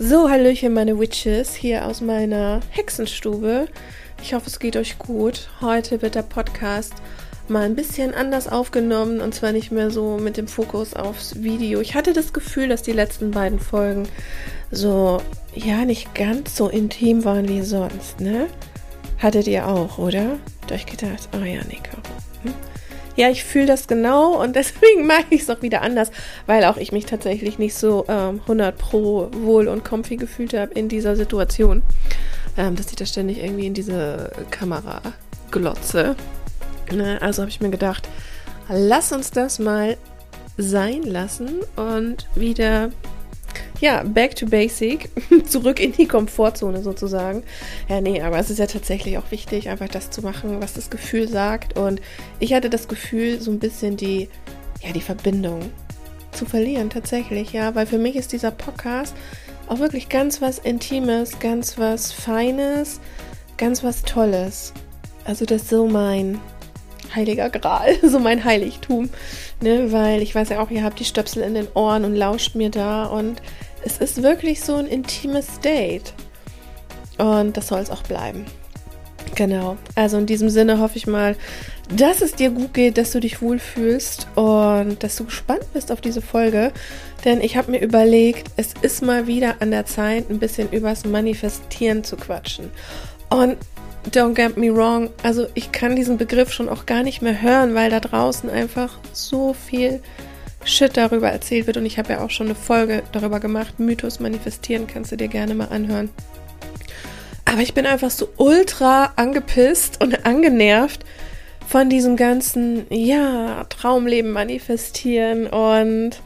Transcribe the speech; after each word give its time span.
So, 0.00 0.30
Hallöchen, 0.30 0.74
meine 0.74 1.00
Witches, 1.00 1.56
hier 1.56 1.84
aus 1.84 2.00
meiner 2.00 2.60
Hexenstube. 2.70 3.66
Ich 4.22 4.32
hoffe, 4.32 4.46
es 4.46 4.60
geht 4.60 4.76
euch 4.76 4.96
gut. 4.96 5.48
Heute 5.60 6.02
wird 6.02 6.14
der 6.14 6.22
Podcast 6.22 6.92
mal 7.48 7.64
ein 7.64 7.74
bisschen 7.74 8.14
anders 8.14 8.46
aufgenommen 8.46 9.20
und 9.20 9.34
zwar 9.34 9.50
nicht 9.50 9.72
mehr 9.72 9.90
so 9.90 10.16
mit 10.16 10.36
dem 10.36 10.46
Fokus 10.46 10.94
aufs 10.94 11.42
Video. 11.42 11.80
Ich 11.80 11.96
hatte 11.96 12.12
das 12.12 12.32
Gefühl, 12.32 12.68
dass 12.68 12.82
die 12.82 12.92
letzten 12.92 13.32
beiden 13.32 13.58
Folgen 13.58 14.08
so, 14.70 15.20
ja, 15.52 15.84
nicht 15.84 16.14
ganz 16.14 16.54
so 16.54 16.68
intim 16.68 17.24
waren 17.24 17.48
wie 17.48 17.62
sonst, 17.62 18.20
ne? 18.20 18.46
Hattet 19.18 19.48
ihr 19.48 19.66
auch, 19.66 19.98
oder? 19.98 20.38
Habt 20.60 20.70
euch 20.70 20.86
gedacht, 20.86 21.28
oh 21.32 21.44
ja, 21.44 21.62
nee, 21.68 21.80
Caro. 21.82 22.02
Hm? 22.44 22.54
Ja, 23.18 23.28
ich 23.28 23.42
fühle 23.42 23.66
das 23.66 23.88
genau 23.88 24.40
und 24.40 24.54
deswegen 24.56 25.04
mag 25.04 25.24
ich 25.30 25.42
es 25.42 25.50
auch 25.50 25.60
wieder 25.60 25.82
anders, 25.82 26.12
weil 26.46 26.64
auch 26.64 26.76
ich 26.76 26.92
mich 26.92 27.04
tatsächlich 27.04 27.58
nicht 27.58 27.74
so 27.74 28.04
ähm, 28.08 28.40
100 28.42 28.78
pro 28.78 29.28
wohl 29.32 29.66
und 29.66 29.84
comfy 29.84 30.16
gefühlt 30.16 30.54
habe 30.54 30.72
in 30.74 30.88
dieser 30.88 31.16
Situation, 31.16 31.82
ähm, 32.56 32.76
dass 32.76 32.90
ich 32.90 32.94
da 32.94 33.04
ständig 33.04 33.42
irgendwie 33.42 33.66
in 33.66 33.74
diese 33.74 34.30
Kamera 34.52 35.02
glotze. 35.50 36.14
Ne? 36.92 37.20
Also 37.20 37.42
habe 37.42 37.50
ich 37.50 37.60
mir 37.60 37.70
gedacht, 37.70 38.08
lass 38.68 39.10
uns 39.10 39.32
das 39.32 39.58
mal 39.58 39.96
sein 40.56 41.02
lassen 41.02 41.58
und 41.74 42.28
wieder 42.36 42.90
ja, 43.80 44.02
back 44.02 44.34
to 44.34 44.46
basic, 44.46 45.10
zurück 45.46 45.80
in 45.80 45.92
die 45.92 46.06
Komfortzone 46.06 46.82
sozusagen. 46.82 47.42
Ja, 47.88 48.00
nee, 48.00 48.20
aber 48.20 48.38
es 48.38 48.50
ist 48.50 48.58
ja 48.58 48.66
tatsächlich 48.66 49.18
auch 49.18 49.30
wichtig, 49.30 49.68
einfach 49.68 49.88
das 49.88 50.10
zu 50.10 50.22
machen, 50.22 50.60
was 50.60 50.74
das 50.74 50.90
Gefühl 50.90 51.28
sagt. 51.28 51.78
Und 51.78 52.00
ich 52.40 52.54
hatte 52.54 52.70
das 52.70 52.88
Gefühl, 52.88 53.40
so 53.40 53.50
ein 53.50 53.58
bisschen 53.58 53.96
die, 53.96 54.28
ja, 54.82 54.92
die 54.92 55.00
Verbindung 55.00 55.60
zu 56.32 56.44
verlieren, 56.44 56.90
tatsächlich, 56.90 57.52
ja, 57.52 57.74
weil 57.74 57.86
für 57.86 57.98
mich 57.98 58.16
ist 58.16 58.32
dieser 58.32 58.50
Podcast 58.50 59.14
auch 59.68 59.78
wirklich 59.78 60.08
ganz 60.08 60.40
was 60.40 60.58
Intimes, 60.58 61.38
ganz 61.38 61.78
was 61.78 62.12
Feines, 62.12 63.00
ganz 63.56 63.82
was 63.82 64.02
Tolles. 64.02 64.72
Also 65.24 65.44
das 65.44 65.62
ist 65.62 65.70
so 65.70 65.86
mein 65.86 66.40
heiliger 67.14 67.50
Gral, 67.50 67.96
so 68.02 68.18
mein 68.18 68.44
Heiligtum, 68.44 69.10
ne, 69.60 69.92
weil 69.92 70.22
ich 70.22 70.34
weiß 70.34 70.50
ja 70.50 70.60
auch, 70.60 70.70
ihr 70.70 70.84
habt 70.84 70.98
die 71.00 71.04
Stöpsel 71.04 71.42
in 71.42 71.54
den 71.54 71.68
Ohren 71.74 72.04
und 72.04 72.14
lauscht 72.14 72.54
mir 72.54 72.70
da 72.70 73.04
und 73.06 73.42
es 73.84 73.98
ist 73.98 74.22
wirklich 74.22 74.60
so 74.60 74.76
ein 74.76 74.86
intimes 74.86 75.60
Date. 75.60 76.12
Und 77.18 77.56
das 77.56 77.68
soll 77.68 77.80
es 77.80 77.90
auch 77.90 78.02
bleiben. 78.02 78.44
Genau. 79.34 79.76
Also 79.94 80.18
in 80.18 80.26
diesem 80.26 80.48
Sinne 80.48 80.78
hoffe 80.78 80.96
ich 80.96 81.06
mal, 81.06 81.36
dass 81.94 82.22
es 82.22 82.34
dir 82.34 82.50
gut 82.50 82.74
geht, 82.74 82.98
dass 82.98 83.12
du 83.12 83.20
dich 83.20 83.40
wohlfühlst 83.40 84.26
und 84.34 85.02
dass 85.02 85.16
du 85.16 85.24
gespannt 85.24 85.72
bist 85.72 85.92
auf 85.92 86.00
diese 86.00 86.20
Folge. 86.22 86.72
Denn 87.24 87.40
ich 87.40 87.56
habe 87.56 87.70
mir 87.70 87.80
überlegt, 87.80 88.50
es 88.56 88.74
ist 88.82 89.02
mal 89.02 89.26
wieder 89.26 89.56
an 89.60 89.70
der 89.70 89.86
Zeit, 89.86 90.30
ein 90.30 90.38
bisschen 90.38 90.70
übers 90.70 91.04
Manifestieren 91.04 92.04
zu 92.04 92.16
quatschen. 92.16 92.70
Und 93.30 93.56
don't 94.10 94.34
get 94.34 94.56
me 94.56 94.74
wrong, 94.74 95.10
also 95.22 95.46
ich 95.54 95.72
kann 95.72 95.96
diesen 95.96 96.18
Begriff 96.18 96.52
schon 96.52 96.68
auch 96.68 96.86
gar 96.86 97.02
nicht 97.02 97.22
mehr 97.22 97.42
hören, 97.42 97.74
weil 97.74 97.90
da 97.90 98.00
draußen 98.00 98.48
einfach 98.50 98.98
so 99.12 99.54
viel 99.54 100.00
Shit 100.68 100.96
darüber 100.96 101.30
erzählt 101.30 101.66
wird. 101.66 101.76
Und 101.76 101.86
ich 101.86 101.98
habe 101.98 102.12
ja 102.12 102.20
auch 102.20 102.30
schon 102.30 102.46
eine 102.46 102.54
Folge 102.54 103.02
darüber 103.12 103.40
gemacht. 103.40 103.78
Mythos 103.78 104.20
manifestieren 104.20 104.86
kannst 104.86 105.12
du 105.12 105.16
dir 105.16 105.28
gerne 105.28 105.54
mal 105.54 105.68
anhören. 105.68 106.10
Aber 107.44 107.62
ich 107.62 107.74
bin 107.74 107.86
einfach 107.86 108.10
so 108.10 108.28
ultra 108.36 109.12
angepisst 109.16 110.02
und 110.02 110.26
angenervt 110.26 111.04
von 111.66 111.88
diesem 111.90 112.16
ganzen, 112.16 112.86
ja, 112.90 113.64
Traumleben 113.64 114.32
manifestieren 114.32 115.46
und 115.46 116.20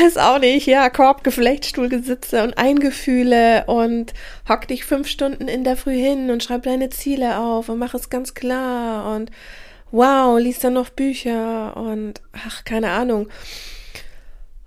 weiß 0.00 0.16
auch 0.18 0.38
nicht, 0.38 0.66
ja, 0.66 0.90
Korbgeflechtstuhlgesitze 0.90 2.42
und 2.42 2.58
Eingefühle 2.58 3.64
und 3.66 4.12
hock 4.48 4.68
dich 4.68 4.84
fünf 4.84 5.08
Stunden 5.08 5.48
in 5.48 5.64
der 5.64 5.76
Früh 5.76 5.94
hin 5.94 6.30
und 6.30 6.42
schreib 6.42 6.62
deine 6.64 6.90
Ziele 6.90 7.38
auf 7.38 7.68
und 7.68 7.78
mach 7.78 7.94
es 7.94 8.10
ganz 8.10 8.34
klar 8.34 9.14
und 9.16 9.30
wow, 9.92 10.38
liest 10.38 10.64
dann 10.64 10.72
noch 10.72 10.90
Bücher 10.90 11.76
und 11.76 12.20
ach, 12.32 12.64
keine 12.64 12.90
Ahnung. 12.90 13.28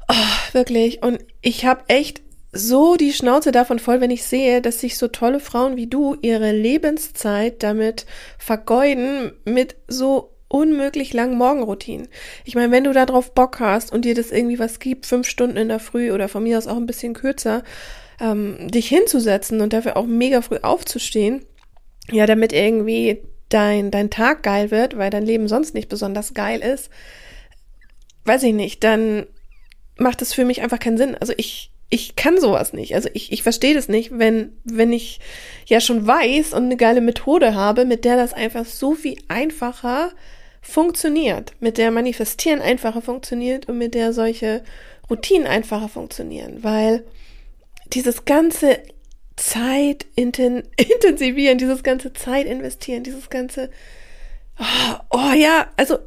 Oh, 0.07 0.53
wirklich. 0.53 1.03
Und 1.03 1.19
ich 1.41 1.65
habe 1.65 1.83
echt 1.87 2.21
so 2.51 2.95
die 2.95 3.11
Schnauze 3.11 3.51
davon 3.51 3.79
voll, 3.79 3.99
wenn 3.99 4.11
ich 4.11 4.23
sehe, 4.23 4.61
dass 4.61 4.79
sich 4.79 4.97
so 4.97 5.09
tolle 5.09 5.41
Frauen 5.41 5.75
wie 5.75 5.87
du 5.87 6.15
ihre 6.21 6.51
Lebenszeit 6.51 7.61
damit 7.63 8.05
vergeuden 8.37 9.33
mit 9.43 9.75
so 9.87 10.31
unmöglich 10.47 11.11
langen 11.13 11.37
Morgenroutinen. 11.37 12.07
Ich 12.45 12.55
meine, 12.55 12.71
wenn 12.71 12.85
du 12.85 12.93
da 12.93 13.05
drauf 13.05 13.33
Bock 13.33 13.59
hast 13.59 13.91
und 13.91 14.05
dir 14.05 14.15
das 14.15 14.31
irgendwie 14.31 14.59
was 14.59 14.79
gibt, 14.79 15.05
fünf 15.05 15.27
Stunden 15.27 15.57
in 15.57 15.67
der 15.67 15.79
Früh 15.79 16.11
oder 16.11 16.29
von 16.29 16.43
mir 16.43 16.57
aus 16.57 16.67
auch 16.67 16.77
ein 16.77 16.85
bisschen 16.85 17.13
kürzer, 17.13 17.63
ähm, 18.21 18.69
dich 18.69 18.87
hinzusetzen 18.87 19.59
und 19.59 19.73
dafür 19.73 19.97
auch 19.97 20.05
mega 20.05 20.41
früh 20.41 20.59
aufzustehen, 20.61 21.43
ja, 22.09 22.25
damit 22.25 22.53
irgendwie 22.53 23.23
dein, 23.49 23.91
dein 23.91 24.09
Tag 24.09 24.43
geil 24.43 24.71
wird, 24.71 24.97
weil 24.97 25.09
dein 25.09 25.25
Leben 25.25 25.47
sonst 25.47 25.73
nicht 25.73 25.89
besonders 25.89 26.33
geil 26.33 26.61
ist, 26.61 26.89
weiß 28.25 28.43
ich 28.43 28.53
nicht, 28.53 28.83
dann 28.83 29.27
macht 29.97 30.21
es 30.21 30.33
für 30.33 30.45
mich 30.45 30.61
einfach 30.61 30.79
keinen 30.79 30.97
Sinn. 30.97 31.15
Also 31.15 31.33
ich, 31.37 31.71
ich 31.89 32.15
kann 32.15 32.39
sowas 32.39 32.73
nicht. 32.73 32.95
Also 32.95 33.09
ich, 33.13 33.31
ich 33.31 33.43
verstehe 33.43 33.75
das 33.75 33.87
nicht, 33.87 34.17
wenn, 34.17 34.57
wenn 34.63 34.91
ich 34.91 35.19
ja 35.67 35.79
schon 35.79 36.05
weiß 36.05 36.53
und 36.53 36.65
eine 36.65 36.77
geile 36.77 37.01
Methode 37.01 37.55
habe, 37.55 37.85
mit 37.85 38.03
der 38.03 38.17
das 38.17 38.33
einfach 38.33 38.65
so 38.65 38.95
viel 38.95 39.17
einfacher 39.27 40.11
funktioniert, 40.61 41.53
mit 41.59 41.77
der 41.77 41.91
Manifestieren 41.91 42.59
einfacher 42.59 43.01
funktioniert 43.01 43.69
und 43.69 43.77
mit 43.77 43.93
der 43.93 44.13
solche 44.13 44.63
Routinen 45.09 45.47
einfacher 45.47 45.87
funktionieren, 45.89 46.63
weil 46.63 47.05
dieses 47.93 48.25
ganze 48.25 48.79
Zeit 49.35 50.05
inten 50.15 50.63
intensivieren, 50.77 51.57
dieses 51.57 51.83
ganze 51.83 52.13
Zeit 52.13 52.45
investieren, 52.45 53.03
dieses 53.03 53.29
ganze 53.29 53.69
oh, 54.59 54.95
oh 55.11 55.33
ja, 55.33 55.67
also 55.77 55.99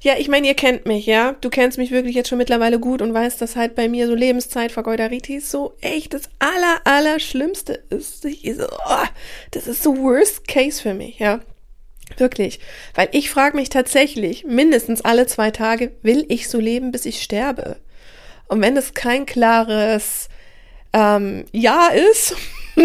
ja, 0.00 0.14
ich 0.16 0.28
meine, 0.28 0.46
ihr 0.46 0.54
kennt 0.54 0.86
mich, 0.86 1.06
ja. 1.06 1.32
Du 1.40 1.50
kennst 1.50 1.76
mich 1.76 1.90
wirklich 1.90 2.14
jetzt 2.14 2.28
schon 2.28 2.38
mittlerweile 2.38 2.78
gut 2.78 3.02
und 3.02 3.12
weißt, 3.12 3.40
dass 3.40 3.56
halt 3.56 3.74
bei 3.74 3.88
mir 3.88 4.06
so 4.06 4.14
Lebenszeitvergeuderitis 4.14 5.50
so 5.50 5.74
echt 5.80 6.14
das 6.14 6.30
aller, 6.38 6.80
aller 6.84 7.18
Schlimmste 7.18 7.72
ist. 7.90 8.24
Ich 8.24 8.42
so, 8.54 8.66
oh, 8.66 9.06
das 9.50 9.66
ist 9.66 9.82
so 9.82 9.96
worst 9.98 10.46
case 10.46 10.80
für 10.80 10.94
mich, 10.94 11.18
ja. 11.18 11.40
Wirklich. 12.16 12.60
Weil 12.94 13.08
ich 13.10 13.28
frage 13.28 13.56
mich 13.56 13.70
tatsächlich, 13.70 14.44
mindestens 14.44 15.02
alle 15.02 15.26
zwei 15.26 15.50
Tage, 15.50 15.92
will 16.02 16.24
ich 16.28 16.48
so 16.48 16.60
leben, 16.60 16.92
bis 16.92 17.04
ich 17.04 17.20
sterbe? 17.20 17.76
Und 18.46 18.62
wenn 18.62 18.76
es 18.76 18.94
kein 18.94 19.26
klares 19.26 20.28
ähm, 20.92 21.44
Ja 21.52 21.88
ist, 21.88 22.36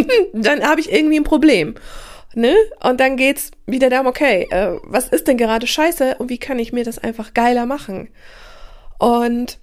dann 0.34 0.64
habe 0.64 0.82
ich 0.82 0.92
irgendwie 0.92 1.20
ein 1.20 1.24
Problem. 1.24 1.76
Ne? 2.36 2.56
Und 2.82 3.00
dann 3.00 3.16
geht's 3.16 3.52
wieder 3.68 3.90
darum, 3.90 4.08
okay, 4.08 4.48
äh, 4.50 4.78
was 4.84 5.08
ist 5.10 5.28
denn 5.28 5.38
gerade 5.38 5.68
scheiße 5.68 6.16
und 6.18 6.30
wie 6.30 6.40
kann 6.40 6.60
ich 6.60 6.74
mir 6.74 6.84
das 6.84 6.98
einfach 6.98 7.34
geiler 7.34 7.66
machen? 7.66 8.10
Und 8.98 9.60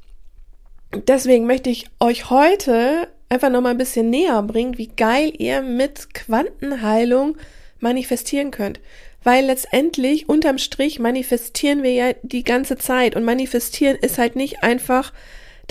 deswegen 0.95 1.47
möchte 1.47 1.71
ich 1.71 1.87
euch 1.99 2.31
heute 2.31 3.09
einfach 3.29 3.51
nochmal 3.51 3.73
ein 3.73 3.79
bisschen 3.79 4.11
näher 4.11 4.43
bringen, 4.43 4.79
wie 4.79 4.89
geil 4.89 5.33
ihr 5.37 5.63
mit 5.63 6.15
Quantenheilung 6.15 7.37
manifestieren 7.79 8.51
könnt. 8.51 8.81
Weil 9.23 9.47
letztendlich 9.47 10.29
unterm 10.29 10.59
Strich 10.59 10.99
manifestieren 10.99 11.83
wir 11.83 11.93
ja 11.93 12.13
die 12.23 12.45
ganze 12.45 12.77
Zeit 12.77 13.17
und 13.17 13.25
manifestieren 13.25 13.97
ist 13.97 14.19
halt 14.19 14.35
nicht 14.37 14.63
einfach 14.63 15.13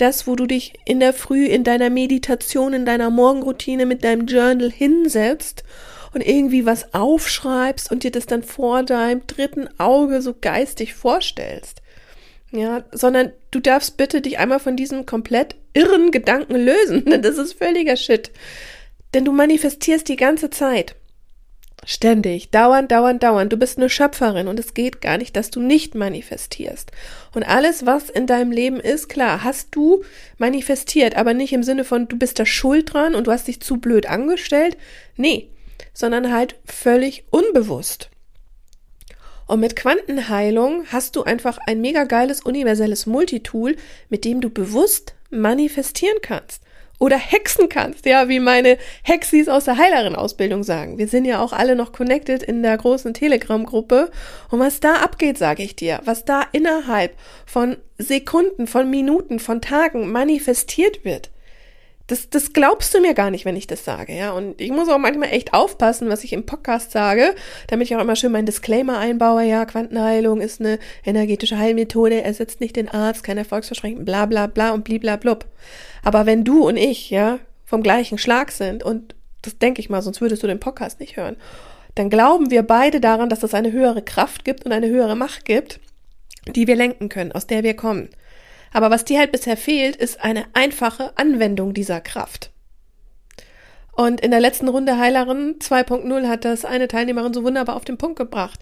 das, 0.00 0.26
wo 0.26 0.36
du 0.36 0.46
dich 0.46 0.74
in 0.84 1.00
der 1.00 1.12
Früh 1.12 1.46
in 1.46 1.64
deiner 1.64 1.90
Meditation, 1.90 2.72
in 2.72 2.84
deiner 2.84 3.10
Morgenroutine 3.10 3.86
mit 3.86 4.04
deinem 4.04 4.26
Journal 4.26 4.70
hinsetzt 4.70 5.64
und 6.12 6.26
irgendwie 6.26 6.66
was 6.66 6.94
aufschreibst 6.94 7.90
und 7.90 8.02
dir 8.02 8.10
das 8.10 8.26
dann 8.26 8.42
vor 8.42 8.82
deinem 8.82 9.26
dritten 9.26 9.68
Auge 9.78 10.22
so 10.22 10.34
geistig 10.40 10.94
vorstellst. 10.94 11.82
Ja, 12.52 12.84
sondern 12.90 13.32
du 13.52 13.60
darfst 13.60 13.96
bitte 13.96 14.20
dich 14.20 14.38
einmal 14.38 14.58
von 14.58 14.76
diesem 14.76 15.06
komplett 15.06 15.54
irren 15.72 16.10
Gedanken 16.10 16.56
lösen. 16.56 17.04
Das 17.22 17.38
ist 17.38 17.54
völliger 17.54 17.96
Shit. 17.96 18.32
Denn 19.14 19.24
du 19.24 19.32
manifestierst 19.32 20.08
die 20.08 20.16
ganze 20.16 20.50
Zeit. 20.50 20.96
Ständig, 21.86 22.50
dauernd, 22.50 22.92
dauernd, 22.92 23.22
dauernd. 23.22 23.52
Du 23.52 23.56
bist 23.56 23.78
eine 23.78 23.88
Schöpferin 23.88 24.48
und 24.48 24.60
es 24.60 24.74
geht 24.74 25.00
gar 25.00 25.16
nicht, 25.16 25.34
dass 25.34 25.50
du 25.50 25.60
nicht 25.60 25.94
manifestierst. 25.94 26.92
Und 27.34 27.42
alles, 27.42 27.86
was 27.86 28.10
in 28.10 28.26
deinem 28.26 28.52
Leben 28.52 28.78
ist, 28.80 29.08
klar, 29.08 29.44
hast 29.44 29.68
du 29.74 30.04
manifestiert, 30.36 31.16
aber 31.16 31.32
nicht 31.32 31.54
im 31.54 31.62
Sinne 31.62 31.84
von, 31.84 32.06
du 32.06 32.18
bist 32.18 32.38
da 32.38 32.44
schuld 32.44 32.92
dran 32.92 33.14
und 33.14 33.26
du 33.26 33.32
hast 33.32 33.48
dich 33.48 33.60
zu 33.60 33.78
blöd 33.78 34.06
angestellt. 34.06 34.76
Nee, 35.16 35.48
sondern 35.94 36.32
halt 36.32 36.56
völlig 36.66 37.24
unbewusst. 37.30 38.10
Und 39.46 39.60
mit 39.60 39.74
Quantenheilung 39.74 40.84
hast 40.92 41.16
du 41.16 41.24
einfach 41.24 41.58
ein 41.66 41.80
mega 41.80 42.04
geiles 42.04 42.42
universelles 42.42 43.06
Multitool, 43.06 43.76
mit 44.10 44.24
dem 44.24 44.40
du 44.40 44.50
bewusst 44.50 45.14
manifestieren 45.30 46.18
kannst 46.22 46.62
oder 47.00 47.16
hexen 47.16 47.68
kannst, 47.68 48.04
ja, 48.04 48.28
wie 48.28 48.38
meine 48.40 48.78
Hexis 49.02 49.48
aus 49.48 49.64
der 49.64 49.78
Heilerin-Ausbildung 49.78 50.62
sagen. 50.62 50.98
Wir 50.98 51.08
sind 51.08 51.24
ja 51.24 51.42
auch 51.42 51.54
alle 51.54 51.74
noch 51.74 51.92
connected 51.92 52.42
in 52.42 52.62
der 52.62 52.76
großen 52.76 53.14
Telegram-Gruppe. 53.14 54.10
Und 54.50 54.60
was 54.60 54.80
da 54.80 54.96
abgeht, 54.96 55.38
sage 55.38 55.62
ich 55.62 55.74
dir, 55.74 56.00
was 56.04 56.26
da 56.26 56.44
innerhalb 56.52 57.16
von 57.46 57.78
Sekunden, 57.96 58.66
von 58.66 58.90
Minuten, 58.90 59.40
von 59.40 59.62
Tagen 59.62 60.12
manifestiert 60.12 61.04
wird, 61.04 61.30
Das, 62.10 62.28
das 62.28 62.52
glaubst 62.52 62.92
du 62.92 63.00
mir 63.00 63.14
gar 63.14 63.30
nicht, 63.30 63.44
wenn 63.44 63.54
ich 63.54 63.68
das 63.68 63.84
sage, 63.84 64.12
ja. 64.12 64.32
Und 64.32 64.60
ich 64.60 64.72
muss 64.72 64.88
auch 64.88 64.98
manchmal 64.98 65.28
echt 65.30 65.54
aufpassen, 65.54 66.08
was 66.08 66.24
ich 66.24 66.32
im 66.32 66.44
Podcast 66.44 66.90
sage, 66.90 67.36
damit 67.68 67.86
ich 67.86 67.94
auch 67.94 68.00
immer 68.00 68.16
schön 68.16 68.32
meinen 68.32 68.46
Disclaimer 68.46 68.98
einbaue. 68.98 69.44
Ja, 69.44 69.64
Quantenheilung 69.64 70.40
ist 70.40 70.58
eine 70.58 70.80
energetische 71.04 71.56
Heilmethode, 71.56 72.20
ersetzt 72.20 72.60
nicht 72.60 72.74
den 72.74 72.88
Arzt, 72.88 73.22
kein 73.22 73.38
Erfolgsversprechen, 73.38 74.04
bla 74.04 74.26
bla 74.26 74.48
bla 74.48 74.72
und 74.72 74.82
bliblablub. 74.82 75.44
Aber 76.02 76.26
wenn 76.26 76.42
du 76.42 76.66
und 76.66 76.76
ich, 76.76 77.10
ja, 77.10 77.38
vom 77.64 77.80
gleichen 77.84 78.18
Schlag 78.18 78.50
sind 78.50 78.82
und 78.82 79.14
das 79.42 79.58
denke 79.58 79.80
ich 79.80 79.88
mal, 79.88 80.02
sonst 80.02 80.20
würdest 80.20 80.42
du 80.42 80.48
den 80.48 80.58
Podcast 80.58 80.98
nicht 80.98 81.16
hören, 81.16 81.36
dann 81.94 82.10
glauben 82.10 82.50
wir 82.50 82.64
beide 82.64 83.00
daran, 83.00 83.28
dass 83.28 83.44
es 83.44 83.54
eine 83.54 83.70
höhere 83.70 84.02
Kraft 84.02 84.44
gibt 84.44 84.66
und 84.66 84.72
eine 84.72 84.88
höhere 84.88 85.14
Macht 85.14 85.44
gibt, 85.44 85.78
die 86.56 86.66
wir 86.66 86.74
lenken 86.74 87.08
können, 87.08 87.30
aus 87.30 87.46
der 87.46 87.62
wir 87.62 87.74
kommen. 87.74 88.08
Aber 88.72 88.90
was 88.90 89.04
dir 89.04 89.18
halt 89.18 89.32
bisher 89.32 89.56
fehlt, 89.56 89.96
ist 89.96 90.22
eine 90.22 90.44
einfache 90.52 91.16
Anwendung 91.16 91.74
dieser 91.74 92.00
Kraft. 92.00 92.50
Und 93.92 94.20
in 94.20 94.30
der 94.30 94.40
letzten 94.40 94.68
Runde 94.68 94.98
Heilerin 94.98 95.56
2.0 95.58 96.28
hat 96.28 96.44
das 96.44 96.64
eine 96.64 96.88
Teilnehmerin 96.88 97.34
so 97.34 97.42
wunderbar 97.42 97.76
auf 97.76 97.84
den 97.84 97.98
Punkt 97.98 98.16
gebracht. 98.18 98.60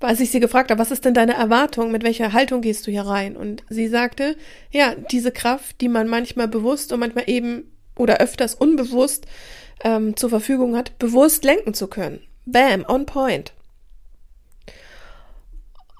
Als 0.00 0.20
ich 0.20 0.30
sie 0.30 0.40
gefragt 0.40 0.70
habe, 0.70 0.80
was 0.80 0.90
ist 0.90 1.04
denn 1.06 1.14
deine 1.14 1.34
Erwartung, 1.34 1.90
mit 1.90 2.02
welcher 2.02 2.34
Haltung 2.34 2.60
gehst 2.60 2.86
du 2.86 2.90
hier 2.90 3.06
rein? 3.06 3.36
Und 3.36 3.62
sie 3.70 3.88
sagte, 3.88 4.36
ja, 4.70 4.94
diese 5.10 5.30
Kraft, 5.30 5.80
die 5.80 5.88
man 5.88 6.08
manchmal 6.08 6.48
bewusst 6.48 6.92
und 6.92 7.00
manchmal 7.00 7.24
eben 7.30 7.72
oder 7.96 8.18
öfters 8.18 8.54
unbewusst 8.54 9.26
ähm, 9.82 10.16
zur 10.16 10.28
Verfügung 10.28 10.76
hat, 10.76 10.98
bewusst 10.98 11.44
lenken 11.44 11.72
zu 11.72 11.86
können. 11.86 12.20
Bam, 12.44 12.84
on 12.86 13.06
point. 13.06 13.54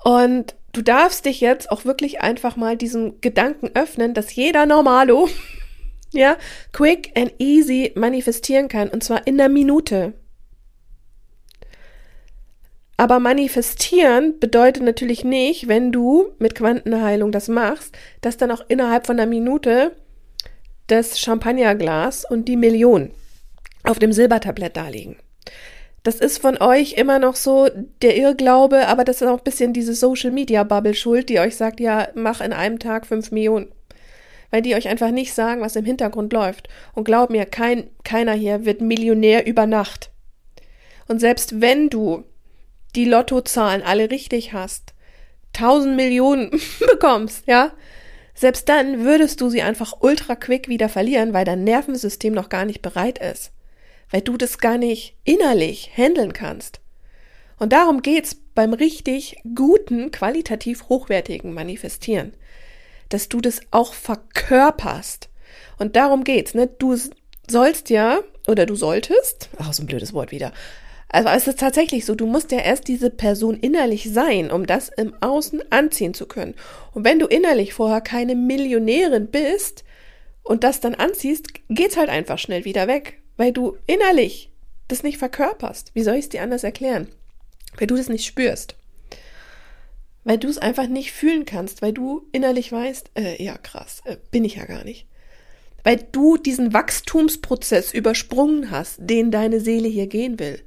Und 0.05 0.55
du 0.75 0.83
darfst 0.83 1.25
dich 1.25 1.41
jetzt 1.41 1.71
auch 1.71 1.85
wirklich 1.85 2.21
einfach 2.21 2.57
mal 2.57 2.77
diesem 2.77 3.21
Gedanken 3.21 3.71
öffnen, 3.75 4.13
dass 4.13 4.35
jeder 4.35 4.67
Normalo, 4.67 5.29
ja, 6.13 6.37
quick 6.73 7.13
and 7.17 7.33
easy 7.39 7.93
manifestieren 7.95 8.69
kann 8.69 8.89
und 8.89 9.03
zwar 9.03 9.27
in 9.27 9.39
der 9.39 9.49
Minute. 9.49 10.13
Aber 12.97 13.19
manifestieren 13.19 14.39
bedeutet 14.39 14.85
natürlich 14.85 15.25
nicht, 15.25 15.67
wenn 15.67 15.91
du 15.91 16.33
mit 16.39 16.55
Quantenheilung 16.55 17.33
das 17.33 17.49
machst, 17.49 17.97
dass 18.21 18.37
dann 18.37 18.53
auch 18.53 18.65
innerhalb 18.69 19.07
von 19.07 19.19
einer 19.19 19.29
Minute 19.29 19.97
das 20.87 21.19
Champagnerglas 21.19 22.25
und 22.25 22.47
die 22.47 22.57
Million 22.57 23.11
auf 23.83 23.99
dem 23.99 24.13
Silbertablett 24.13 24.77
da 24.77 24.89
liegen. 24.89 25.17
Das 26.05 26.17
ist 26.17 26.39
von 26.39 26.61
euch 26.61 26.93
immer 26.93 27.19
noch 27.19 27.35
so 27.35 27.71
der 28.03 28.15
Irrglaube, 28.15 28.89
aber 28.89 29.05
das 29.05 29.23
ist 29.23 29.27
auch 29.27 29.39
ein 29.39 29.45
bisschen 29.45 29.73
diese 29.73 29.95
Social 29.95 30.31
Media 30.31 30.63
Bubble 30.63 30.95
schuld, 30.95 31.31
die 31.31 31.41
euch 31.41 31.57
sagt, 31.57 31.81
ja, 31.81 32.09
mach 32.15 32.43
in 32.43 32.53
einem 32.53 32.79
Tag 32.79 33.07
fünf 33.07 33.33
Millionen. 33.33 33.73
Weil 34.51 34.61
die 34.61 34.75
euch 34.75 34.87
einfach 34.87 35.11
nicht 35.11 35.33
sagen, 35.33 35.63
was 35.63 35.77
im 35.77 35.87
Hintergrund 35.87 36.35
läuft. 36.35 36.69
Und 36.95 37.05
glaub 37.05 37.31
mir, 37.31 37.47
kein, 37.47 37.89
keiner 38.05 38.35
hier 38.35 38.67
wird 38.67 38.83
Millionär 38.83 39.47
über 39.47 39.67
Nacht. 39.67 40.11
Und 41.09 41.21
selbst 41.21 41.63
wenn 41.63 41.89
du 41.89 42.25
die 42.95 43.07
Lottozahlen 43.07 43.83
alle 43.83 44.11
richtig 44.11 44.53
hast, 44.53 44.93
tausend 45.55 45.97
Millionen 45.97 46.51
bekommst, 46.81 47.47
ja, 47.47 47.73
selbst 48.35 48.69
dann 48.69 49.05
würdest 49.05 49.41
du 49.41 49.49
sie 49.49 49.63
einfach 49.63 49.95
ultra 50.01 50.37
quick 50.37 50.69
wieder 50.69 50.91
verlieren, 50.91 51.33
weil 51.33 51.47
dein 51.47 51.65
Nervensystem 51.65 52.35
noch 52.35 52.51
gar 52.51 52.67
nicht 52.67 52.83
bereit 52.83 53.19
ist 53.19 53.53
weil 54.11 54.21
du 54.23 54.37
das 54.37 54.59
gar 54.59 54.79
nicht 54.79 55.17
innerlich 55.25 55.91
handeln 55.97 56.33
kannst. 56.33 56.81
Und 57.59 57.73
darum 57.73 58.03
geht's 58.03 58.37
beim 58.55 58.73
richtig 58.73 59.37
guten, 59.55 60.11
qualitativ 60.11 60.89
hochwertigen 60.89 61.53
Manifestieren, 61.55 62.33
dass 63.09 63.29
du 63.29 63.41
das 63.41 63.61
auch 63.71 63.95
verkörperst. 63.95 65.29
Und 65.79 65.97
darum 65.97 66.25
geht's, 66.25 66.55
ne? 66.55 66.67
Du 66.67 66.97
sollst 67.49 67.91
ja, 67.91 68.21
oder 68.47 68.67
du 68.67 68.75
solltest, 68.75 69.49
ach, 69.59 69.73
so 69.73 69.83
ein 69.83 69.87
blödes 69.87 70.13
Wort 70.13 70.31
wieder. 70.31 70.53
Also 71.09 71.29
es 71.29 71.47
ist 71.47 71.61
tatsächlich 71.61 72.05
so, 72.07 72.15
du 72.15 72.27
musst 72.27 72.51
ja 72.51 72.59
erst 72.59 72.89
diese 72.89 73.09
Person 73.09 73.57
innerlich 73.61 74.11
sein, 74.13 74.51
um 74.51 74.67
das 74.67 74.89
im 74.89 75.15
Außen 75.21 75.63
anziehen 75.71 76.13
zu 76.13 76.27
können. 76.27 76.55
Und 76.93 77.05
wenn 77.05 77.21
du 77.21 77.27
innerlich 77.27 77.73
vorher 77.73 78.01
keine 78.01 78.35
Millionärin 78.35 79.29
bist 79.29 79.85
und 80.43 80.65
das 80.65 80.81
dann 80.81 80.97
anziehst, 80.97 81.49
geht's 81.69 81.97
halt 81.97 82.09
einfach 82.09 82.39
schnell 82.39 82.65
wieder 82.65 82.89
weg 82.89 83.21
weil 83.37 83.53
du 83.53 83.77
innerlich 83.87 84.51
das 84.89 85.03
nicht 85.03 85.19
verkörperst. 85.19 85.91
Wie 85.95 86.03
soll 86.03 86.15
ich 86.15 86.25
es 86.25 86.29
dir 86.29 86.43
anders 86.43 86.65
erklären? 86.65 87.09
Weil 87.77 87.87
du 87.87 87.97
das 87.97 88.09
nicht 88.09 88.25
spürst. 88.25 88.77
Weil 90.25 90.39
du 90.39 90.49
es 90.49 90.59
einfach 90.59 90.87
nicht 90.87 91.13
fühlen 91.13 91.45
kannst, 91.45 91.83
weil 91.83 91.93
du 91.93 92.27
innerlich 92.33 92.71
weißt, 92.73 93.11
äh, 93.15 93.43
ja 93.43 93.59
krass, 93.59 94.03
äh, 94.05 94.17
bin 94.31 94.45
ich 94.45 94.57
ja 94.57 94.65
gar 94.65 94.85
nicht. 94.85 95.07
Weil 95.83 95.99
du 96.13 96.37
diesen 96.37 96.73
Wachstumsprozess 96.73 97.93
übersprungen 97.93 98.71
hast, 98.71 98.97
den 98.99 99.31
deine 99.31 99.61
Seele 99.61 99.89
hier 99.89 100.07
gehen 100.07 100.39
will. 100.39 100.63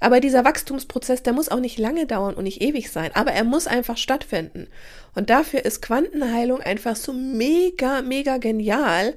Aber 0.00 0.20
dieser 0.20 0.44
Wachstumsprozess, 0.44 1.22
der 1.22 1.32
muss 1.32 1.48
auch 1.48 1.60
nicht 1.60 1.78
lange 1.78 2.06
dauern 2.06 2.34
und 2.34 2.44
nicht 2.44 2.62
ewig 2.62 2.90
sein, 2.90 3.10
aber 3.14 3.32
er 3.32 3.44
muss 3.44 3.66
einfach 3.66 3.96
stattfinden. 3.96 4.68
Und 5.14 5.30
dafür 5.30 5.64
ist 5.64 5.82
Quantenheilung 5.82 6.60
einfach 6.60 6.94
so 6.94 7.12
mega, 7.12 8.02
mega 8.02 8.36
genial, 8.36 9.14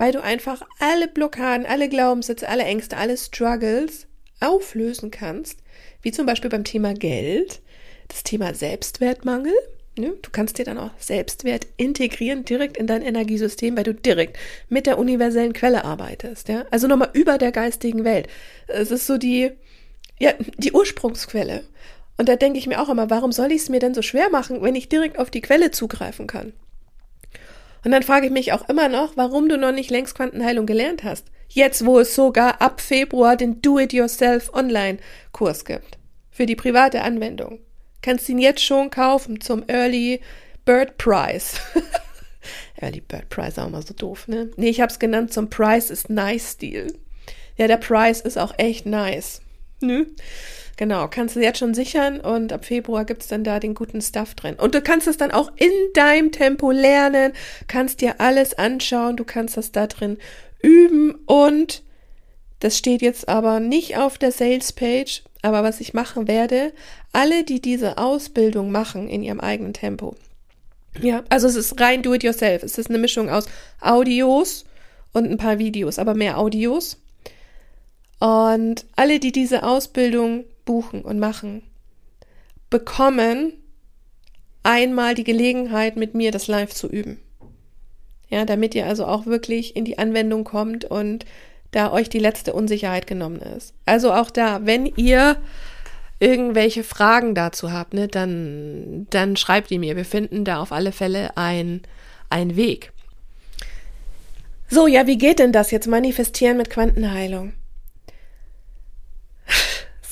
weil 0.00 0.12
du 0.12 0.22
einfach 0.22 0.62
alle 0.78 1.08
Blockaden, 1.08 1.66
alle 1.66 1.90
Glaubenssätze, 1.90 2.48
alle 2.48 2.64
Ängste, 2.64 2.96
alle 2.96 3.18
Struggles 3.18 4.06
auflösen 4.40 5.10
kannst, 5.10 5.58
wie 6.00 6.10
zum 6.10 6.24
Beispiel 6.24 6.48
beim 6.48 6.64
Thema 6.64 6.94
Geld, 6.94 7.60
das 8.08 8.22
Thema 8.22 8.54
Selbstwertmangel. 8.54 9.52
Ne? 9.98 10.14
Du 10.22 10.30
kannst 10.32 10.56
dir 10.56 10.64
dann 10.64 10.78
auch 10.78 10.92
Selbstwert 10.98 11.66
integrieren 11.76 12.46
direkt 12.46 12.78
in 12.78 12.86
dein 12.86 13.02
Energiesystem, 13.02 13.76
weil 13.76 13.84
du 13.84 13.92
direkt 13.92 14.38
mit 14.70 14.86
der 14.86 14.96
universellen 14.96 15.52
Quelle 15.52 15.84
arbeitest. 15.84 16.48
Ja? 16.48 16.64
Also 16.70 16.86
nochmal 16.86 17.10
über 17.12 17.36
der 17.36 17.52
geistigen 17.52 18.02
Welt. 18.02 18.26
Es 18.68 18.90
ist 18.90 19.06
so 19.06 19.18
die, 19.18 19.50
ja, 20.18 20.32
die 20.56 20.72
Ursprungsquelle. 20.72 21.64
Und 22.16 22.30
da 22.30 22.36
denke 22.36 22.58
ich 22.58 22.66
mir 22.66 22.80
auch 22.80 22.88
immer, 22.88 23.10
warum 23.10 23.32
soll 23.32 23.52
ich 23.52 23.60
es 23.60 23.68
mir 23.68 23.80
denn 23.80 23.92
so 23.92 24.00
schwer 24.00 24.30
machen, 24.30 24.62
wenn 24.62 24.76
ich 24.76 24.88
direkt 24.88 25.18
auf 25.18 25.30
die 25.30 25.42
Quelle 25.42 25.72
zugreifen 25.72 26.26
kann? 26.26 26.54
Und 27.84 27.92
dann 27.92 28.02
frage 28.02 28.26
ich 28.26 28.32
mich 28.32 28.52
auch 28.52 28.68
immer 28.68 28.88
noch, 28.88 29.16
warum 29.16 29.48
du 29.48 29.56
noch 29.56 29.72
nicht 29.72 29.90
längst 29.90 30.14
Quantenheilung 30.14 30.66
gelernt 30.66 31.04
hast. 31.04 31.26
Jetzt, 31.48 31.84
wo 31.84 31.98
es 31.98 32.14
sogar 32.14 32.60
ab 32.60 32.80
Februar 32.80 33.36
den 33.36 33.60
Do-It-Yourself 33.60 34.52
Online-Kurs 34.52 35.64
gibt. 35.64 35.98
Für 36.30 36.46
die 36.46 36.56
private 36.56 37.02
Anwendung. 37.02 37.58
Kannst 38.02 38.28
ihn 38.28 38.38
jetzt 38.38 38.62
schon 38.62 38.90
kaufen 38.90 39.40
zum 39.40 39.64
Early 39.68 40.20
Bird 40.64 40.96
Price. 40.96 41.60
Early 42.80 43.00
Bird 43.00 43.28
Price, 43.28 43.58
auch 43.58 43.68
mal 43.68 43.82
so 43.84 43.94
doof, 43.94 44.28
ne? 44.28 44.50
Nee, 44.56 44.70
ich 44.70 44.80
hab's 44.80 44.98
genannt 44.98 45.32
zum 45.32 45.50
Price 45.50 45.90
is 45.90 46.08
Nice 46.08 46.52
Stil. 46.52 46.98
Ja, 47.56 47.66
der 47.66 47.76
Price 47.76 48.20
ist 48.20 48.38
auch 48.38 48.54
echt 48.56 48.86
nice. 48.86 49.42
Nö? 49.80 50.06
Genau, 50.80 51.08
kannst 51.08 51.36
du 51.36 51.40
jetzt 51.40 51.58
schon 51.58 51.74
sichern 51.74 52.20
und 52.20 52.54
ab 52.54 52.64
Februar 52.64 53.04
gibt's 53.04 53.26
dann 53.28 53.44
da 53.44 53.60
den 53.60 53.74
guten 53.74 54.00
Stuff 54.00 54.34
drin. 54.34 54.54
Und 54.54 54.74
du 54.74 54.80
kannst 54.80 55.06
es 55.06 55.18
dann 55.18 55.30
auch 55.30 55.52
in 55.56 55.70
deinem 55.92 56.32
Tempo 56.32 56.70
lernen, 56.70 57.34
kannst 57.66 58.00
dir 58.00 58.18
alles 58.18 58.54
anschauen, 58.54 59.18
du 59.18 59.24
kannst 59.24 59.58
das 59.58 59.72
da 59.72 59.86
drin 59.86 60.16
üben 60.62 61.16
und 61.26 61.82
das 62.60 62.78
steht 62.78 63.02
jetzt 63.02 63.28
aber 63.28 63.60
nicht 63.60 63.98
auf 63.98 64.16
der 64.16 64.32
Sales 64.32 64.72
Page, 64.72 65.22
aber 65.42 65.62
was 65.62 65.82
ich 65.82 65.92
machen 65.92 66.26
werde, 66.26 66.72
alle, 67.12 67.44
die 67.44 67.60
diese 67.60 67.98
Ausbildung 67.98 68.72
machen 68.72 69.06
in 69.10 69.22
ihrem 69.22 69.40
eigenen 69.40 69.74
Tempo. 69.74 70.16
Ja, 70.98 71.24
also 71.28 71.46
es 71.46 71.56
ist 71.56 71.78
rein 71.78 72.02
do 72.02 72.14
it 72.14 72.22
yourself. 72.22 72.62
Es 72.62 72.78
ist 72.78 72.88
eine 72.88 72.96
Mischung 72.96 73.28
aus 73.28 73.44
Audios 73.82 74.64
und 75.12 75.30
ein 75.30 75.36
paar 75.36 75.58
Videos, 75.58 75.98
aber 75.98 76.14
mehr 76.14 76.38
Audios. 76.38 76.96
Und 78.18 78.86
alle, 78.96 79.20
die 79.20 79.32
diese 79.32 79.62
Ausbildung 79.62 80.44
buchen 80.70 81.02
und 81.02 81.18
machen, 81.18 81.62
bekommen 82.70 83.54
einmal 84.62 85.16
die 85.16 85.24
Gelegenheit, 85.24 85.96
mit 85.96 86.14
mir 86.14 86.30
das 86.30 86.46
live 86.46 86.72
zu 86.72 86.86
üben. 86.86 87.18
Ja, 88.28 88.44
damit 88.44 88.76
ihr 88.76 88.86
also 88.86 89.04
auch 89.04 89.26
wirklich 89.26 89.74
in 89.74 89.84
die 89.84 89.98
Anwendung 89.98 90.44
kommt 90.44 90.84
und 90.84 91.24
da 91.72 91.90
euch 91.90 92.08
die 92.08 92.20
letzte 92.20 92.52
Unsicherheit 92.52 93.08
genommen 93.08 93.40
ist. 93.40 93.74
Also 93.84 94.12
auch 94.12 94.30
da, 94.30 94.64
wenn 94.64 94.86
ihr 94.86 95.38
irgendwelche 96.20 96.84
Fragen 96.84 97.34
dazu 97.34 97.72
habt, 97.72 97.92
ne, 97.92 98.06
dann, 98.06 99.08
dann 99.10 99.36
schreibt 99.36 99.70
die 99.70 99.78
mir. 99.78 99.96
Wir 99.96 100.04
finden 100.04 100.44
da 100.44 100.62
auf 100.62 100.70
alle 100.70 100.92
Fälle 100.92 101.36
ein, 101.36 101.82
ein 102.28 102.54
Weg. 102.54 102.92
So, 104.68 104.86
ja, 104.86 105.08
wie 105.08 105.18
geht 105.18 105.40
denn 105.40 105.50
das 105.50 105.72
jetzt 105.72 105.88
manifestieren 105.88 106.58
mit 106.58 106.70
Quantenheilung? 106.70 107.54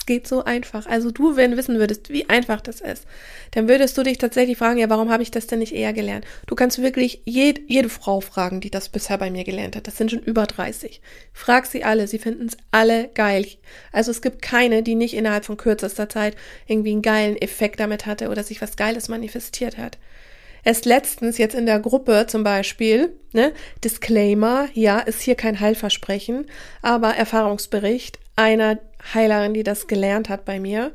Geht 0.09 0.27
so 0.27 0.43
einfach. 0.45 0.87
Also 0.87 1.13
du, 1.13 1.37
wenn 1.37 1.57
wissen 1.57 1.79
würdest, 1.79 2.09
wie 2.11 2.29
einfach 2.29 2.61
das 2.61 2.81
ist, 2.81 3.05
dann 3.53 3.69
würdest 3.69 3.97
du 3.97 4.03
dich 4.03 4.19
tatsächlich 4.19 4.59
fragen, 4.59 4.81
ja, 4.81 4.91
warum 4.91 5.11
habe 5.11 5.23
ich 5.23 5.31
das 5.31 5.47
denn 5.47 5.61
nicht 5.61 5.75
eher 5.75 5.93
gelernt? 5.93 6.25
Du 6.47 6.57
kannst 6.57 6.83
wirklich 6.83 7.23
jed, 7.27 7.61
jede 7.69 7.91
Frau 7.91 8.21
fragen, 8.21 8.61
die 8.61 8.71
das 8.71 8.89
bisher 8.89 9.19
bei 9.19 9.31
mir 9.31 9.45
gelernt 9.45 9.77
hat. 9.77 9.87
Das 9.87 9.97
sind 9.97 10.11
schon 10.11 10.21
über 10.21 10.47
30. 10.47 11.01
Frag 11.33 11.67
sie 11.67 11.85
alle, 11.85 12.09
sie 12.09 12.19
finden 12.19 12.47
es 12.47 12.57
alle 12.73 13.09
geil. 13.15 13.47
Also 13.93 14.11
es 14.11 14.23
gibt 14.23 14.43
keine, 14.43 14.83
die 14.83 14.97
nicht 14.97 15.15
innerhalb 15.15 15.45
von 15.45 15.59
kürzester 15.59 16.09
Zeit 16.09 16.35
irgendwie 16.67 16.93
einen 16.93 17.03
geilen 17.03 17.37
Effekt 17.37 17.79
damit 17.79 18.07
hatte 18.07 18.31
oder 18.31 18.43
sich 18.43 18.61
was 18.61 18.77
Geiles 18.77 19.09
manifestiert 19.09 19.77
hat. 19.77 19.99
Erst 20.65 20.87
letztens 20.87 21.39
jetzt 21.39 21.55
in 21.55 21.67
der 21.67 21.81
Gruppe 21.81 22.27
zum 22.27 22.43
Beispiel, 22.43 23.15
ne, 23.33 23.53
Disclaimer, 23.85 24.69
ja, 24.73 24.99
ist 24.99 25.23
hier 25.23 25.35
kein 25.37 25.61
Heilversprechen, 25.61 26.47
aber 26.83 27.15
Erfahrungsbericht 27.15 28.19
einer 28.37 28.79
Heilerin, 29.15 29.55
die 29.55 29.63
das 29.63 29.87
gelernt 29.87 30.29
hat 30.29 30.45
bei 30.45 30.61
mir. 30.61 30.93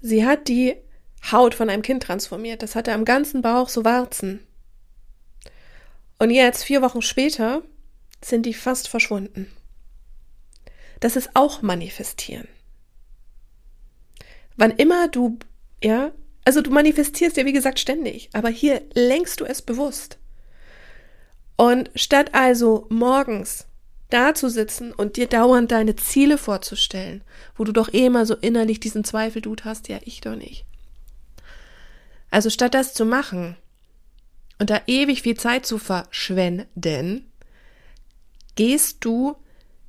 Sie 0.00 0.26
hat 0.26 0.48
die 0.48 0.76
Haut 1.30 1.54
von 1.54 1.70
einem 1.70 1.82
Kind 1.82 2.02
transformiert. 2.02 2.62
Das 2.62 2.74
hatte 2.74 2.92
am 2.92 3.04
ganzen 3.04 3.42
Bauch 3.42 3.68
so 3.68 3.84
Warzen. 3.84 4.40
Und 6.18 6.30
jetzt, 6.30 6.64
vier 6.64 6.82
Wochen 6.82 7.02
später, 7.02 7.62
sind 8.22 8.46
die 8.46 8.54
fast 8.54 8.88
verschwunden. 8.88 9.50
Das 11.00 11.16
ist 11.16 11.30
auch 11.34 11.62
manifestieren. 11.62 12.46
Wann 14.56 14.70
immer 14.70 15.08
du, 15.08 15.38
ja, 15.82 16.12
also 16.44 16.60
du 16.60 16.70
manifestierst 16.70 17.36
ja 17.36 17.44
wie 17.44 17.52
gesagt 17.52 17.80
ständig, 17.80 18.30
aber 18.32 18.48
hier 18.48 18.82
lenkst 18.94 19.40
du 19.40 19.44
es 19.44 19.62
bewusst. 19.62 20.18
Und 21.56 21.90
statt 21.94 22.34
also 22.34 22.86
morgens 22.88 23.66
da 24.12 24.34
zu 24.34 24.48
sitzen 24.48 24.92
und 24.92 25.16
dir 25.16 25.26
dauernd 25.26 25.72
deine 25.72 25.96
Ziele 25.96 26.38
vorzustellen, 26.38 27.22
wo 27.56 27.64
du 27.64 27.72
doch 27.72 27.92
eh 27.92 28.06
immer 28.06 28.26
so 28.26 28.34
innerlich 28.34 28.80
diesen 28.80 29.04
Zweifel 29.04 29.42
du 29.42 29.56
hast, 29.64 29.88
ja, 29.88 29.98
ich 30.04 30.20
doch 30.20 30.36
nicht. 30.36 30.64
Also 32.30 32.50
statt 32.50 32.74
das 32.74 32.94
zu 32.94 33.04
machen 33.04 33.56
und 34.58 34.70
da 34.70 34.80
ewig 34.86 35.22
viel 35.22 35.36
Zeit 35.36 35.66
zu 35.66 35.78
verschwenden, 35.78 37.30
gehst 38.54 38.98
du 39.04 39.36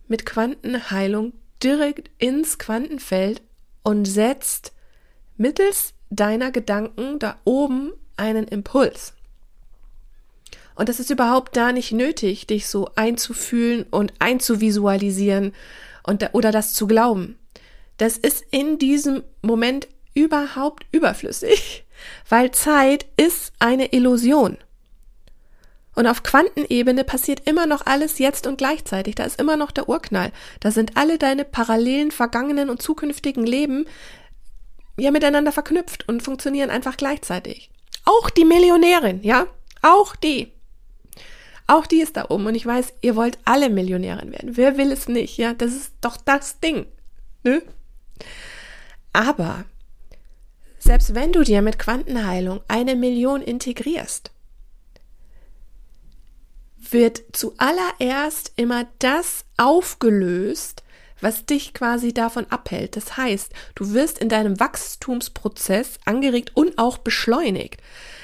mit 0.07 0.25
Quantenheilung 0.25 1.33
direkt 1.61 2.09
ins 2.17 2.57
Quantenfeld 2.57 3.41
und 3.83 4.05
setzt 4.05 4.73
mittels 5.37 5.93
deiner 6.09 6.51
Gedanken 6.51 7.19
da 7.19 7.39
oben 7.43 7.93
einen 8.17 8.47
Impuls. 8.47 9.13
Und 10.75 10.89
das 10.89 10.99
ist 10.99 11.09
überhaupt 11.09 11.55
da 11.55 11.71
nicht 11.71 11.91
nötig, 11.91 12.47
dich 12.47 12.67
so 12.67 12.89
einzufühlen 12.95 13.85
und 13.91 14.13
einzuvisualisieren 14.19 15.53
und 16.03 16.21
da, 16.21 16.29
oder 16.33 16.51
das 16.51 16.73
zu 16.73 16.87
glauben. 16.87 17.37
Das 17.97 18.17
ist 18.17 18.43
in 18.51 18.79
diesem 18.79 19.23
Moment 19.41 19.87
überhaupt 20.13 20.85
überflüssig, 20.91 21.85
weil 22.29 22.51
Zeit 22.51 23.05
ist 23.17 23.53
eine 23.59 23.93
Illusion. 23.93 24.57
Und 25.95 26.07
auf 26.07 26.23
Quantenebene 26.23 27.03
passiert 27.03 27.47
immer 27.47 27.67
noch 27.67 27.85
alles 27.85 28.17
jetzt 28.17 28.47
und 28.47 28.57
gleichzeitig. 28.57 29.13
Da 29.13 29.25
ist 29.25 29.39
immer 29.39 29.57
noch 29.57 29.69
der 29.69 29.87
Urknall. 29.87 30.31
Da 30.59 30.71
sind 30.71 30.97
alle 30.97 31.19
deine 31.19 31.45
parallelen 31.45 32.09
vergangenen 32.09 32.71
und 32.71 32.81
zukünftigen 32.81 33.45
Leben 33.45 33.85
ja 34.97 35.11
miteinander 35.11 35.51
verknüpft 35.51 36.07
und 36.07 36.23
funktionieren 36.23 36.71
einfach 36.71 36.97
gleichzeitig. 36.97 37.69
Auch 38.05 38.29
die 38.29 38.45
Millionärin, 38.45 39.21
ja? 39.23 39.45
Auch 39.81 40.15
die. 40.15 40.51
Auch 41.73 41.87
die 41.87 42.01
ist 42.01 42.17
da 42.17 42.25
oben 42.29 42.45
und 42.45 42.53
ich 42.53 42.67
weiß, 42.67 42.93
ihr 43.01 43.15
wollt 43.15 43.39
alle 43.45 43.67
Millionärin 43.71 44.31
werden. 44.31 44.57
Wer 44.57 44.77
will 44.77 44.91
es 44.91 45.07
nicht? 45.07 45.39
Ja, 45.39 45.55
das 45.55 45.73
ist 45.73 45.93
doch 46.01 46.17
das 46.17 46.59
Ding. 46.59 46.85
Ne? 47.41 47.63
Aber 49.11 49.65
selbst 50.77 51.15
wenn 51.15 51.31
du 51.31 51.41
dir 51.41 51.63
mit 51.63 51.79
Quantenheilung 51.79 52.61
eine 52.67 52.95
Million 52.95 53.41
integrierst, 53.41 54.29
wird 56.77 57.23
zuallererst 57.31 58.53
immer 58.55 58.85
das 58.99 59.45
aufgelöst, 59.57 60.83
was 61.21 61.47
dich 61.47 61.73
quasi 61.73 62.13
davon 62.13 62.45
abhält. 62.51 62.97
Das 62.97 63.17
heißt, 63.17 63.51
du 63.73 63.93
wirst 63.93 64.19
in 64.19 64.29
deinem 64.29 64.59
Wachstumsprozess 64.59 65.97
angeregt 66.05 66.51
und 66.53 66.77
auch 66.77 66.99
beschleunigt. 66.99 67.81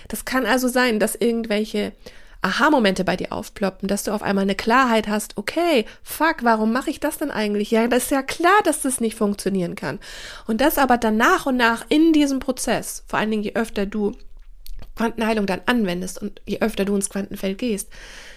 Das 0.07 0.23
kann 0.23 0.45
also 0.45 0.67
sein, 0.67 0.99
dass 0.99 1.15
irgendwelche 1.15 1.93
Aha-Momente 2.41 3.03
bei 3.03 3.17
dir 3.17 3.34
aufploppen, 3.34 3.89
dass 3.89 4.03
du 4.03 4.12
auf 4.12 4.24
einmal 4.24 4.43
eine 4.43 4.55
Klarheit 4.55 5.08
hast, 5.10 5.38
okay, 5.38 5.86
fuck, 6.03 6.38
warum 6.43 6.72
mache 6.72 6.89
ich 6.89 7.00
das 7.00 7.17
denn 7.17 7.31
eigentlich? 7.31 7.72
Ja, 7.72 7.88
das 7.88 8.03
ist 8.03 8.12
ja 8.12 8.22
klar, 8.22 8.60
dass 8.63 8.81
das 8.81 9.01
nicht 9.01 9.17
funktionieren 9.17 9.75
kann. 9.75 10.00
Und 10.48 10.62
das 10.62 10.77
aber 10.77 10.98
dann 10.98 11.17
nach 11.17 11.46
und 11.46 11.58
nach 11.58 11.86
in 11.89 12.13
diesem 12.13 12.39
Prozess, 12.39 13.03
vor 13.08 13.19
allen 13.19 13.31
Dingen 13.31 13.43
je 13.43 13.55
öfter 13.55 13.86
du 13.86 14.13
Quantenheilung 14.96 15.46
dann 15.46 15.62
anwendest 15.65 16.22
und 16.22 16.41
je 16.46 16.60
öfter 16.60 16.86
du 16.86 16.96
ins 16.96 17.10
Quantenfeld 17.10 17.58
gehst, 17.58 17.89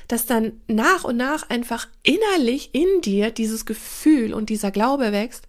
dass 0.09 0.27
dann 0.27 0.61
nach 0.67 1.05
und 1.05 1.17
nach 1.17 1.49
einfach 1.49 1.89
innerlich 2.03 2.71
in 2.73 3.01
dir 3.03 3.31
dieses 3.31 3.67
Gefühl 3.67 4.35
und 4.35 4.51
dieser 4.51 4.71
Glaube 4.71 5.13
wächst, 5.13 5.47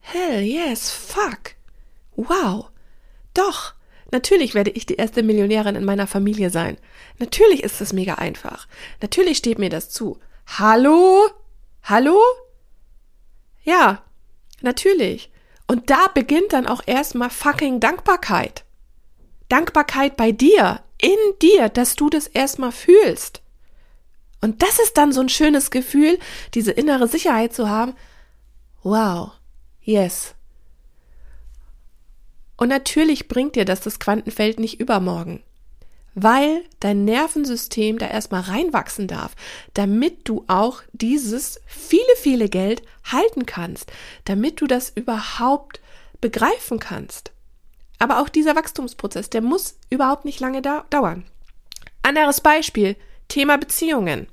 hell 0.00 0.42
yes, 0.42 0.90
fuck, 0.90 1.56
wow, 2.16 2.70
doch, 3.34 3.74
Natürlich 4.10 4.54
werde 4.54 4.70
ich 4.70 4.86
die 4.86 4.96
erste 4.96 5.22
Millionärin 5.22 5.76
in 5.76 5.84
meiner 5.84 6.06
Familie 6.06 6.50
sein. 6.50 6.76
Natürlich 7.18 7.62
ist 7.62 7.80
es 7.80 7.92
mega 7.92 8.14
einfach. 8.14 8.68
Natürlich 9.00 9.38
steht 9.38 9.58
mir 9.58 9.70
das 9.70 9.90
zu. 9.90 10.18
Hallo? 10.46 11.28
Hallo? 11.82 12.18
Ja, 13.64 14.02
natürlich. 14.60 15.30
Und 15.66 15.90
da 15.90 16.06
beginnt 16.12 16.52
dann 16.52 16.66
auch 16.66 16.82
erstmal 16.86 17.30
fucking 17.30 17.80
Dankbarkeit. 17.80 18.64
Dankbarkeit 19.48 20.16
bei 20.16 20.32
dir, 20.32 20.80
in 21.00 21.38
dir, 21.40 21.68
dass 21.68 21.96
du 21.96 22.10
das 22.10 22.26
erstmal 22.26 22.72
fühlst. 22.72 23.42
Und 24.40 24.62
das 24.62 24.78
ist 24.78 24.98
dann 24.98 25.12
so 25.12 25.20
ein 25.20 25.28
schönes 25.30 25.70
Gefühl, 25.70 26.18
diese 26.52 26.70
innere 26.70 27.08
Sicherheit 27.08 27.54
zu 27.54 27.68
haben. 27.68 27.94
Wow, 28.82 29.32
yes, 29.80 30.33
und 32.64 32.70
natürlich 32.70 33.28
bringt 33.28 33.56
dir 33.56 33.66
das 33.66 33.82
das 33.82 34.00
Quantenfeld 34.00 34.58
nicht 34.58 34.80
übermorgen, 34.80 35.42
weil 36.14 36.64
dein 36.80 37.04
Nervensystem 37.04 37.98
da 37.98 38.06
erstmal 38.06 38.40
reinwachsen 38.40 39.06
darf, 39.06 39.36
damit 39.74 40.26
du 40.26 40.46
auch 40.48 40.80
dieses 40.94 41.60
viele, 41.66 42.16
viele 42.16 42.48
Geld 42.48 42.80
halten 43.04 43.44
kannst, 43.44 43.92
damit 44.24 44.62
du 44.62 44.66
das 44.66 44.88
überhaupt 44.88 45.82
begreifen 46.22 46.78
kannst. 46.78 47.32
Aber 47.98 48.18
auch 48.18 48.30
dieser 48.30 48.56
Wachstumsprozess, 48.56 49.28
der 49.28 49.42
muss 49.42 49.76
überhaupt 49.90 50.24
nicht 50.24 50.40
lange 50.40 50.62
da 50.62 50.86
dauern. 50.88 51.24
Anderes 52.00 52.40
Beispiel, 52.40 52.96
Thema 53.28 53.58
Beziehungen. 53.58 54.26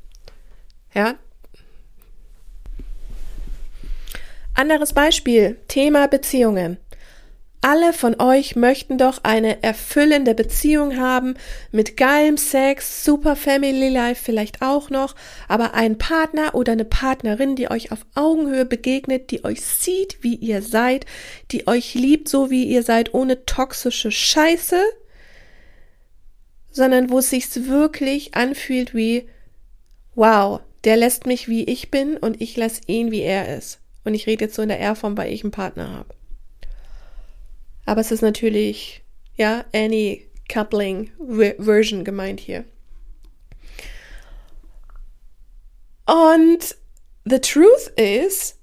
Ja. 0.93 1.15
Anderes 4.53 4.93
Beispiel, 4.93 5.59
Thema 5.67 6.07
Beziehungen. 6.07 6.77
Alle 7.63 7.93
von 7.93 8.19
euch 8.19 8.55
möchten 8.55 8.97
doch 8.97 9.19
eine 9.23 9.61
erfüllende 9.61 10.33
Beziehung 10.33 10.97
haben, 10.97 11.35
mit 11.71 11.95
geilem 11.95 12.37
Sex, 12.37 13.05
super 13.05 13.35
Family 13.35 13.89
Life 13.89 14.23
vielleicht 14.23 14.63
auch 14.63 14.89
noch, 14.89 15.15
aber 15.47 15.75
ein 15.75 15.99
Partner 15.99 16.55
oder 16.55 16.71
eine 16.71 16.85
Partnerin, 16.85 17.55
die 17.55 17.69
euch 17.69 17.91
auf 17.91 18.03
Augenhöhe 18.15 18.65
begegnet, 18.65 19.29
die 19.29 19.45
euch 19.45 19.61
sieht, 19.61 20.23
wie 20.23 20.33
ihr 20.33 20.63
seid, 20.63 21.05
die 21.51 21.67
euch 21.67 21.93
liebt, 21.93 22.29
so 22.29 22.49
wie 22.49 22.63
ihr 22.63 22.81
seid, 22.81 23.13
ohne 23.13 23.45
toxische 23.45 24.09
Scheiße, 24.09 24.81
sondern 26.71 27.11
wo 27.11 27.19
es 27.19 27.29
sich 27.29 27.67
wirklich 27.67 28.33
anfühlt 28.33 28.95
wie, 28.95 29.29
wow, 30.15 30.61
der 30.83 30.97
lässt 30.97 31.27
mich 31.27 31.47
wie 31.47 31.65
ich 31.65 31.91
bin 31.91 32.17
und 32.17 32.41
ich 32.41 32.57
lasse 32.57 32.81
ihn 32.87 33.11
wie 33.11 33.21
er 33.21 33.55
ist. 33.55 33.79
Und 34.03 34.15
ich 34.15 34.25
rede 34.25 34.45
jetzt 34.45 34.55
so 34.55 34.63
in 34.63 34.69
der 34.69 34.79
R-Form, 34.79 35.15
weil 35.15 35.31
ich 35.31 35.43
einen 35.43 35.51
Partner 35.51 35.91
habe. 35.91 36.20
Aber 37.85 38.01
es 38.01 38.11
ist 38.11 38.21
natürlich, 38.21 39.03
ja, 39.35 39.65
any 39.73 40.27
coupling 40.51 41.11
version 41.57 42.03
gemeint 42.03 42.39
hier. 42.39 42.65
Und 46.05 46.75
the 47.25 47.39
truth 47.39 47.91
is, 47.95 48.57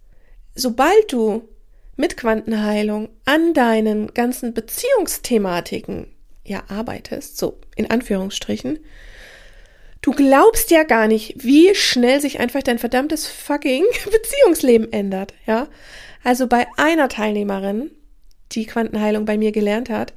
sobald 0.54 1.12
du 1.12 1.48
mit 1.96 2.16
Quantenheilung 2.16 3.08
an 3.24 3.54
deinen 3.54 4.12
ganzen 4.14 4.54
Beziehungsthematiken 4.54 6.14
ja 6.44 6.62
arbeitest, 6.68 7.38
so 7.38 7.58
in 7.76 7.90
Anführungsstrichen, 7.90 8.78
du 10.02 10.12
glaubst 10.12 10.70
ja 10.70 10.84
gar 10.84 11.08
nicht, 11.08 11.42
wie 11.42 11.74
schnell 11.74 12.20
sich 12.20 12.38
einfach 12.38 12.62
dein 12.62 12.78
verdammtes 12.78 13.26
fucking 13.26 13.84
Beziehungsleben 14.04 14.92
ändert, 14.92 15.34
ja? 15.46 15.68
Also 16.24 16.46
bei 16.46 16.66
einer 16.76 17.08
Teilnehmerin 17.08 17.90
die 18.58 18.66
Quantenheilung 18.66 19.24
bei 19.24 19.38
mir 19.38 19.52
gelernt 19.52 19.90
hat, 19.90 20.12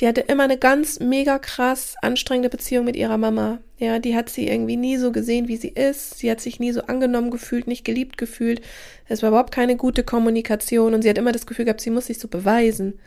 die 0.00 0.06
hatte 0.06 0.20
immer 0.20 0.44
eine 0.44 0.58
ganz 0.58 1.00
mega 1.00 1.38
krass 1.38 1.96
anstrengende 2.02 2.48
Beziehung 2.48 2.84
mit 2.84 2.94
ihrer 2.94 3.18
Mama. 3.18 3.58
Ja, 3.78 3.98
die 3.98 4.14
hat 4.14 4.28
sie 4.28 4.46
irgendwie 4.46 4.76
nie 4.76 4.96
so 4.96 5.10
gesehen, 5.10 5.48
wie 5.48 5.56
sie 5.56 5.70
ist. 5.70 6.18
Sie 6.18 6.30
hat 6.30 6.40
sich 6.40 6.60
nie 6.60 6.70
so 6.70 6.82
angenommen 6.82 7.30
gefühlt, 7.32 7.66
nicht 7.66 7.84
geliebt 7.84 8.16
gefühlt. 8.16 8.60
Es 9.08 9.22
war 9.22 9.30
überhaupt 9.30 9.52
keine 9.52 9.76
gute 9.76 10.04
Kommunikation 10.04 10.94
und 10.94 11.02
sie 11.02 11.10
hat 11.10 11.18
immer 11.18 11.32
das 11.32 11.46
Gefühl 11.46 11.64
gehabt, 11.64 11.80
sie 11.80 11.90
muss 11.90 12.06
sich 12.06 12.20
so 12.20 12.28
beweisen 12.28 13.00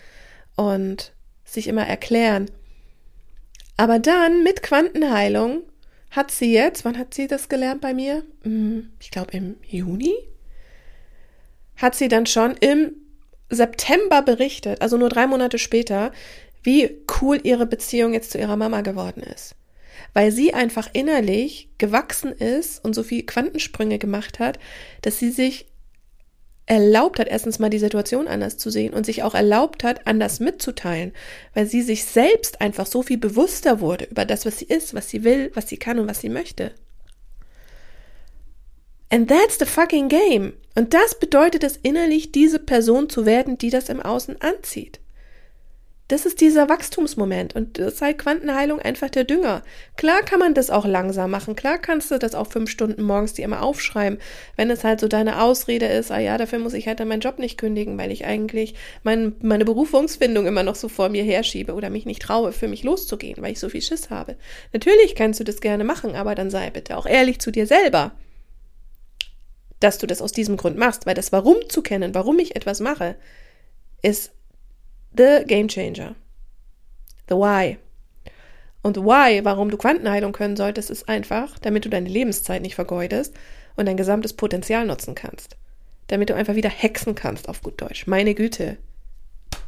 und 0.57 1.13
sich 1.45 1.67
immer 1.67 1.87
erklären. 1.87 2.51
Aber 3.77 3.99
dann 3.99 4.43
mit 4.43 4.61
Quantenheilung 4.61 5.61
hat 6.09 6.29
sie 6.29 6.53
jetzt, 6.53 6.83
wann 6.83 6.97
hat 6.97 7.13
sie 7.13 7.27
das 7.27 7.47
gelernt 7.47 7.79
bei 7.79 7.93
mir? 7.93 8.23
Hm, 8.43 8.89
ich 8.99 9.11
glaube 9.11 9.31
im 9.31 9.55
Juni? 9.65 10.13
Hat 11.77 11.95
sie 11.95 12.09
dann 12.09 12.25
schon 12.25 12.55
im 12.59 12.95
September 13.51 14.21
berichtet, 14.21 14.81
also 14.81 14.97
nur 14.97 15.09
drei 15.09 15.27
Monate 15.27 15.59
später, 15.59 16.11
wie 16.63 16.97
cool 17.21 17.39
ihre 17.43 17.65
Beziehung 17.65 18.13
jetzt 18.13 18.31
zu 18.31 18.37
ihrer 18.37 18.57
Mama 18.57 18.81
geworden 18.81 19.21
ist. 19.21 19.55
Weil 20.13 20.31
sie 20.31 20.53
einfach 20.53 20.89
innerlich 20.93 21.69
gewachsen 21.77 22.31
ist 22.31 22.83
und 22.83 22.93
so 22.93 23.03
viel 23.03 23.25
Quantensprünge 23.25 23.99
gemacht 23.99 24.39
hat, 24.39 24.57
dass 25.01 25.19
sie 25.19 25.31
sich 25.31 25.67
erlaubt 26.65 27.19
hat, 27.19 27.27
erstens 27.27 27.59
mal 27.59 27.69
die 27.69 27.79
Situation 27.79 28.27
anders 28.27 28.57
zu 28.57 28.69
sehen 28.69 28.93
und 28.93 29.05
sich 29.05 29.23
auch 29.23 29.35
erlaubt 29.35 29.83
hat, 29.83 30.07
anders 30.07 30.39
mitzuteilen, 30.39 31.11
weil 31.53 31.65
sie 31.65 31.81
sich 31.81 32.05
selbst 32.05 32.61
einfach 32.61 32.85
so 32.85 33.03
viel 33.03 33.17
bewusster 33.17 33.81
wurde 33.81 34.05
über 34.05 34.23
das, 34.25 34.45
was 34.45 34.59
sie 34.59 34.65
ist, 34.65 34.93
was 34.93 35.09
sie 35.09 35.23
will, 35.23 35.51
was 35.53 35.67
sie 35.67 35.77
kann 35.77 35.99
und 35.99 36.07
was 36.07 36.21
sie 36.21 36.29
möchte. 36.29 36.71
And 39.13 39.27
that's 39.27 39.59
the 39.59 39.65
fucking 39.65 40.07
game. 40.07 40.53
Und 40.73 40.93
das 40.93 41.19
bedeutet 41.19 41.65
es 41.65 41.75
innerlich, 41.75 42.31
diese 42.31 42.59
Person 42.59 43.09
zu 43.09 43.25
werden, 43.25 43.57
die 43.57 43.69
das 43.69 43.89
im 43.89 44.01
Außen 44.01 44.41
anzieht. 44.41 45.01
Das 46.07 46.25
ist 46.25 46.39
dieser 46.39 46.69
Wachstumsmoment 46.69 47.53
und 47.55 47.77
das 47.77 48.01
halt 48.01 48.17
Quantenheilung 48.17 48.79
einfach 48.79 49.09
der 49.09 49.25
Dünger. 49.25 49.63
Klar 49.97 50.21
kann 50.23 50.39
man 50.39 50.53
das 50.53 50.69
auch 50.69 50.85
langsam 50.85 51.31
machen, 51.31 51.55
klar 51.57 51.77
kannst 51.77 52.11
du 52.11 52.19
das 52.19 52.35
auch 52.35 52.47
fünf 52.47 52.69
Stunden 52.69 53.01
morgens 53.01 53.33
dir 53.33 53.45
immer 53.45 53.63
aufschreiben, 53.63 54.19
wenn 54.57 54.69
es 54.69 54.83
halt 54.83 54.99
so 54.99 55.07
deine 55.07 55.41
Ausrede 55.41 55.85
ist, 55.85 56.11
ah 56.11 56.19
ja, 56.19 56.37
dafür 56.37 56.59
muss 56.59 56.73
ich 56.73 56.87
halt 56.87 56.99
dann 56.99 57.07
meinen 57.07 57.21
Job 57.21 57.39
nicht 57.39 57.57
kündigen, 57.57 57.97
weil 57.97 58.11
ich 58.11 58.25
eigentlich 58.25 58.75
mein, 59.03 59.35
meine 59.41 59.63
Berufungsfindung 59.63 60.47
immer 60.47 60.63
noch 60.63 60.75
so 60.75 60.89
vor 60.89 61.07
mir 61.07 61.23
herschiebe 61.23 61.73
oder 61.73 61.89
mich 61.89 62.05
nicht 62.05 62.21
traue, 62.21 62.51
für 62.51 62.67
mich 62.67 62.83
loszugehen, 62.83 63.41
weil 63.41 63.53
ich 63.53 63.59
so 63.59 63.69
viel 63.69 63.81
Schiss 63.81 64.09
habe. 64.09 64.35
Natürlich 64.73 65.15
kannst 65.15 65.39
du 65.39 65.45
das 65.45 65.61
gerne 65.61 65.85
machen, 65.85 66.15
aber 66.15 66.35
dann 66.35 66.49
sei 66.49 66.69
bitte 66.71 66.97
auch 66.97 67.05
ehrlich 67.05 67.39
zu 67.39 67.51
dir 67.51 67.67
selber 67.67 68.11
dass 69.81 69.97
du 69.97 70.07
das 70.07 70.21
aus 70.21 70.31
diesem 70.31 70.55
Grund 70.55 70.77
machst, 70.77 71.05
weil 71.05 71.15
das 71.15 71.31
Warum 71.31 71.57
zu 71.67 71.81
kennen, 71.81 72.15
warum 72.15 72.39
ich 72.39 72.55
etwas 72.55 72.79
mache, 72.79 73.15
ist 74.01 74.31
the 75.17 75.43
game 75.45 75.67
changer. 75.67 76.15
The 77.27 77.35
why. 77.35 77.77
Und 78.83 78.97
why, 78.97 79.41
warum 79.43 79.69
du 79.69 79.77
Quantenheilung 79.77 80.31
können 80.31 80.55
solltest, 80.55 80.89
ist 80.89 81.09
einfach, 81.09 81.59
damit 81.59 81.85
du 81.85 81.89
deine 81.89 82.09
Lebenszeit 82.09 82.61
nicht 82.61 82.75
vergeudest 82.75 83.35
und 83.75 83.87
dein 83.87 83.97
gesamtes 83.97 84.33
Potenzial 84.33 84.85
nutzen 84.85 85.15
kannst. 85.15 85.57
Damit 86.07 86.29
du 86.29 86.35
einfach 86.35 86.55
wieder 86.55 86.69
hexen 86.69 87.15
kannst, 87.15 87.49
auf 87.49 87.61
gut 87.61 87.81
Deutsch. 87.81 88.07
Meine 88.07 88.35
Güte. 88.35 88.77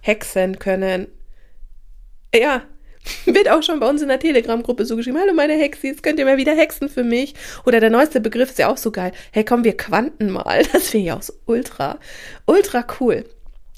Hexen 0.02 0.60
können. 0.60 1.08
Ja, 2.34 2.64
wird 3.26 3.50
auch 3.50 3.64
schon 3.64 3.80
bei 3.80 3.90
uns 3.90 4.02
in 4.02 4.08
der 4.08 4.20
Telegram-Gruppe 4.20 4.86
so 4.86 4.96
geschrieben, 4.96 5.20
hallo 5.20 5.34
meine 5.34 5.54
Hexis, 5.54 6.02
könnt 6.02 6.20
ihr 6.20 6.26
mal 6.26 6.38
wieder 6.38 6.56
hexen 6.56 6.90
für 6.90 7.04
mich? 7.04 7.34
Oder 7.66 7.80
der 7.80 7.90
neueste 7.90 8.22
Begriff 8.22 8.50
ist 8.52 8.60
ja 8.60 8.70
auch 8.70 8.78
so 8.78 8.92
geil. 8.92 9.12
Hey, 9.32 9.44
komm, 9.44 9.64
wir 9.64 9.78
quanten 9.78 10.30
mal. 10.30 10.64
Das 10.74 10.90
finde 10.90 11.08
ich 11.08 11.12
auch 11.12 11.22
so 11.22 11.34
ultra, 11.46 12.00
ultra 12.46 12.86
cool. 13.00 13.26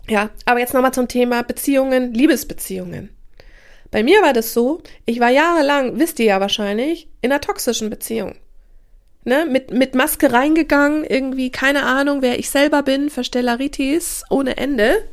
Ja, 0.07 0.29
aber 0.45 0.59
jetzt 0.59 0.73
nochmal 0.73 0.93
zum 0.93 1.07
Thema 1.07 1.41
Beziehungen, 1.41 2.13
Liebesbeziehungen. 2.13 3.09
Bei 3.91 4.03
mir 4.03 4.21
war 4.21 4.33
das 4.33 4.53
so, 4.53 4.81
ich 5.05 5.19
war 5.19 5.29
jahrelang, 5.29 5.99
wisst 5.99 6.19
ihr 6.19 6.25
ja 6.25 6.39
wahrscheinlich, 6.39 7.07
in 7.21 7.31
einer 7.31 7.41
toxischen 7.41 7.89
Beziehung. 7.89 8.35
Ne, 9.23 9.47
mit, 9.47 9.71
mit 9.71 9.95
Maske 9.95 10.31
reingegangen, 10.31 11.03
irgendwie, 11.03 11.49
keine 11.49 11.83
Ahnung, 11.83 12.21
wer 12.21 12.37
ich 12.37 12.51
selber 12.51 12.83
bin, 12.83 13.09
Verstellaritis 13.09 14.23
ohne 14.29 14.57
Ende. 14.57 15.07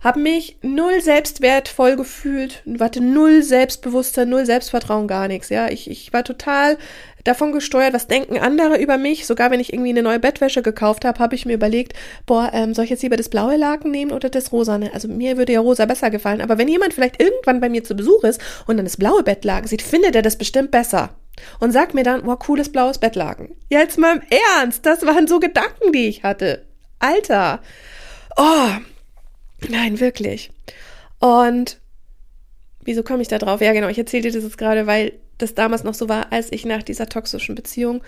Hab 0.00 0.16
mich 0.16 0.58
null 0.62 1.00
selbstwertvoll 1.00 1.96
gefühlt, 1.96 2.62
warte, 2.64 3.00
null 3.00 3.42
Selbstbewusstsein, 3.42 4.28
null 4.28 4.46
Selbstvertrauen, 4.46 5.08
gar 5.08 5.26
nichts, 5.26 5.48
ja. 5.48 5.68
Ich, 5.68 5.90
ich 5.90 6.12
war 6.12 6.22
total 6.22 6.76
davon 7.24 7.52
gesteuert, 7.52 7.92
was 7.92 8.06
denken 8.06 8.38
andere 8.38 8.78
über 8.78 8.98
mich. 8.98 9.26
Sogar 9.26 9.50
wenn 9.50 9.60
ich 9.60 9.72
irgendwie 9.72 9.90
eine 9.90 10.02
neue 10.02 10.20
Bettwäsche 10.20 10.62
gekauft 10.62 11.04
habe, 11.04 11.18
habe 11.18 11.34
ich 11.34 11.46
mir 11.46 11.54
überlegt, 11.54 11.94
boah, 12.24 12.50
ähm, 12.52 12.74
soll 12.74 12.84
ich 12.84 12.90
jetzt 12.90 13.02
lieber 13.02 13.16
das 13.16 13.28
blaue 13.28 13.56
Laken 13.56 13.90
nehmen 13.90 14.12
oder 14.12 14.28
das 14.28 14.52
rosane? 14.52 14.92
Also 14.94 15.08
mir 15.08 15.36
würde 15.36 15.52
ja 15.52 15.60
rosa 15.60 15.86
besser 15.86 16.10
gefallen. 16.10 16.40
Aber 16.40 16.58
wenn 16.58 16.68
jemand 16.68 16.94
vielleicht 16.94 17.20
irgendwann 17.20 17.60
bei 17.60 17.68
mir 17.68 17.84
zu 17.84 17.96
Besuch 17.96 18.22
ist 18.24 18.40
und 18.66 18.76
dann 18.76 18.86
das 18.86 18.96
blaue 18.96 19.22
Bettlaken 19.22 19.68
sieht, 19.68 19.82
findet 19.82 20.14
er 20.14 20.22
das 20.22 20.36
bestimmt 20.36 20.70
besser. 20.70 21.10
Und 21.60 21.72
sagt 21.72 21.94
mir 21.94 22.02
dann, 22.02 22.22
boah, 22.22 22.38
cooles 22.38 22.70
blaues 22.70 22.98
Bettlaken. 22.98 23.54
Ja, 23.68 23.80
jetzt 23.80 23.98
mal 23.98 24.16
im 24.16 24.22
Ernst, 24.58 24.86
das 24.86 25.04
waren 25.04 25.26
so 25.26 25.38
Gedanken, 25.38 25.92
die 25.92 26.08
ich 26.08 26.22
hatte. 26.22 26.64
Alter. 26.98 27.60
Oh, 28.36 28.68
nein, 29.68 30.00
wirklich. 30.00 30.50
Und 31.18 31.80
wieso 32.82 33.02
komme 33.02 33.22
ich 33.22 33.28
da 33.28 33.38
drauf? 33.38 33.60
Ja, 33.60 33.72
genau, 33.72 33.88
ich 33.88 33.98
erzähle 33.98 34.24
dir 34.24 34.32
das 34.32 34.44
jetzt 34.44 34.58
gerade, 34.58 34.86
weil 34.86 35.12
das 35.38 35.54
damals 35.54 35.84
noch 35.84 35.94
so 35.94 36.08
war, 36.08 36.32
als 36.32 36.50
ich 36.52 36.64
nach 36.64 36.82
dieser 36.82 37.08
toxischen 37.08 37.54
Beziehung 37.54 38.02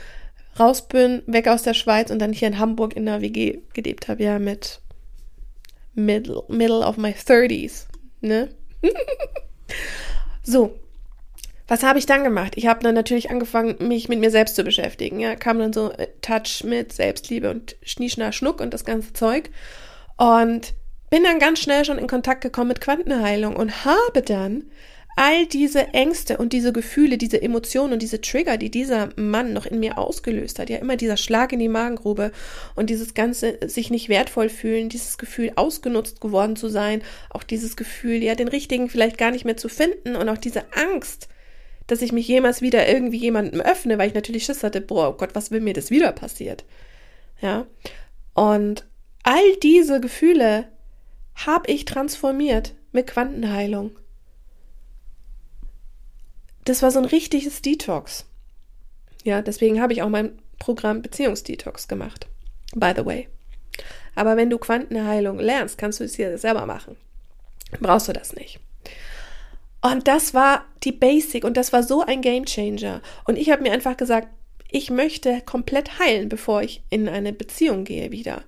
raus 0.58 0.88
bin, 0.88 1.22
weg 1.26 1.48
aus 1.48 1.62
der 1.62 1.74
Schweiz 1.74 2.10
und 2.10 2.18
dann 2.18 2.32
hier 2.32 2.48
in 2.48 2.58
Hamburg 2.58 2.96
in 2.96 3.06
der 3.06 3.20
WG 3.20 3.60
gelebt 3.74 4.08
habe, 4.08 4.22
ja, 4.22 4.38
mit 4.38 4.80
middle, 5.94 6.44
middle 6.48 6.80
of 6.80 6.96
my 6.96 7.10
30s, 7.10 7.86
ne? 8.20 8.48
so. 10.42 10.78
Was 11.70 11.82
habe 11.82 11.98
ich 11.98 12.06
dann 12.06 12.24
gemacht? 12.24 12.54
Ich 12.56 12.66
habe 12.66 12.82
dann 12.82 12.94
natürlich 12.94 13.30
angefangen, 13.30 13.76
mich 13.86 14.08
mit 14.08 14.20
mir 14.20 14.30
selbst 14.30 14.56
zu 14.56 14.64
beschäftigen. 14.64 15.20
Ja, 15.20 15.36
kam 15.36 15.58
dann 15.58 15.74
so 15.74 15.92
äh, 15.92 16.08
Touch 16.22 16.64
mit 16.64 16.94
Selbstliebe 16.94 17.50
und 17.50 17.76
Schnieschner 17.82 18.32
Schnuck 18.32 18.62
und 18.62 18.72
das 18.72 18.86
ganze 18.86 19.12
Zeug. 19.12 19.50
Und 20.16 20.72
bin 21.10 21.24
dann 21.24 21.38
ganz 21.38 21.60
schnell 21.60 21.84
schon 21.84 21.98
in 21.98 22.06
Kontakt 22.06 22.40
gekommen 22.40 22.68
mit 22.68 22.80
Quantenheilung 22.80 23.56
und 23.56 23.84
habe 23.84 24.22
dann 24.22 24.64
all 25.18 25.46
diese 25.46 25.88
Ängste 25.94 26.36
und 26.36 26.52
diese 26.52 26.72
Gefühle, 26.72 27.18
diese 27.18 27.42
Emotionen 27.42 27.94
und 27.94 28.02
diese 28.02 28.20
Trigger, 28.20 28.56
die 28.56 28.70
dieser 28.70 29.08
Mann 29.16 29.52
noch 29.52 29.66
in 29.66 29.80
mir 29.80 29.98
ausgelöst 29.98 30.60
hat, 30.60 30.70
ja 30.70 30.76
immer 30.76 30.96
dieser 30.96 31.16
Schlag 31.16 31.52
in 31.52 31.58
die 31.58 31.68
Magengrube 31.68 32.30
und 32.76 32.88
dieses 32.88 33.14
ganze 33.14 33.58
sich 33.66 33.90
nicht 33.90 34.08
wertvoll 34.08 34.48
fühlen, 34.48 34.88
dieses 34.88 35.18
Gefühl 35.18 35.50
ausgenutzt 35.56 36.20
geworden 36.20 36.54
zu 36.54 36.68
sein, 36.68 37.02
auch 37.30 37.42
dieses 37.42 37.76
Gefühl, 37.76 38.22
ja 38.22 38.36
den 38.36 38.46
richtigen 38.46 38.88
vielleicht 38.88 39.18
gar 39.18 39.32
nicht 39.32 39.44
mehr 39.44 39.56
zu 39.56 39.68
finden 39.68 40.14
und 40.14 40.28
auch 40.28 40.38
diese 40.38 40.72
Angst, 40.72 41.28
dass 41.88 42.00
ich 42.00 42.12
mich 42.12 42.28
jemals 42.28 42.62
wieder 42.62 42.88
irgendwie 42.88 43.18
jemandem 43.18 43.60
öffne, 43.60 43.98
weil 43.98 44.08
ich 44.08 44.14
natürlich 44.14 44.44
Schiss 44.44 44.62
hatte, 44.62 44.80
boah, 44.80 45.08
oh 45.08 45.14
Gott, 45.14 45.30
was 45.34 45.50
will 45.50 45.60
mir 45.60 45.74
das 45.74 45.90
wieder 45.90 46.12
passiert? 46.12 46.64
Ja. 47.40 47.66
Und 48.34 48.86
all 49.24 49.56
diese 49.64 50.00
Gefühle 50.00 50.68
habe 51.46 51.70
ich 51.70 51.84
transformiert 51.84 52.74
mit 52.92 53.06
Quantenheilung 53.06 53.92
das 56.68 56.82
war 56.82 56.90
so 56.90 56.98
ein 56.98 57.06
richtiges 57.06 57.62
Detox. 57.62 58.26
Ja, 59.24 59.42
deswegen 59.42 59.80
habe 59.80 59.92
ich 59.92 60.02
auch 60.02 60.08
mein 60.08 60.38
Programm 60.58 61.02
Beziehungsdetox 61.02 61.88
gemacht. 61.88 62.26
By 62.74 62.92
the 62.94 63.06
way. 63.06 63.28
Aber 64.14 64.36
wenn 64.36 64.50
du 64.50 64.58
Quantenheilung 64.58 65.38
lernst, 65.38 65.78
kannst 65.78 66.00
du 66.00 66.04
es 66.04 66.16
hier 66.16 66.36
selber 66.36 66.66
machen. 66.66 66.96
Brauchst 67.80 68.08
du 68.08 68.12
das 68.12 68.34
nicht. 68.34 68.60
Und 69.80 70.08
das 70.08 70.34
war 70.34 70.64
die 70.82 70.92
Basic 70.92 71.44
und 71.44 71.56
das 71.56 71.72
war 71.72 71.82
so 71.82 72.02
ein 72.02 72.20
Game 72.20 72.44
Changer. 72.44 73.00
Und 73.24 73.38
ich 73.38 73.50
habe 73.50 73.62
mir 73.62 73.72
einfach 73.72 73.96
gesagt, 73.96 74.28
ich 74.70 74.90
möchte 74.90 75.40
komplett 75.42 75.98
heilen, 75.98 76.28
bevor 76.28 76.62
ich 76.62 76.82
in 76.90 77.08
eine 77.08 77.32
Beziehung 77.32 77.84
gehe 77.84 78.10
wieder. 78.10 78.42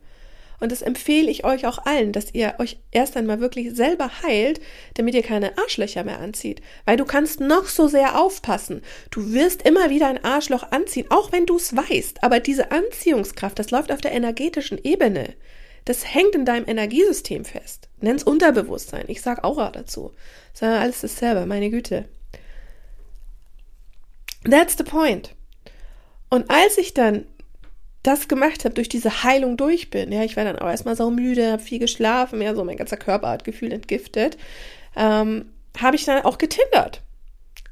Und 0.60 0.70
das 0.70 0.82
empfehle 0.82 1.30
ich 1.30 1.44
euch 1.44 1.66
auch 1.66 1.84
allen, 1.86 2.12
dass 2.12 2.34
ihr 2.34 2.54
euch 2.58 2.78
erst 2.90 3.16
einmal 3.16 3.40
wirklich 3.40 3.74
selber 3.74 4.10
heilt, 4.22 4.60
damit 4.94 5.14
ihr 5.14 5.22
keine 5.22 5.56
Arschlöcher 5.58 6.04
mehr 6.04 6.20
anzieht. 6.20 6.60
Weil 6.84 6.98
du 6.98 7.04
kannst 7.04 7.40
noch 7.40 7.64
so 7.66 7.88
sehr 7.88 8.20
aufpassen. 8.20 8.82
Du 9.10 9.32
wirst 9.32 9.62
immer 9.62 9.90
wieder 9.90 10.08
ein 10.08 10.22
Arschloch 10.22 10.70
anziehen, 10.70 11.06
auch 11.08 11.32
wenn 11.32 11.46
du 11.46 11.56
es 11.56 11.74
weißt. 11.74 12.22
Aber 12.22 12.40
diese 12.40 12.70
Anziehungskraft, 12.70 13.58
das 13.58 13.70
läuft 13.70 13.90
auf 13.90 14.00
der 14.02 14.12
energetischen 14.12 14.78
Ebene. 14.84 15.34
Das 15.86 16.14
hängt 16.14 16.34
in 16.34 16.44
deinem 16.44 16.68
Energiesystem 16.68 17.44
fest. 17.46 17.88
Nenn's 18.00 18.22
Unterbewusstsein. 18.22 19.04
Ich 19.08 19.22
sag 19.22 19.42
Aura 19.44 19.70
dazu. 19.70 20.12
Ist 20.52 20.62
alles 20.62 21.00
dasselbe, 21.00 21.46
meine 21.46 21.70
Güte. 21.70 22.04
That's 24.48 24.76
the 24.76 24.84
point. 24.84 25.34
Und 26.28 26.50
als 26.50 26.78
ich 26.78 26.94
dann 26.94 27.26
das 28.02 28.28
gemacht 28.28 28.64
habe, 28.64 28.74
durch 28.74 28.88
diese 28.88 29.22
Heilung 29.22 29.56
durch 29.56 29.90
bin. 29.90 30.12
Ja, 30.12 30.22
ich 30.22 30.36
war 30.36 30.44
dann 30.44 30.58
auch 30.58 30.68
erstmal 30.68 30.96
so 30.96 31.10
müde, 31.10 31.52
habe 31.52 31.62
viel 31.62 31.78
geschlafen, 31.78 32.40
ja, 32.40 32.54
so 32.54 32.64
mein 32.64 32.76
ganzer 32.76 32.96
Körper 32.96 33.28
hat 33.28 33.44
gefühlt 33.44 33.72
entgiftet. 33.72 34.38
Ähm, 34.96 35.46
habe 35.78 35.96
ich 35.96 36.04
dann 36.04 36.24
auch 36.24 36.38
getindert. 36.38 37.02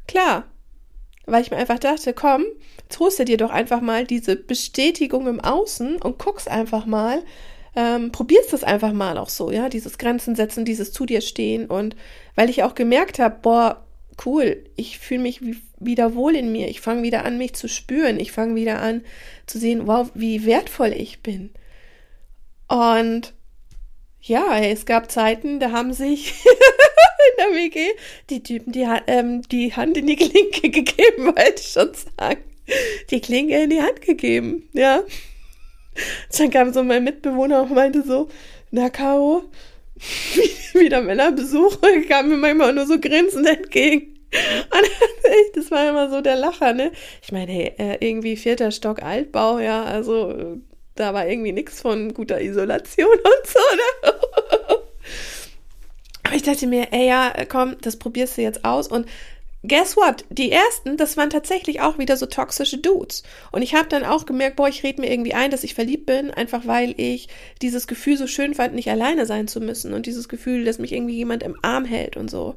Klar. 0.07 0.45
Weil 1.27 1.43
ich 1.43 1.51
mir 1.51 1.59
einfach 1.59 1.79
dachte, 1.79 2.15
komm, 2.15 2.45
du 2.89 3.25
dir 3.25 3.37
doch 3.37 3.51
einfach 3.51 3.81
mal 3.81 4.07
diese 4.07 4.37
Bestätigung 4.37 5.27
im 5.27 5.41
Außen 5.41 6.01
und 6.01 6.19
guckst 6.19 6.49
einfach 6.49 6.87
mal, 6.87 7.23
ähm, 7.77 8.13
probierst 8.13 8.53
das 8.53 8.65
einfach 8.65 8.93
mal 8.93 9.19
auch 9.19 9.29
so, 9.29 9.51
ja, 9.51 9.69
dieses 9.69 9.99
Grenzen 9.99 10.35
setzen, 10.37 10.65
dieses 10.65 10.93
zu 10.93 11.05
dir 11.05 11.21
stehen 11.21 11.67
und 11.67 11.97
weil 12.35 12.49
ich 12.49 12.63
auch 12.63 12.75
gemerkt 12.75 13.19
habe, 13.19 13.37
boah, 13.43 13.85
cool, 14.25 14.65
ich 14.77 14.99
fühle 14.99 15.21
mich 15.21 15.41
wieder 15.81 16.15
wohl 16.15 16.35
in 16.35 16.53
mir, 16.53 16.69
ich 16.69 16.81
fange 16.81 17.03
wieder 17.03 17.25
an, 17.25 17.39
mich 17.39 17.55
zu 17.55 17.69
spüren, 17.69 18.19
ich 18.19 18.33
fange 18.33 18.55
wieder 18.55 18.81
an 18.81 19.03
zu 19.47 19.59
sehen, 19.59 19.87
wow, 19.87 20.11
wie 20.15 20.45
wertvoll 20.45 20.93
ich 20.93 21.21
bin. 21.23 21.51
Und 22.69 23.33
ja, 24.21 24.59
es 24.59 24.85
gab 24.87 25.11
Zeiten, 25.11 25.61
da 25.61 25.71
haben 25.71 25.93
sich 25.93 26.35
in 26.45 27.37
der 27.39 27.57
WG 27.57 27.89
die 28.31 28.43
Typen 28.43 28.73
die, 28.73 28.87
ähm, 29.07 29.43
die 29.43 29.75
Hand 29.75 29.97
in 29.97 30.07
die 30.07 30.17
Klinke 30.17 30.61
gegeben, 30.71 31.27
wollte 31.27 31.61
ich 31.61 31.69
schon 31.69 31.91
sagen. 31.95 32.43
Die 33.11 33.21
Klinke 33.21 33.63
in 33.63 33.71
die 33.71 33.81
Hand 33.81 34.03
gegeben, 34.03 34.69
ja. 34.75 35.03
Dann 36.37 36.51
kam 36.51 36.73
so 36.73 36.85
mein 36.85 37.05
Mitbewohner 37.05 37.63
und 37.63 37.75
meinte 37.75 38.03
so, 38.03 38.29
na 38.71 38.91
Caro, 38.91 39.45
wieder 40.75 41.01
Männerbesuche, 41.01 42.03
kamen 42.09 42.29
mir 42.29 42.37
manchmal 42.37 42.75
nur 42.75 42.87
so 42.87 43.01
grinsend 43.01 43.47
entgegen. 43.47 44.18
Das 45.55 45.71
war 45.71 45.89
immer 45.89 46.11
so 46.11 46.21
der 46.21 46.37
Lacher, 46.37 46.73
ne? 46.73 46.93
Ich 47.23 47.33
meine, 47.33 47.51
hey, 47.53 47.73
äh, 47.79 47.97
irgendwie 48.01 48.37
vierter 48.37 48.71
Stock 48.71 49.03
Altbau, 49.03 49.59
ja, 49.59 49.85
also 49.85 50.59
da 50.95 51.15
war 51.15 51.29
irgendwie 51.29 51.53
nichts 51.53 51.81
von 51.81 52.13
guter 52.15 52.41
Isolation 52.41 53.09
und 53.13 53.47
so, 53.47 53.59
ne? 53.59 54.19
Aber 56.25 56.37
ich 56.37 56.43
dachte 56.43 56.67
mir, 56.67 56.89
ey, 56.93 57.09
ja, 57.09 57.33
komm, 57.49 57.77
das 57.81 57.97
probierst 57.97 58.37
du 58.37 58.43
jetzt 58.43 58.65
aus 58.65 58.89
und 58.89 59.07
guess 59.67 59.97
what? 59.97 60.25
Die 60.31 60.53
ersten, 60.53 60.97
das 60.97 61.17
waren 61.17 61.31
tatsächlich 61.31 61.81
auch 61.81 61.99
wieder 61.99 62.17
so 62.17 62.27
toxische 62.27 62.79
Dudes. 62.79 63.25
Und 63.51 63.63
ich 63.63 63.75
habe 63.75 63.89
dann 63.89 64.05
auch 64.05 64.25
gemerkt, 64.25 64.57
boah, 64.57 64.69
ich 64.69 64.85
rede 64.85 65.01
mir 65.01 65.11
irgendwie 65.11 65.35
ein, 65.35 65.51
dass 65.51 65.65
ich 65.65 65.75
verliebt 65.75 66.07
bin, 66.07 66.31
einfach 66.31 66.67
weil 66.67 66.95
ich 66.97 67.29
dieses 67.61 67.87
Gefühl 67.87 68.17
so 68.17 68.27
schön 68.27 68.55
fand, 68.55 68.75
nicht 68.75 68.91
alleine 68.91 69.27
sein 69.27 69.49
zu 69.49 69.61
müssen 69.61 69.95
und 69.95 70.07
dieses 70.07 70.29
Gefühl, 70.29 70.65
dass 70.65 70.79
mich 70.79 70.93
irgendwie 70.93 71.17
jemand 71.17 71.43
im 71.43 71.57
Arm 71.63 71.85
hält 71.85 72.17
und 72.17 72.31
so. 72.31 72.55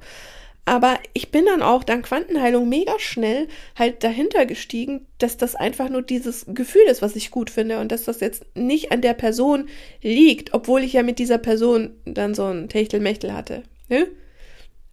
Aber 0.65 0.99
ich 1.13 1.31
bin 1.31 1.45
dann 1.45 1.63
auch 1.63 1.83
dank 1.83 2.05
Quantenheilung 2.05 2.69
mega 2.69 2.93
schnell 2.99 3.47
halt 3.75 4.03
dahinter 4.03 4.45
gestiegen, 4.45 5.07
dass 5.17 5.37
das 5.37 5.55
einfach 5.55 5.89
nur 5.89 6.03
dieses 6.03 6.45
Gefühl 6.47 6.83
ist, 6.83 7.01
was 7.01 7.15
ich 7.15 7.31
gut 7.31 7.49
finde 7.49 7.79
und 7.79 7.91
dass 7.91 8.03
das 8.03 8.19
jetzt 8.19 8.45
nicht 8.55 8.91
an 8.91 9.01
der 9.01 9.13
Person 9.13 9.69
liegt, 10.01 10.53
obwohl 10.53 10.83
ich 10.83 10.93
ja 10.93 11.03
mit 11.03 11.17
dieser 11.17 11.39
Person 11.39 11.95
dann 12.05 12.35
so 12.35 12.45
ein 12.45 12.69
Techtelmechtel 12.69 13.33
hatte. 13.33 13.63
Ne? 13.89 14.07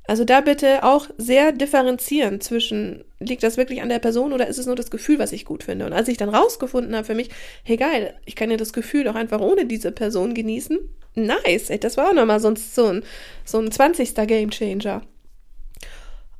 Also 0.08 0.24
da 0.24 0.40
bitte 0.40 0.84
auch 0.84 1.06
sehr 1.18 1.52
differenzieren 1.52 2.40
zwischen, 2.40 3.04
liegt 3.20 3.42
das 3.42 3.58
wirklich 3.58 3.82
an 3.82 3.90
der 3.90 3.98
Person 3.98 4.32
oder 4.32 4.46
ist 4.46 4.56
es 4.56 4.64
nur 4.64 4.74
das 4.74 4.90
Gefühl, 4.90 5.18
was 5.18 5.32
ich 5.32 5.44
gut 5.44 5.62
finde? 5.62 5.84
Und 5.84 5.92
als 5.92 6.08
ich 6.08 6.16
dann 6.16 6.30
rausgefunden 6.30 6.96
habe 6.96 7.04
für 7.04 7.14
mich, 7.14 7.28
hey 7.62 7.76
geil, 7.76 8.14
ich 8.24 8.34
kann 8.34 8.50
ja 8.50 8.56
das 8.56 8.72
Gefühl 8.72 9.06
auch 9.06 9.14
einfach 9.14 9.42
ohne 9.42 9.66
diese 9.66 9.92
Person 9.92 10.32
genießen, 10.32 10.78
nice, 11.14 11.68
ey, 11.68 11.78
das 11.78 11.98
war 11.98 12.08
auch 12.08 12.14
nochmal 12.14 12.40
so 12.40 12.48
ein, 12.48 13.04
so 13.44 13.58
ein 13.58 13.70
20. 13.70 14.14
Game 14.26 14.50
Changer. 14.50 15.02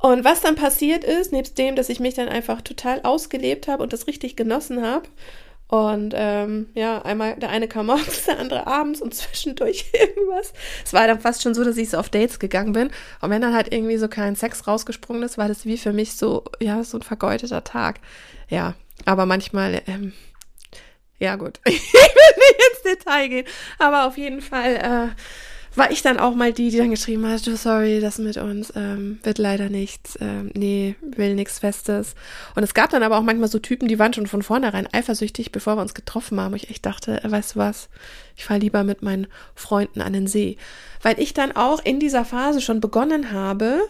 Und 0.00 0.24
was 0.24 0.40
dann 0.40 0.54
passiert 0.54 1.04
ist, 1.04 1.32
nebst 1.32 1.58
dem, 1.58 1.74
dass 1.74 1.88
ich 1.88 2.00
mich 2.00 2.14
dann 2.14 2.28
einfach 2.28 2.62
total 2.62 3.02
ausgelebt 3.02 3.66
habe 3.68 3.82
und 3.82 3.92
das 3.92 4.06
richtig 4.06 4.36
genossen 4.36 4.82
habe, 4.82 5.08
und 5.68 6.14
ähm, 6.16 6.70
ja, 6.74 7.02
einmal 7.02 7.36
der 7.36 7.50
eine 7.50 7.68
kam 7.68 7.86
morgens, 7.86 8.24
der 8.24 8.38
andere 8.38 8.66
abends 8.66 9.00
und 9.00 9.14
zwischendurch 9.14 9.84
irgendwas. 9.92 10.52
Es 10.84 10.92
war 10.92 11.06
dann 11.06 11.20
fast 11.20 11.42
schon 11.42 11.54
so, 11.54 11.62
dass 11.62 11.76
ich 11.76 11.90
so 11.90 11.98
auf 11.98 12.08
Dates 12.08 12.38
gegangen 12.38 12.72
bin. 12.72 12.90
Und 13.20 13.30
wenn 13.30 13.42
dann 13.42 13.54
halt 13.54 13.72
irgendwie 13.72 13.98
so 13.98 14.08
kein 14.08 14.34
Sex 14.34 14.66
rausgesprungen 14.66 15.22
ist, 15.22 15.38
war 15.38 15.48
das 15.48 15.66
wie 15.66 15.76
für 15.76 15.92
mich 15.92 16.14
so, 16.14 16.44
ja, 16.58 16.82
so 16.84 16.98
ein 16.98 17.02
vergeudeter 17.02 17.64
Tag. 17.64 18.00
Ja, 18.48 18.74
aber 19.04 19.26
manchmal, 19.26 19.82
ähm, 19.86 20.14
ja 21.18 21.36
gut, 21.36 21.60
ich 21.66 21.92
will 21.92 22.00
nicht 22.00 22.60
ins 22.72 22.82
Detail 22.82 23.28
gehen, 23.28 23.46
aber 23.78 24.06
auf 24.06 24.16
jeden 24.16 24.40
Fall, 24.40 24.76
äh, 24.76 25.22
war 25.74 25.90
ich 25.90 26.02
dann 26.02 26.18
auch 26.18 26.34
mal 26.34 26.52
die, 26.52 26.70
die 26.70 26.78
dann 26.78 26.90
geschrieben 26.90 27.26
hat, 27.26 27.40
sorry, 27.40 28.00
das 28.00 28.18
mit 28.18 28.36
uns 28.36 28.72
ähm, 28.74 29.18
wird 29.22 29.38
leider 29.38 29.68
nichts, 29.68 30.18
ähm, 30.20 30.50
nee, 30.54 30.96
will 31.00 31.34
nichts 31.34 31.58
Festes. 31.58 32.14
Und 32.54 32.62
es 32.62 32.74
gab 32.74 32.90
dann 32.90 33.02
aber 33.02 33.18
auch 33.18 33.22
manchmal 33.22 33.48
so 33.48 33.58
Typen, 33.58 33.88
die 33.88 33.98
waren 33.98 34.12
schon 34.12 34.26
von 34.26 34.42
vornherein 34.42 34.88
eifersüchtig, 34.92 35.52
bevor 35.52 35.76
wir 35.76 35.82
uns 35.82 35.94
getroffen 35.94 36.40
haben. 36.40 36.52
Und 36.52 36.62
ich 36.62 36.70
echt 36.70 36.86
dachte, 36.86 37.22
äh, 37.22 37.30
weißt 37.30 37.54
du 37.54 37.58
was, 37.60 37.88
ich 38.36 38.44
fahre 38.44 38.60
lieber 38.60 38.84
mit 38.84 39.02
meinen 39.02 39.26
Freunden 39.54 40.00
an 40.00 40.12
den 40.12 40.26
See. 40.26 40.56
Weil 41.02 41.20
ich 41.20 41.34
dann 41.34 41.52
auch 41.52 41.84
in 41.84 42.00
dieser 42.00 42.24
Phase 42.24 42.60
schon 42.60 42.80
begonnen 42.80 43.32
habe, 43.32 43.80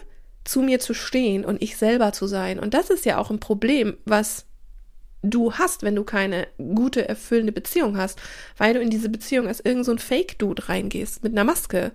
zu 0.43 0.61
mir 0.61 0.79
zu 0.79 0.93
stehen 0.93 1.45
und 1.45 1.61
ich 1.61 1.77
selber 1.77 2.11
zu 2.11 2.27
sein. 2.27 2.59
Und 2.59 2.73
das 2.73 2.89
ist 2.89 3.05
ja 3.05 3.17
auch 3.17 3.29
ein 3.29 3.39
Problem, 3.39 3.97
was 4.05 4.45
du 5.21 5.53
hast, 5.53 5.83
wenn 5.83 5.95
du 5.95 6.03
keine 6.03 6.47
gute, 6.57 7.07
erfüllende 7.07 7.51
Beziehung 7.51 7.97
hast, 7.97 8.19
weil 8.57 8.73
du 8.73 8.79
in 8.79 8.89
diese 8.89 9.09
Beziehung 9.09 9.47
als 9.47 9.59
irgend 9.59 9.85
so 9.85 9.91
ein 9.91 9.99
Fake-Dude 9.99 10.69
reingehst 10.69 11.23
mit 11.23 11.33
einer 11.33 11.43
Maske, 11.43 11.91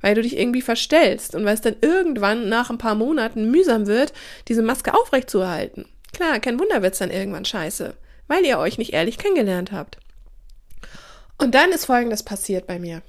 weil 0.00 0.14
du 0.14 0.22
dich 0.22 0.38
irgendwie 0.38 0.62
verstellst 0.62 1.34
und 1.34 1.44
weil 1.44 1.54
es 1.54 1.62
dann 1.62 1.76
irgendwann 1.80 2.48
nach 2.48 2.70
ein 2.70 2.78
paar 2.78 2.94
Monaten 2.94 3.50
mühsam 3.50 3.86
wird, 3.86 4.12
diese 4.48 4.62
Maske 4.62 4.94
aufrechtzuerhalten. 4.94 5.86
Klar, 6.12 6.38
kein 6.40 6.60
Wunder 6.60 6.82
wird's 6.82 6.98
dann 6.98 7.10
irgendwann 7.10 7.44
scheiße, 7.44 7.94
weil 8.28 8.44
ihr 8.44 8.58
euch 8.58 8.78
nicht 8.78 8.92
ehrlich 8.92 9.18
kennengelernt 9.18 9.72
habt. 9.72 9.98
Und 11.38 11.54
dann 11.54 11.70
ist 11.70 11.86
Folgendes 11.86 12.22
passiert 12.22 12.66
bei 12.66 12.78
mir. 12.78 13.02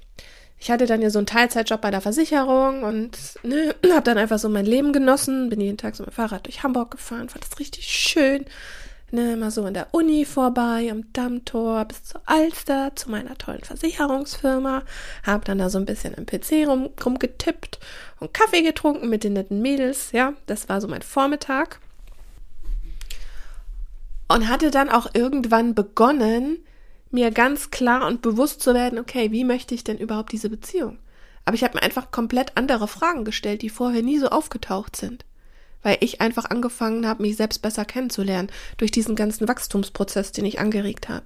Ich 0.59 0.71
hatte 0.71 0.87
dann 0.87 1.01
ja 1.01 1.09
so 1.09 1.19
einen 1.19 1.27
Teilzeitjob 1.27 1.81
bei 1.81 1.91
der 1.91 2.01
Versicherung 2.01 2.83
und 2.83 3.17
ne, 3.43 3.75
habe 3.91 4.01
dann 4.03 4.17
einfach 4.17 4.39
so 4.39 4.49
mein 4.49 4.65
Leben 4.65 4.91
genossen, 4.91 5.49
bin 5.49 5.61
jeden 5.61 5.77
Tag 5.77 5.95
so 5.95 6.03
mit 6.03 6.11
dem 6.11 6.15
Fahrrad 6.15 6.47
durch 6.47 6.63
Hamburg 6.63 6.91
gefahren, 6.91 7.29
fand 7.29 7.45
das 7.45 7.59
richtig 7.59 7.85
schön, 7.87 8.45
ne, 9.11 9.37
mal 9.37 9.51
so 9.51 9.63
an 9.63 9.73
der 9.73 9.93
Uni 9.93 10.25
vorbei, 10.25 10.89
am 10.91 11.11
Dammtor 11.13 11.85
bis 11.85 12.03
zur 12.03 12.21
Alster, 12.25 12.95
zu 12.95 13.09
meiner 13.09 13.37
tollen 13.37 13.63
Versicherungsfirma, 13.63 14.83
hab 15.23 15.45
dann 15.45 15.57
da 15.57 15.69
so 15.69 15.77
ein 15.77 15.85
bisschen 15.85 16.13
im 16.13 16.25
PC 16.25 16.67
rum, 16.67 16.89
rumgetippt 17.03 17.79
und 18.19 18.33
Kaffee 18.33 18.61
getrunken 18.61 19.09
mit 19.09 19.23
den 19.23 19.33
netten 19.33 19.61
Mädels, 19.61 20.11
ja, 20.11 20.33
das 20.45 20.69
war 20.69 20.81
so 20.81 20.87
mein 20.87 21.01
Vormittag. 21.01 21.79
Und 24.29 24.49
hatte 24.49 24.71
dann 24.71 24.89
auch 24.89 25.07
irgendwann 25.13 25.73
begonnen, 25.73 26.57
mir 27.11 27.31
ganz 27.31 27.71
klar 27.71 28.05
und 28.05 28.21
bewusst 28.21 28.61
zu 28.61 28.73
werden, 28.73 28.99
okay, 28.99 29.31
wie 29.31 29.45
möchte 29.45 29.73
ich 29.73 29.85
denn 29.85 29.97
überhaupt 29.97 30.33
diese 30.33 30.49
Beziehung? 30.49 30.99
Aber 31.45 31.55
ich 31.55 31.63
habe 31.63 31.75
mir 31.75 31.83
einfach 31.83 32.11
komplett 32.11 32.51
andere 32.57 32.89
Fragen 32.89 33.23
gestellt, 33.23 33.61
die 33.61 33.69
vorher 33.69 34.03
nie 34.03 34.19
so 34.19 34.27
aufgetaucht 34.27 34.97
sind 34.97 35.23
weil 35.83 35.97
ich 36.01 36.21
einfach 36.21 36.45
angefangen 36.45 37.07
habe, 37.07 37.23
mich 37.23 37.37
selbst 37.37 37.61
besser 37.61 37.85
kennenzulernen 37.85 38.49
durch 38.77 38.91
diesen 38.91 39.15
ganzen 39.15 39.47
Wachstumsprozess, 39.47 40.31
den 40.31 40.45
ich 40.45 40.59
angeregt 40.59 41.09
habe. 41.09 41.25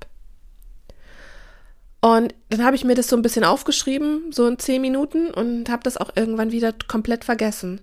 Und 2.02 2.34
dann 2.50 2.64
habe 2.66 2.76
ich 2.76 2.84
mir 2.84 2.96
das 2.96 3.08
so 3.08 3.16
ein 3.16 3.22
bisschen 3.22 3.44
aufgeschrieben, 3.44 4.32
so 4.32 4.48
in 4.48 4.58
zehn 4.58 4.82
Minuten, 4.82 5.32
und 5.32 5.70
habe 5.70 5.84
das 5.84 5.98
auch 5.98 6.10
irgendwann 6.16 6.52
wieder 6.52 6.74
komplett 6.88 7.24
vergessen. 7.24 7.82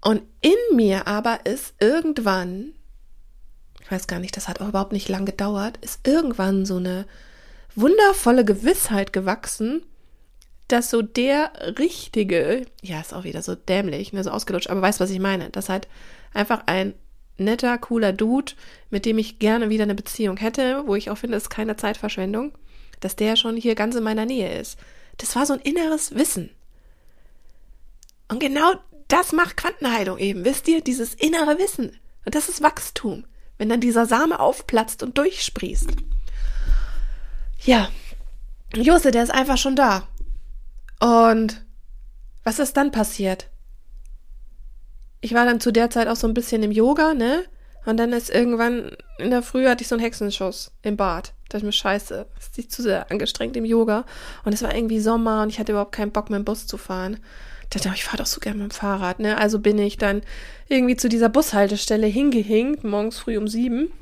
Und 0.00 0.22
in 0.40 0.76
mir 0.76 1.08
aber 1.08 1.44
ist 1.44 1.74
irgendwann, 1.80 2.74
ich 3.82 3.90
weiß 3.90 4.06
gar 4.06 4.20
nicht, 4.20 4.36
das 4.36 4.46
hat 4.46 4.60
auch 4.60 4.68
überhaupt 4.68 4.92
nicht 4.92 5.08
lang 5.08 5.26
gedauert, 5.26 5.78
ist 5.78 6.06
irgendwann 6.06 6.64
so 6.64 6.76
eine 6.76 7.06
wundervolle 7.74 8.44
Gewissheit 8.44 9.12
gewachsen, 9.12 9.82
dass 10.68 10.90
so 10.90 11.02
der 11.02 11.50
richtige, 11.78 12.66
ja, 12.82 13.00
ist 13.00 13.14
auch 13.14 13.24
wieder 13.24 13.42
so 13.42 13.54
dämlich, 13.54 14.12
ne, 14.12 14.22
so 14.22 14.30
ausgelutscht, 14.30 14.68
aber 14.68 14.82
weißt, 14.82 15.00
was 15.00 15.10
ich 15.10 15.18
meine, 15.18 15.50
dass 15.50 15.68
halt 15.68 15.88
einfach 16.34 16.62
ein 16.66 16.94
netter, 17.38 17.78
cooler 17.78 18.12
Dude, 18.12 18.52
mit 18.90 19.06
dem 19.06 19.18
ich 19.18 19.38
gerne 19.38 19.70
wieder 19.70 19.84
eine 19.84 19.94
Beziehung 19.94 20.36
hätte, 20.36 20.82
wo 20.86 20.94
ich 20.94 21.10
auch 21.10 21.18
finde, 21.18 21.36
es 21.36 21.44
ist 21.44 21.50
keine 21.50 21.76
Zeitverschwendung, 21.76 22.52
dass 23.00 23.16
der 23.16 23.36
schon 23.36 23.56
hier 23.56 23.74
ganz 23.74 23.94
in 23.96 24.02
meiner 24.02 24.26
Nähe 24.26 24.58
ist. 24.58 24.78
Das 25.16 25.34
war 25.36 25.46
so 25.46 25.54
ein 25.54 25.60
inneres 25.60 26.14
Wissen. 26.14 26.50
Und 28.28 28.40
genau 28.40 28.74
das 29.08 29.32
macht 29.32 29.56
Quantenheilung 29.56 30.18
eben, 30.18 30.44
wisst 30.44 30.68
ihr, 30.68 30.82
dieses 30.82 31.14
innere 31.14 31.58
Wissen. 31.58 31.96
Und 32.26 32.34
das 32.34 32.48
ist 32.48 32.62
Wachstum, 32.62 33.24
wenn 33.56 33.70
dann 33.70 33.80
dieser 33.80 34.04
Same 34.04 34.38
aufplatzt 34.38 35.02
und 35.02 35.16
durchsprießt. 35.16 35.88
Ja, 37.64 37.88
Jose, 38.76 39.10
der 39.10 39.22
ist 39.22 39.30
einfach 39.30 39.56
schon 39.56 39.76
da. 39.76 40.06
Und 41.00 41.64
was 42.44 42.58
ist 42.58 42.76
dann 42.76 42.90
passiert? 42.90 43.48
Ich 45.20 45.34
war 45.34 45.44
dann 45.44 45.60
zu 45.60 45.72
der 45.72 45.90
Zeit 45.90 46.08
auch 46.08 46.16
so 46.16 46.26
ein 46.26 46.34
bisschen 46.34 46.62
im 46.62 46.72
Yoga, 46.72 47.14
ne? 47.14 47.44
Und 47.84 47.96
dann 47.96 48.12
ist 48.12 48.30
irgendwann 48.30 48.96
in 49.18 49.30
der 49.30 49.42
Früh 49.42 49.66
hatte 49.66 49.82
ich 49.82 49.88
so 49.88 49.94
einen 49.94 50.04
Hexenschuss 50.04 50.72
im 50.82 50.96
Bad. 50.96 51.28
Da 51.48 51.56
dachte 51.56 51.58
ich 51.58 51.64
mir, 51.64 51.72
scheiße, 51.72 52.26
ist 52.38 52.56
nicht 52.56 52.70
zu 52.70 52.82
sehr 52.82 53.10
angestrengt 53.10 53.56
im 53.56 53.64
Yoga. 53.64 54.04
Und 54.44 54.52
es 54.52 54.62
war 54.62 54.74
irgendwie 54.74 55.00
Sommer 55.00 55.42
und 55.42 55.48
ich 55.48 55.58
hatte 55.58 55.72
überhaupt 55.72 55.92
keinen 55.92 56.12
Bock 56.12 56.30
mit 56.30 56.38
dem 56.38 56.44
Bus 56.44 56.66
zu 56.66 56.76
fahren. 56.76 57.18
Da 57.70 57.78
dachte 57.78 57.90
ich, 57.94 57.94
ich 57.96 58.04
fahre 58.04 58.18
doch 58.18 58.26
so 58.26 58.40
gerne 58.40 58.62
mit 58.62 58.72
dem 58.72 58.74
Fahrrad, 58.74 59.20
ne? 59.20 59.38
Also 59.38 59.58
bin 59.58 59.78
ich 59.78 59.96
dann 59.96 60.22
irgendwie 60.68 60.96
zu 60.96 61.08
dieser 61.08 61.28
Bushaltestelle 61.28 62.06
hingehinkt, 62.06 62.84
morgens 62.84 63.18
früh 63.18 63.36
um 63.38 63.48
sieben. 63.48 63.92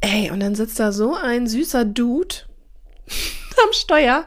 Ey, 0.00 0.30
und 0.30 0.40
dann 0.40 0.54
sitzt 0.54 0.80
da 0.80 0.92
so 0.92 1.14
ein 1.14 1.46
süßer 1.46 1.84
Dude 1.84 2.34
am 3.64 3.72
Steuer 3.72 4.24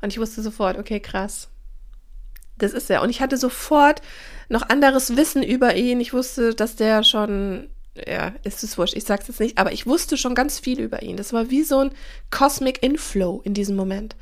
und 0.00 0.12
ich 0.12 0.18
wusste 0.18 0.42
sofort, 0.42 0.78
okay, 0.78 1.00
krass. 1.00 1.48
Das 2.58 2.72
ist 2.72 2.90
er. 2.90 3.02
Und 3.02 3.10
ich 3.10 3.20
hatte 3.20 3.36
sofort 3.36 4.02
noch 4.48 4.68
anderes 4.68 5.16
Wissen 5.16 5.42
über 5.42 5.76
ihn. 5.76 6.00
Ich 6.00 6.12
wusste, 6.12 6.54
dass 6.54 6.76
der 6.76 7.04
schon, 7.04 7.68
ja, 8.06 8.32
ist 8.42 8.64
es 8.64 8.76
wurscht, 8.78 8.94
ich 8.96 9.04
sag's 9.04 9.28
jetzt 9.28 9.40
nicht, 9.40 9.58
aber 9.58 9.72
ich 9.72 9.86
wusste 9.86 10.16
schon 10.16 10.34
ganz 10.34 10.58
viel 10.58 10.80
über 10.80 11.02
ihn. 11.02 11.16
Das 11.16 11.32
war 11.32 11.50
wie 11.50 11.62
so 11.62 11.78
ein 11.78 11.90
Cosmic 12.30 12.82
Inflow 12.82 13.40
in 13.44 13.54
diesem 13.54 13.76
Moment. 13.76 14.16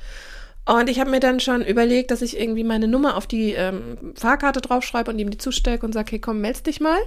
Und 0.66 0.90
ich 0.90 0.98
habe 0.98 1.10
mir 1.10 1.20
dann 1.20 1.38
schon 1.38 1.64
überlegt, 1.64 2.10
dass 2.10 2.22
ich 2.22 2.38
irgendwie 2.38 2.64
meine 2.64 2.88
Nummer 2.88 3.16
auf 3.16 3.26
die 3.26 3.52
ähm, 3.52 4.14
Fahrkarte 4.16 4.60
draufschreibe 4.60 5.10
und 5.10 5.18
ihm 5.18 5.30
die 5.30 5.38
zustecke 5.38 5.86
und 5.86 5.92
sage, 5.92 6.12
hey 6.12 6.18
komm, 6.18 6.40
meld's 6.40 6.64
dich 6.64 6.80
mal. 6.80 6.98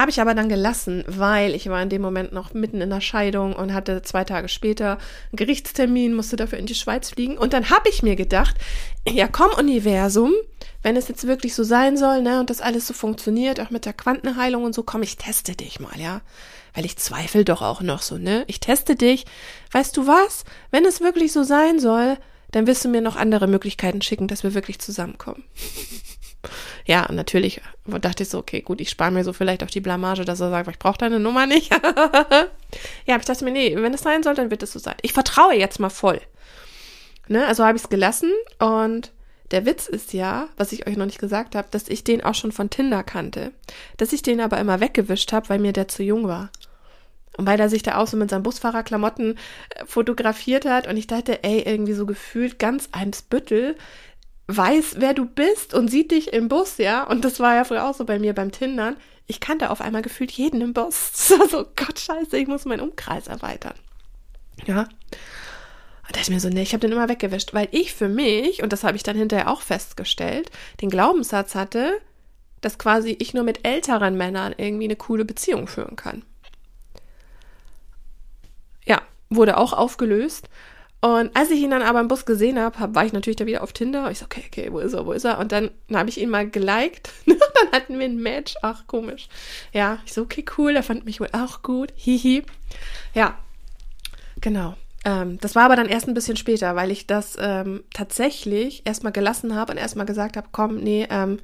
Habe 0.00 0.10
ich 0.10 0.18
aber 0.18 0.34
dann 0.34 0.48
gelassen, 0.48 1.04
weil 1.08 1.54
ich 1.54 1.68
war 1.68 1.82
in 1.82 1.90
dem 1.90 2.00
Moment 2.00 2.32
noch 2.32 2.54
mitten 2.54 2.80
in 2.80 2.88
der 2.88 3.02
Scheidung 3.02 3.52
und 3.52 3.74
hatte 3.74 4.00
zwei 4.00 4.24
Tage 4.24 4.48
später 4.48 4.92
einen 4.92 5.36
Gerichtstermin, 5.36 6.14
musste 6.14 6.36
dafür 6.36 6.58
in 6.58 6.64
die 6.64 6.74
Schweiz 6.74 7.10
fliegen. 7.10 7.36
Und 7.36 7.52
dann 7.52 7.68
habe 7.68 7.90
ich 7.90 8.02
mir 8.02 8.16
gedacht, 8.16 8.56
ja 9.06 9.28
komm 9.28 9.50
Universum, 9.58 10.32
wenn 10.82 10.96
es 10.96 11.08
jetzt 11.08 11.26
wirklich 11.26 11.54
so 11.54 11.64
sein 11.64 11.98
soll, 11.98 12.22
ne, 12.22 12.40
und 12.40 12.48
das 12.48 12.62
alles 12.62 12.86
so 12.86 12.94
funktioniert, 12.94 13.60
auch 13.60 13.68
mit 13.68 13.84
der 13.84 13.92
Quantenheilung 13.92 14.64
und 14.64 14.74
so, 14.74 14.84
komm, 14.84 15.02
ich 15.02 15.18
teste 15.18 15.54
dich 15.54 15.80
mal, 15.80 16.00
ja. 16.00 16.22
Weil 16.72 16.86
ich 16.86 16.96
zweifle 16.96 17.44
doch 17.44 17.60
auch 17.60 17.82
noch 17.82 18.00
so, 18.00 18.16
ne? 18.16 18.44
Ich 18.46 18.58
teste 18.58 18.96
dich. 18.96 19.26
Weißt 19.70 19.94
du 19.98 20.06
was? 20.06 20.46
Wenn 20.70 20.86
es 20.86 21.02
wirklich 21.02 21.30
so 21.34 21.42
sein 21.42 21.78
soll, 21.78 22.16
dann 22.52 22.66
wirst 22.66 22.86
du 22.86 22.88
mir 22.88 23.02
noch 23.02 23.16
andere 23.16 23.48
Möglichkeiten 23.48 24.00
schicken, 24.00 24.28
dass 24.28 24.44
wir 24.44 24.54
wirklich 24.54 24.78
zusammenkommen. 24.78 25.44
ja, 26.86 27.10
natürlich 27.12 27.60
dachte 27.86 28.22
ich 28.22 28.28
so, 28.28 28.38
okay, 28.38 28.60
gut, 28.62 28.80
ich 28.80 28.90
spare 28.90 29.10
mir 29.10 29.24
so 29.24 29.32
vielleicht 29.32 29.62
auch 29.62 29.70
die 29.70 29.80
Blamage, 29.80 30.24
dass 30.24 30.40
er 30.40 30.50
sagt, 30.50 30.68
ich 30.68 30.78
brauche 30.78 30.98
deine 30.98 31.20
Nummer 31.20 31.46
nicht. 31.46 31.70
ja, 33.06 33.14
aber 33.14 33.18
ich 33.18 33.24
dachte 33.24 33.44
mir, 33.44 33.52
nee, 33.52 33.76
wenn 33.76 33.94
es 33.94 34.02
sein 34.02 34.22
soll, 34.22 34.34
dann 34.34 34.50
wird 34.50 34.62
es 34.62 34.72
so 34.72 34.78
sein. 34.78 34.96
Ich 35.02 35.12
vertraue 35.12 35.54
jetzt 35.54 35.80
mal 35.80 35.90
voll. 35.90 36.20
Ne, 37.28 37.46
also 37.46 37.64
habe 37.64 37.76
ich 37.76 37.84
es 37.84 37.90
gelassen 37.90 38.32
und 38.58 39.12
der 39.50 39.66
Witz 39.66 39.88
ist 39.88 40.12
ja, 40.12 40.48
was 40.56 40.72
ich 40.72 40.86
euch 40.86 40.96
noch 40.96 41.06
nicht 41.06 41.18
gesagt 41.18 41.54
habe, 41.54 41.68
dass 41.70 41.88
ich 41.88 42.04
den 42.04 42.22
auch 42.22 42.34
schon 42.34 42.52
von 42.52 42.70
Tinder 42.70 43.02
kannte. 43.02 43.52
Dass 43.96 44.12
ich 44.12 44.22
den 44.22 44.40
aber 44.40 44.58
immer 44.58 44.80
weggewischt 44.80 45.32
habe, 45.32 45.48
weil 45.48 45.58
mir 45.58 45.72
der 45.72 45.88
zu 45.88 46.02
jung 46.02 46.28
war. 46.28 46.50
Und 47.36 47.46
weil 47.46 47.58
er 47.60 47.68
sich 47.68 47.82
da 47.82 47.96
auch 47.96 48.06
so 48.06 48.16
mit 48.16 48.30
seinen 48.30 48.42
Busfahrerklamotten 48.42 49.38
äh, 49.70 49.86
fotografiert 49.86 50.66
hat 50.66 50.86
und 50.86 50.96
ich 50.96 51.06
dachte, 51.06 51.42
ey, 51.42 51.62
irgendwie 51.62 51.92
so 51.92 52.04
gefühlt 52.04 52.58
ganz 52.58 52.88
Eimsbüttel 52.92 53.76
weiß, 54.56 54.96
wer 54.98 55.14
du 55.14 55.26
bist 55.26 55.74
und 55.74 55.88
sieht 55.88 56.10
dich 56.10 56.32
im 56.32 56.48
Bus, 56.48 56.78
ja. 56.78 57.04
Und 57.04 57.24
das 57.24 57.40
war 57.40 57.54
ja 57.54 57.64
früher 57.64 57.88
auch 57.88 57.94
so 57.94 58.04
bei 58.04 58.18
mir 58.18 58.34
beim 58.34 58.52
Tindern. 58.52 58.96
Ich 59.26 59.40
kannte 59.40 59.70
auf 59.70 59.80
einmal 59.80 60.02
gefühlt 60.02 60.30
jeden 60.32 60.60
im 60.60 60.72
Bus. 60.72 61.12
So, 61.50 61.66
Gott 61.76 61.98
scheiße, 61.98 62.36
ich 62.36 62.48
muss 62.48 62.64
meinen 62.64 62.80
Umkreis 62.80 63.26
erweitern. 63.26 63.74
Ja. 64.66 64.80
Und 64.80 66.16
da 66.16 66.20
ist 66.20 66.30
mir 66.30 66.40
so, 66.40 66.48
nee, 66.48 66.62
ich 66.62 66.72
habe 66.72 66.80
den 66.80 66.92
immer 66.92 67.08
weggewischt, 67.08 67.54
weil 67.54 67.68
ich 67.70 67.94
für 67.94 68.08
mich, 68.08 68.62
und 68.62 68.72
das 68.72 68.82
habe 68.82 68.96
ich 68.96 69.04
dann 69.04 69.16
hinterher 69.16 69.48
auch 69.48 69.62
festgestellt, 69.62 70.50
den 70.80 70.90
Glaubenssatz 70.90 71.54
hatte, 71.54 72.00
dass 72.60 72.78
quasi 72.78 73.16
ich 73.18 73.32
nur 73.32 73.44
mit 73.44 73.66
älteren 73.66 74.16
Männern 74.16 74.54
irgendwie 74.56 74.84
eine 74.84 74.96
coole 74.96 75.24
Beziehung 75.24 75.66
führen 75.68 75.96
kann. 75.96 76.24
Ja, 78.84 79.00
wurde 79.28 79.56
auch 79.56 79.72
aufgelöst. 79.72 80.48
Und 81.00 81.34
als 81.34 81.50
ich 81.50 81.60
ihn 81.60 81.70
dann 81.70 81.82
aber 81.82 82.00
im 82.00 82.08
Bus 82.08 82.26
gesehen 82.26 82.58
habe, 82.58 82.78
hab, 82.78 82.94
war 82.94 83.06
ich 83.06 83.14
natürlich 83.14 83.36
da 83.36 83.46
wieder 83.46 83.62
auf 83.62 83.72
Tinder. 83.72 84.10
Ich 84.10 84.18
so, 84.18 84.26
okay, 84.26 84.44
okay, 84.46 84.70
wo 84.70 84.80
ist 84.80 84.92
er, 84.92 85.06
wo 85.06 85.12
ist 85.12 85.24
er? 85.24 85.38
Und 85.38 85.50
dann, 85.50 85.70
dann 85.88 85.98
habe 85.98 86.10
ich 86.10 86.20
ihn 86.20 86.28
mal 86.28 86.48
geliked. 86.48 87.10
dann 87.26 87.72
hatten 87.72 87.98
wir 87.98 88.06
ein 88.06 88.18
Match. 88.18 88.54
Ach, 88.60 88.86
komisch. 88.86 89.28
Ja, 89.72 89.98
ich 90.04 90.12
so, 90.12 90.22
okay, 90.22 90.44
cool. 90.58 90.76
Er 90.76 90.82
fand 90.82 91.06
mich 91.06 91.20
wohl 91.20 91.30
auch 91.32 91.62
gut. 91.62 91.92
Hihi. 91.96 92.44
Ja, 93.14 93.38
genau. 94.42 94.74
Ähm, 95.06 95.38
das 95.40 95.54
war 95.54 95.64
aber 95.64 95.76
dann 95.76 95.88
erst 95.88 96.06
ein 96.06 96.14
bisschen 96.14 96.36
später, 96.36 96.76
weil 96.76 96.90
ich 96.90 97.06
das 97.06 97.36
ähm, 97.40 97.82
tatsächlich 97.94 98.82
erstmal 98.84 99.12
gelassen 99.12 99.54
habe 99.54 99.72
und 99.72 99.78
erstmal 99.78 100.04
gesagt 100.04 100.36
habe, 100.36 100.48
komm, 100.52 100.76
nee, 100.76 101.06
ähm, 101.10 101.38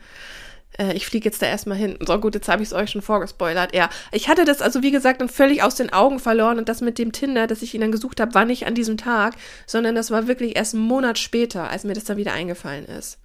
äh, 0.79 0.93
ich 0.95 1.07
fliege 1.07 1.25
jetzt 1.25 1.43
da 1.43 1.47
erstmal 1.47 1.77
hin. 1.77 1.99
So 2.01 2.19
gut, 2.19 2.35
jetzt 2.35 2.49
habe 2.49 2.63
ich 2.63 2.69
es 2.69 2.75
euch 2.75 2.91
schon 2.91 3.03
vorgespoilert. 3.03 3.75
Ja, 3.75 3.91
ich 4.13 4.29
hatte 4.29 4.45
das 4.45 4.63
also 4.63 4.83
wie 4.83 4.91
gesagt 4.91 5.21
dann 5.21 5.29
völlig 5.29 5.63
aus 5.63 5.75
den 5.75 5.93
Augen 5.93 6.19
verloren 6.19 6.59
und 6.59 6.69
das 6.69 6.81
mit 6.81 6.99
dem 6.99 7.13
Tinder, 7.13 7.47
dass 7.47 7.63
ich 7.63 7.75
ihn 7.75 7.81
dann 7.81 7.93
gesucht 7.93 8.21
habe, 8.21 8.35
war 8.35 8.45
nicht 8.45 8.67
an 8.67 8.75
diesem 8.75 8.97
Tag, 8.97 9.35
sondern 9.67 9.95
das 9.95 10.11
war 10.11 10.27
wirklich 10.27 10.57
erst 10.57 10.75
einen 10.75 10.85
Monat 10.85 11.19
später, 11.19 11.71
als 11.71 11.85
mir 11.85 11.95
das 11.95 12.05
dann 12.05 12.17
wieder 12.17 12.33
eingefallen 12.33 12.87
ist. 12.87 13.19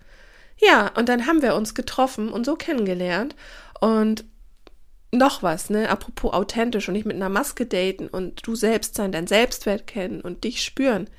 Ja, 0.57 0.91
und 0.95 1.09
dann 1.09 1.25
haben 1.25 1.41
wir 1.41 1.55
uns 1.55 1.73
getroffen 1.73 2.29
und 2.29 2.45
so 2.45 2.55
kennengelernt 2.55 3.35
und 3.79 4.25
noch 5.13 5.43
was, 5.43 5.69
ne? 5.69 5.89
Apropos 5.89 6.33
authentisch 6.33 6.87
und 6.87 6.93
nicht 6.93 7.05
mit 7.05 7.17
einer 7.17 7.29
Maske 7.29 7.65
daten 7.65 8.07
und 8.07 8.47
du 8.47 8.55
selbst 8.55 8.95
sein, 8.95 9.11
dein 9.11 9.27
Selbstwert 9.27 9.85
kennen 9.87 10.21
und 10.21 10.43
dich 10.43 10.63
spüren. 10.63 11.09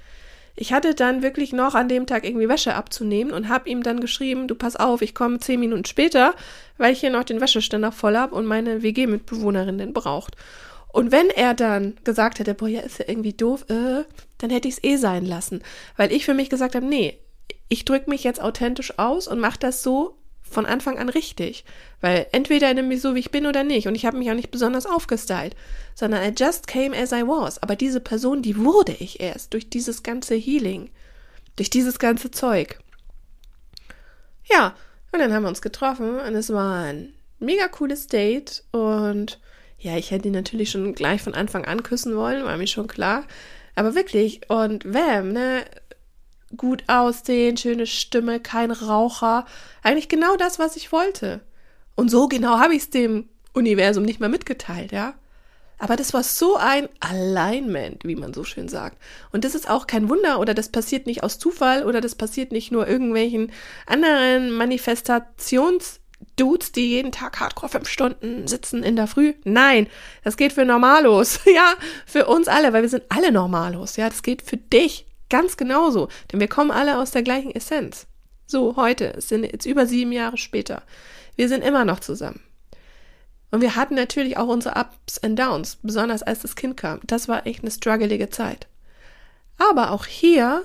Ich 0.54 0.72
hatte 0.72 0.94
dann 0.94 1.22
wirklich 1.22 1.52
noch 1.52 1.74
an 1.74 1.88
dem 1.88 2.06
Tag 2.06 2.24
irgendwie 2.24 2.48
Wäsche 2.48 2.74
abzunehmen 2.74 3.32
und 3.32 3.48
habe 3.48 3.68
ihm 3.68 3.82
dann 3.82 4.00
geschrieben, 4.00 4.48
du 4.48 4.54
pass 4.54 4.76
auf, 4.76 5.00
ich 5.00 5.14
komme 5.14 5.38
zehn 5.38 5.60
Minuten 5.60 5.84
später, 5.84 6.34
weil 6.76 6.92
ich 6.92 7.00
hier 7.00 7.10
noch 7.10 7.24
den 7.24 7.40
Wäscheständer 7.40 7.90
voll 7.90 8.16
hab 8.16 8.32
und 8.32 8.44
meine 8.44 8.82
WG-Mitbewohnerin 8.82 9.78
den 9.78 9.92
braucht. 9.92 10.36
Und 10.88 11.10
wenn 11.10 11.30
er 11.30 11.54
dann 11.54 11.94
gesagt 12.04 12.38
hätte, 12.38 12.54
boah, 12.54 12.68
ja, 12.68 12.80
ist 12.80 12.98
ja 12.98 13.06
irgendwie 13.08 13.32
doof, 13.32 13.64
äh, 13.70 14.04
dann 14.38 14.50
hätte 14.50 14.68
ich 14.68 14.74
es 14.74 14.84
eh 14.84 14.96
sein 14.96 15.24
lassen. 15.24 15.62
Weil 15.96 16.12
ich 16.12 16.26
für 16.26 16.34
mich 16.34 16.50
gesagt 16.50 16.74
habe, 16.74 16.84
nee, 16.84 17.18
ich 17.70 17.86
drücke 17.86 18.10
mich 18.10 18.22
jetzt 18.22 18.42
authentisch 18.42 18.98
aus 18.98 19.26
und 19.26 19.40
mache 19.40 19.58
das 19.58 19.82
so, 19.82 20.18
von 20.52 20.66
Anfang 20.66 20.98
an 20.98 21.08
richtig. 21.08 21.64
Weil 22.00 22.26
entweder 22.32 22.68
er 22.68 22.74
nimmt 22.74 22.88
mich 22.88 23.00
so, 23.00 23.14
wie 23.14 23.20
ich 23.20 23.30
bin 23.30 23.46
oder 23.46 23.64
nicht. 23.64 23.86
Und 23.86 23.94
ich 23.94 24.06
habe 24.06 24.18
mich 24.18 24.30
auch 24.30 24.34
nicht 24.34 24.50
besonders 24.50 24.86
aufgestylt. 24.86 25.56
Sondern 25.94 26.22
I 26.22 26.32
just 26.36 26.66
came 26.66 26.96
as 26.96 27.12
I 27.12 27.22
was. 27.22 27.62
Aber 27.62 27.76
diese 27.76 28.00
Person, 28.00 28.42
die 28.42 28.56
wurde 28.56 28.92
ich 28.92 29.20
erst 29.20 29.52
durch 29.52 29.70
dieses 29.70 30.02
ganze 30.02 30.34
Healing. 30.34 30.90
Durch 31.56 31.70
dieses 31.70 31.98
ganze 31.98 32.30
Zeug. 32.30 32.78
Ja, 34.50 34.74
und 35.12 35.18
dann 35.18 35.32
haben 35.32 35.42
wir 35.42 35.48
uns 35.48 35.62
getroffen 35.62 36.18
und 36.18 36.34
es 36.34 36.50
war 36.50 36.84
ein 36.84 37.12
mega 37.38 37.68
cooles 37.68 38.06
Date. 38.06 38.64
Und 38.72 39.40
ja, 39.78 39.96
ich 39.96 40.10
hätte 40.10 40.28
ihn 40.28 40.34
natürlich 40.34 40.70
schon 40.70 40.94
gleich 40.94 41.22
von 41.22 41.34
Anfang 41.34 41.64
an 41.64 41.82
küssen 41.82 42.16
wollen, 42.16 42.44
war 42.44 42.56
mir 42.56 42.66
schon 42.66 42.86
klar. 42.86 43.24
Aber 43.74 43.94
wirklich, 43.94 44.48
und 44.50 44.84
wham, 44.84 45.32
ne? 45.32 45.64
Gut 46.56 46.84
aussehen, 46.88 47.56
schöne 47.56 47.86
Stimme, 47.86 48.40
kein 48.40 48.70
Raucher. 48.70 49.46
Eigentlich 49.82 50.08
genau 50.08 50.36
das, 50.36 50.58
was 50.58 50.76
ich 50.76 50.92
wollte. 50.92 51.40
Und 51.94 52.10
so 52.10 52.28
genau 52.28 52.58
habe 52.58 52.74
ich 52.74 52.82
es 52.82 52.90
dem 52.90 53.28
Universum 53.52 54.04
nicht 54.04 54.20
mal 54.20 54.28
mitgeteilt, 54.28 54.92
ja. 54.92 55.14
Aber 55.78 55.96
das 55.96 56.14
war 56.14 56.22
so 56.22 56.56
ein 56.56 56.88
Alignment, 57.00 58.04
wie 58.04 58.14
man 58.14 58.32
so 58.32 58.44
schön 58.44 58.68
sagt. 58.68 58.96
Und 59.32 59.44
das 59.44 59.56
ist 59.56 59.68
auch 59.68 59.88
kein 59.88 60.08
Wunder 60.08 60.38
oder 60.38 60.54
das 60.54 60.68
passiert 60.68 61.06
nicht 61.06 61.24
aus 61.24 61.40
Zufall 61.40 61.84
oder 61.84 62.00
das 62.00 62.14
passiert 62.14 62.52
nicht 62.52 62.70
nur 62.70 62.86
irgendwelchen 62.86 63.50
anderen 63.86 64.52
Manifestationsdudes, 64.52 66.70
die 66.70 66.88
jeden 66.88 67.10
Tag 67.10 67.40
hardcore 67.40 67.68
fünf 67.68 67.88
Stunden 67.88 68.46
sitzen 68.46 68.84
in 68.84 68.94
der 68.94 69.08
Früh. 69.08 69.34
Nein, 69.42 69.88
das 70.22 70.36
geht 70.36 70.52
für 70.52 70.64
Normalos. 70.64 71.40
Ja, 71.52 71.74
für 72.06 72.26
uns 72.26 72.46
alle, 72.46 72.72
weil 72.72 72.82
wir 72.82 72.88
sind 72.88 73.02
alle 73.08 73.32
Normalos. 73.32 73.96
Ja, 73.96 74.08
das 74.08 74.22
geht 74.22 74.42
für 74.42 74.58
dich 74.58 75.06
Ganz 75.32 75.56
genauso, 75.56 76.08
denn 76.30 76.40
wir 76.40 76.48
kommen 76.48 76.70
alle 76.70 76.98
aus 76.98 77.10
der 77.10 77.22
gleichen 77.22 77.54
Essenz. 77.54 78.06
So, 78.46 78.76
heute, 78.76 79.14
es 79.14 79.30
sind 79.30 79.44
jetzt 79.44 79.64
über 79.64 79.86
sieben 79.86 80.12
Jahre 80.12 80.36
später. 80.36 80.82
Wir 81.36 81.48
sind 81.48 81.64
immer 81.64 81.86
noch 81.86 82.00
zusammen. 82.00 82.42
Und 83.50 83.62
wir 83.62 83.74
hatten 83.74 83.94
natürlich 83.94 84.36
auch 84.36 84.48
unsere 84.48 84.78
Ups 84.78 85.20
and 85.20 85.38
Downs, 85.38 85.78
besonders 85.80 86.22
als 86.22 86.40
das 86.40 86.54
Kind 86.54 86.76
kam. 86.76 87.00
Das 87.04 87.28
war 87.28 87.46
echt 87.46 87.62
eine 87.62 87.70
struggelige 87.70 88.28
Zeit. 88.28 88.66
Aber 89.56 89.92
auch 89.92 90.04
hier, 90.04 90.64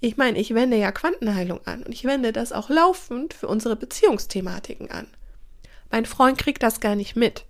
ich 0.00 0.18
meine, 0.18 0.38
ich 0.38 0.52
wende 0.52 0.76
ja 0.76 0.92
Quantenheilung 0.92 1.60
an 1.64 1.82
und 1.82 1.92
ich 1.92 2.04
wende 2.04 2.34
das 2.34 2.52
auch 2.52 2.68
laufend 2.68 3.32
für 3.32 3.48
unsere 3.48 3.76
Beziehungsthematiken 3.76 4.90
an. 4.90 5.06
Mein 5.90 6.04
Freund 6.04 6.36
kriegt 6.36 6.62
das 6.62 6.80
gar 6.80 6.94
nicht 6.94 7.16
mit, 7.16 7.46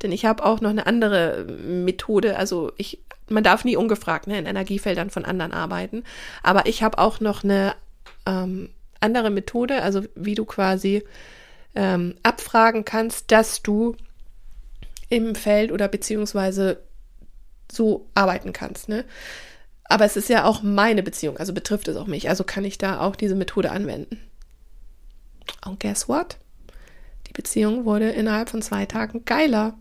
denn 0.00 0.10
ich 0.10 0.24
habe 0.24 0.42
auch 0.42 0.62
noch 0.62 0.70
eine 0.70 0.86
andere 0.86 1.44
Methode. 1.44 2.38
Also 2.38 2.72
ich 2.78 3.00
man 3.30 3.44
darf 3.44 3.64
nie 3.64 3.76
ungefragt 3.76 4.26
ne, 4.26 4.38
in 4.38 4.46
Energiefeldern 4.46 5.10
von 5.10 5.24
anderen 5.24 5.52
arbeiten. 5.52 6.04
Aber 6.42 6.66
ich 6.66 6.82
habe 6.82 6.98
auch 6.98 7.20
noch 7.20 7.44
eine 7.44 7.74
ähm, 8.26 8.70
andere 9.00 9.30
Methode, 9.30 9.82
also 9.82 10.02
wie 10.14 10.34
du 10.34 10.44
quasi 10.44 11.04
ähm, 11.74 12.16
abfragen 12.22 12.84
kannst, 12.84 13.30
dass 13.30 13.62
du 13.62 13.96
im 15.08 15.34
Feld 15.34 15.72
oder 15.72 15.88
beziehungsweise 15.88 16.82
so 17.70 18.08
arbeiten 18.14 18.52
kannst. 18.52 18.88
Ne? 18.88 19.04
Aber 19.84 20.04
es 20.04 20.16
ist 20.16 20.28
ja 20.28 20.44
auch 20.44 20.62
meine 20.62 21.02
Beziehung, 21.02 21.36
also 21.38 21.52
betrifft 21.52 21.88
es 21.88 21.96
auch 21.96 22.06
mich. 22.06 22.28
Also 22.28 22.44
kann 22.44 22.64
ich 22.64 22.78
da 22.78 23.00
auch 23.00 23.16
diese 23.16 23.34
Methode 23.34 23.70
anwenden. 23.70 24.20
Und 25.66 25.80
guess 25.80 26.08
what? 26.08 26.36
Die 27.26 27.32
Beziehung 27.32 27.84
wurde 27.84 28.10
innerhalb 28.10 28.50
von 28.50 28.62
zwei 28.62 28.86
Tagen 28.86 29.24
geiler. 29.24 29.74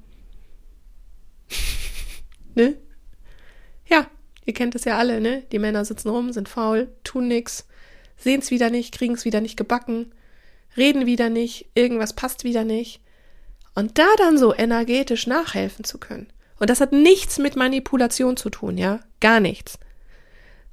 ne? 2.55 2.75
Ja, 3.89 4.07
ihr 4.45 4.53
kennt 4.53 4.75
es 4.75 4.85
ja 4.85 4.97
alle, 4.97 5.19
ne? 5.21 5.43
Die 5.51 5.59
Männer 5.59 5.83
sitzen 5.85 6.09
rum, 6.09 6.31
sind 6.31 6.49
faul, 6.49 6.89
tun 7.03 7.27
nix, 7.27 7.67
sehen's 8.17 8.51
wieder 8.51 8.69
nicht, 8.69 8.93
kriegen's 8.93 9.25
wieder 9.25 9.41
nicht 9.41 9.57
gebacken, 9.57 10.11
reden 10.77 11.05
wieder 11.05 11.29
nicht, 11.29 11.67
irgendwas 11.73 12.13
passt 12.13 12.43
wieder 12.43 12.63
nicht. 12.63 13.01
Und 13.75 13.97
da 13.97 14.07
dann 14.17 14.37
so 14.37 14.53
energetisch 14.53 15.27
nachhelfen 15.27 15.85
zu 15.85 15.97
können. 15.97 16.27
Und 16.59 16.69
das 16.69 16.81
hat 16.81 16.91
nichts 16.91 17.37
mit 17.39 17.55
Manipulation 17.55 18.35
zu 18.37 18.49
tun, 18.49 18.77
ja? 18.77 18.99
Gar 19.21 19.39
nichts. 19.39 19.79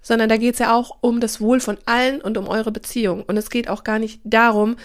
Sondern 0.02 0.28
da 0.28 0.36
geht's 0.36 0.58
ja 0.58 0.74
auch 0.74 0.98
um 1.00 1.20
das 1.20 1.40
Wohl 1.40 1.60
von 1.60 1.78
allen 1.86 2.20
und 2.20 2.36
um 2.38 2.48
eure 2.48 2.72
Beziehung. 2.72 3.22
Und 3.22 3.36
es 3.36 3.50
geht 3.50 3.68
auch 3.68 3.84
gar 3.84 3.98
nicht 3.98 4.20
darum, 4.24 4.76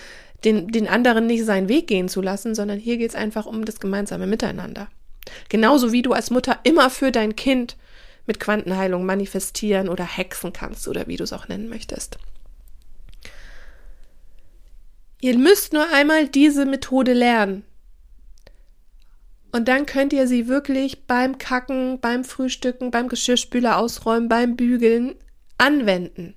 den, 0.43 0.67
den 0.67 0.87
anderen 0.87 1.27
nicht 1.27 1.45
seinen 1.45 1.69
Weg 1.69 1.87
gehen 1.87 2.09
zu 2.09 2.21
lassen, 2.21 2.55
sondern 2.55 2.79
hier 2.79 2.97
geht's 2.97 3.15
einfach 3.15 3.45
um 3.45 3.65
das 3.65 3.79
gemeinsame 3.79 4.27
Miteinander. 4.27 4.87
Genauso 5.49 5.91
wie 5.91 6.01
du 6.01 6.13
als 6.13 6.31
Mutter 6.31 6.59
immer 6.63 6.89
für 6.89 7.11
dein 7.11 7.35
Kind 7.35 7.77
mit 8.25 8.39
Quantenheilung 8.39 9.05
manifestieren 9.05 9.89
oder 9.89 10.03
hexen 10.03 10.53
kannst 10.53 10.87
oder 10.87 11.07
wie 11.07 11.17
du 11.17 11.23
es 11.23 11.33
auch 11.33 11.47
nennen 11.47 11.69
möchtest. 11.69 12.17
Ihr 15.21 15.37
müsst 15.37 15.73
nur 15.73 15.87
einmal 15.93 16.27
diese 16.27 16.65
Methode 16.65 17.13
lernen. 17.13 17.63
Und 19.51 19.67
dann 19.67 19.85
könnt 19.85 20.13
ihr 20.13 20.27
sie 20.27 20.47
wirklich 20.47 21.05
beim 21.05 21.37
Kacken, 21.37 21.99
beim 21.99 22.23
Frühstücken, 22.23 22.89
beim 22.89 23.09
Geschirrspüler 23.09 23.77
ausräumen, 23.77 24.29
beim 24.29 24.55
Bügeln 24.55 25.15
anwenden. 25.57 26.35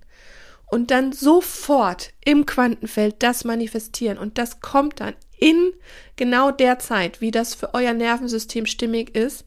Und 0.66 0.90
dann 0.90 1.12
sofort 1.12 2.12
im 2.25 2.44
Quantenfeld 2.47 3.23
das 3.23 3.44
manifestieren. 3.44 4.18
Und 4.18 4.38
das 4.38 4.61
kommt 4.61 5.01
dann 5.01 5.14
in 5.38 5.73
genau 6.16 6.51
der 6.51 6.79
Zeit, 6.79 7.20
wie 7.20 7.31
das 7.31 7.55
für 7.55 7.73
euer 7.75 7.92
Nervensystem 7.92 8.66
stimmig 8.66 9.14
ist, 9.14 9.47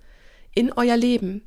in 0.55 0.71
euer 0.71 0.95
Leben. 0.97 1.43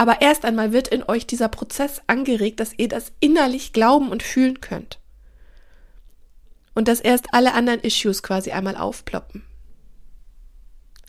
Aber 0.00 0.22
erst 0.22 0.46
einmal 0.46 0.72
wird 0.72 0.88
in 0.88 1.02
euch 1.02 1.26
dieser 1.26 1.50
Prozess 1.50 2.00
angeregt, 2.06 2.58
dass 2.58 2.72
ihr 2.78 2.88
das 2.88 3.12
innerlich 3.20 3.74
glauben 3.74 4.08
und 4.08 4.22
fühlen 4.22 4.62
könnt. 4.62 4.98
Und 6.74 6.88
dass 6.88 7.00
erst 7.00 7.34
alle 7.34 7.52
anderen 7.52 7.80
Issues 7.80 8.22
quasi 8.22 8.50
einmal 8.50 8.76
aufploppen. 8.76 9.44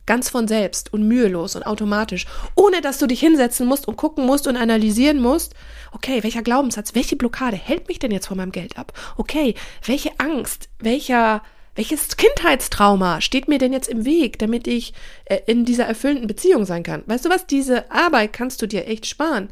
Ganz 0.06 0.28
von 0.28 0.46
selbst 0.46 0.92
und 0.92 1.08
mühelos 1.08 1.56
und 1.56 1.64
automatisch, 1.64 2.26
ohne 2.56 2.82
dass 2.82 2.98
du 2.98 3.08
dich 3.08 3.22
hinsetzen 3.22 3.66
musst 3.66 3.88
und 3.88 3.96
gucken 3.96 4.26
musst 4.26 4.46
und 4.46 4.58
analysieren 4.58 5.22
musst, 5.22 5.54
okay, 5.94 6.22
welcher 6.22 6.42
Glaubenssatz, 6.42 6.94
welche 6.94 7.16
Blockade 7.16 7.56
hält 7.56 7.88
mich 7.88 8.00
denn 8.00 8.12
jetzt 8.12 8.28
von 8.28 8.36
meinem 8.36 8.52
Geld 8.52 8.78
ab? 8.78 8.92
Okay, 9.16 9.56
welche 9.86 10.12
Angst, 10.20 10.68
welcher, 10.80 11.44
welches 11.76 12.18
Kindheitstrauma 12.18 13.22
steht 13.22 13.48
mir 13.48 13.58
denn 13.58 13.72
jetzt 13.72 13.88
im 13.88 14.06
Weg, 14.06 14.40
damit 14.40 14.68
ich 14.68 14.94
äh, 15.26 15.40
in 15.46 15.64
dieser 15.64 15.86
erfüllenden 15.86 16.28
Beziehung 16.28 16.66
sein 16.66 16.84
kann? 16.84 17.04
Weißt 17.08 17.26
du 17.26 17.30
was, 17.30 17.48
diese 17.48 17.90
Arbeit 17.92 18.34
kannst 18.34 18.62
du 18.62 18.68
dir 18.68 18.88
echt 18.88 19.06
sparen. 19.06 19.50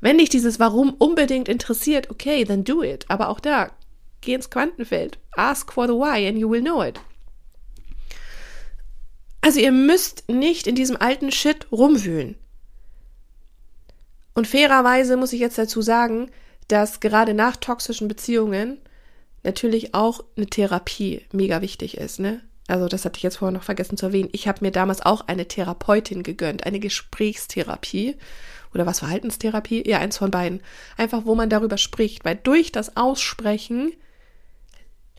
Wenn 0.00 0.18
dich 0.18 0.28
dieses 0.28 0.58
Warum 0.58 0.94
unbedingt 0.94 1.48
interessiert, 1.48 2.10
okay, 2.10 2.44
then 2.44 2.64
do 2.64 2.82
it. 2.82 3.04
Aber 3.08 3.28
auch 3.28 3.40
da, 3.40 3.70
geh 4.20 4.34
ins 4.34 4.50
Quantenfeld. 4.50 5.18
Ask 5.36 5.72
for 5.72 5.86
the 5.86 5.94
why 5.94 6.26
and 6.26 6.38
you 6.38 6.50
will 6.50 6.60
know 6.60 6.82
it. 6.82 7.00
Also 9.40 9.60
ihr 9.60 9.72
müsst 9.72 10.28
nicht 10.28 10.66
in 10.66 10.74
diesem 10.74 10.96
alten 10.96 11.30
Shit 11.30 11.70
rumwühlen. 11.70 12.36
Und 14.34 14.48
fairerweise 14.48 15.16
muss 15.16 15.32
ich 15.32 15.40
jetzt 15.40 15.56
dazu 15.56 15.80
sagen, 15.80 16.30
dass 16.68 16.98
gerade 17.00 17.32
nach 17.32 17.56
toxischen 17.56 18.08
Beziehungen 18.08 18.78
natürlich 19.46 19.94
auch 19.94 20.22
eine 20.36 20.46
Therapie 20.46 21.22
mega 21.32 21.62
wichtig 21.62 21.96
ist, 21.96 22.20
ne? 22.20 22.42
Also 22.68 22.88
das 22.88 23.04
hatte 23.04 23.16
ich 23.16 23.22
jetzt 23.22 23.36
vorher 23.36 23.56
noch 23.56 23.62
vergessen 23.62 23.96
zu 23.96 24.06
erwähnen. 24.06 24.28
Ich 24.32 24.48
habe 24.48 24.58
mir 24.60 24.72
damals 24.72 25.00
auch 25.00 25.28
eine 25.28 25.46
Therapeutin 25.46 26.22
gegönnt, 26.24 26.66
eine 26.66 26.80
Gesprächstherapie 26.80 28.16
oder 28.74 28.86
was 28.86 28.98
Verhaltenstherapie, 28.98 29.88
ja 29.88 29.98
eins 29.98 30.18
von 30.18 30.32
beiden. 30.32 30.60
Einfach, 30.96 31.24
wo 31.24 31.34
man 31.34 31.48
darüber 31.48 31.78
spricht, 31.78 32.24
weil 32.24 32.36
durch 32.42 32.72
das 32.72 32.96
Aussprechen 32.96 33.92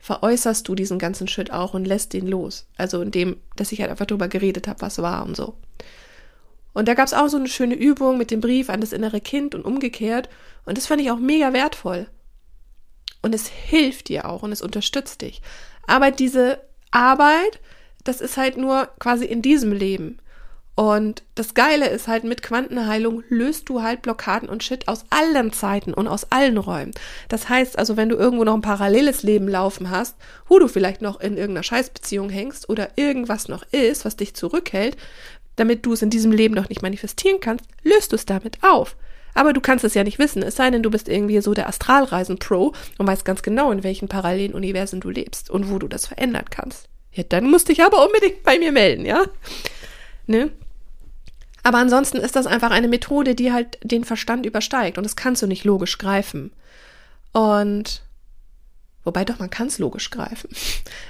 veräußerst 0.02 0.68
du 0.68 0.76
diesen 0.76 1.00
ganzen 1.00 1.28
Shit 1.28 1.52
auch 1.52 1.74
und 1.74 1.86
lässt 1.86 2.14
den 2.14 2.28
los. 2.28 2.68
Also 2.78 3.02
indem, 3.02 3.38
dass 3.56 3.72
ich 3.72 3.80
halt 3.80 3.92
einfach 3.92 4.06
drüber 4.06 4.28
geredet 4.28 4.68
habe, 4.68 4.82
was 4.82 5.02
war 5.02 5.26
und 5.26 5.36
so. 5.36 5.56
Und 6.74 6.88
da 6.88 6.94
gab 6.94 7.08
es 7.08 7.14
auch 7.14 7.28
so 7.28 7.38
eine 7.38 7.48
schöne 7.48 7.76
Übung 7.76 8.18
mit 8.18 8.30
dem 8.30 8.42
Brief 8.42 8.70
an 8.70 8.82
das 8.82 8.94
innere 8.94 9.22
Kind 9.22 9.56
und 9.56 9.66
umgekehrt. 9.66 10.30
Und 10.66 10.78
das 10.78 10.86
fand 10.86 11.02
ich 11.02 11.12
auch 11.12 11.18
mega 11.18 11.54
wertvoll. 11.54 12.08
Und 13.22 13.34
es 13.34 13.48
hilft 13.48 14.10
dir 14.10 14.30
auch 14.30 14.44
und 14.44 14.52
es 14.52 14.62
unterstützt 14.62 15.22
dich. 15.22 15.42
Aber 15.86 16.12
diese 16.12 16.60
Arbeit, 16.92 17.60
das 18.04 18.22
ist 18.22 18.38
halt 18.38 18.58
nur 18.58 18.90
quasi 19.00 19.26
in 19.26 19.42
diesem 19.42 19.72
Leben. 19.72 20.20
Und 20.76 21.24
das 21.34 21.56
Geile 21.56 21.90
ist 21.90 22.08
halt, 22.08 22.24
mit 22.24 22.44
Quantenheilung 22.44 23.24
löst 23.30 23.68
du 23.68 23.82
halt 23.82 24.04
Blockaden 24.04 24.48
und 24.48 24.64
Shit 24.64 24.88
aus 24.88 25.06
allen 25.10 25.52
Zeiten 25.52 25.92
und 25.92 26.08
aus 26.08 26.32
allen 26.32 26.60
Räumen. 26.60 26.92
Das 27.30 27.50
heißt 27.50 27.80
also, 27.80 27.98
wenn 27.98 28.10
du 28.10 28.16
irgendwo 28.16 28.44
noch 28.44 28.54
ein 28.54 28.62
paralleles 28.62 29.24
Leben 29.24 29.48
laufen 29.48 29.90
hast, 29.90 30.16
wo 30.48 30.60
du 30.60 30.68
vielleicht 30.68 31.02
noch 31.02 31.20
in 31.20 31.36
irgendeiner 31.36 31.64
Scheißbeziehung 31.64 32.30
hängst 32.30 32.70
oder 32.70 32.90
irgendwas 32.96 33.48
noch 33.48 33.66
ist, 33.72 34.06
was 34.06 34.18
dich 34.18 34.36
zurückhält, 34.36 34.98
damit 35.56 35.84
du 35.84 35.94
es 35.94 36.04
in 36.04 36.12
diesem 36.12 36.32
Leben 36.32 36.54
noch 36.54 36.70
nicht 36.70 36.84
manifestieren 36.84 37.40
kannst, 37.42 37.66
löst 37.84 38.12
du 38.12 38.16
es 38.16 38.28
damit 38.28 38.60
auf. 38.62 38.96
Aber 39.38 39.54
du 39.54 39.62
kannst 39.62 39.86
es 39.86 39.94
ja 39.94 40.04
nicht 40.04 40.18
wissen, 40.18 40.42
es 40.42 40.56
sei 40.56 40.72
denn, 40.72 40.82
du 40.82 40.90
bist 40.90 41.08
irgendwie 41.08 41.40
so 41.42 41.54
der 41.54 41.68
Astralreisen-Pro 41.70 42.74
und 42.98 43.08
weißt 43.08 43.24
ganz 43.24 43.44
genau, 43.44 43.72
in 43.72 43.84
welchen 43.84 44.08
parallelen 44.08 44.56
Universen 44.56 45.00
du 45.00 45.12
lebst 45.12 45.52
und 45.52 45.70
wo 45.70 45.78
du 45.78 45.88
das 45.88 46.08
verändern 46.08 46.46
kannst. 46.50 46.90
Ja, 47.12 47.22
dann 47.22 47.48
musst 47.48 47.70
du 47.70 47.74
dich 47.74 47.84
aber 47.84 48.04
unbedingt 48.04 48.42
bei 48.42 48.58
mir 48.58 48.72
melden, 48.72 49.06
ja? 49.06 49.26
Ne? 50.26 50.50
Aber 51.62 51.78
ansonsten 51.78 52.18
ist 52.18 52.36
das 52.36 52.48
einfach 52.48 52.72
eine 52.72 52.88
Methode, 52.88 53.36
die 53.36 53.52
halt 53.54 53.78
den 53.84 54.06
Verstand 54.06 54.44
übersteigt 54.44 54.98
und 54.98 55.04
das 55.04 55.16
kannst 55.16 55.44
du 55.44 55.46
nicht 55.46 55.66
logisch 55.66 56.00
greifen. 56.00 56.52
Und 57.32 58.02
wobei 59.04 59.24
doch, 59.24 59.38
man 59.38 59.52
kann 59.52 59.68
es 59.68 59.78
logisch 59.78 60.10
greifen. 60.10 60.50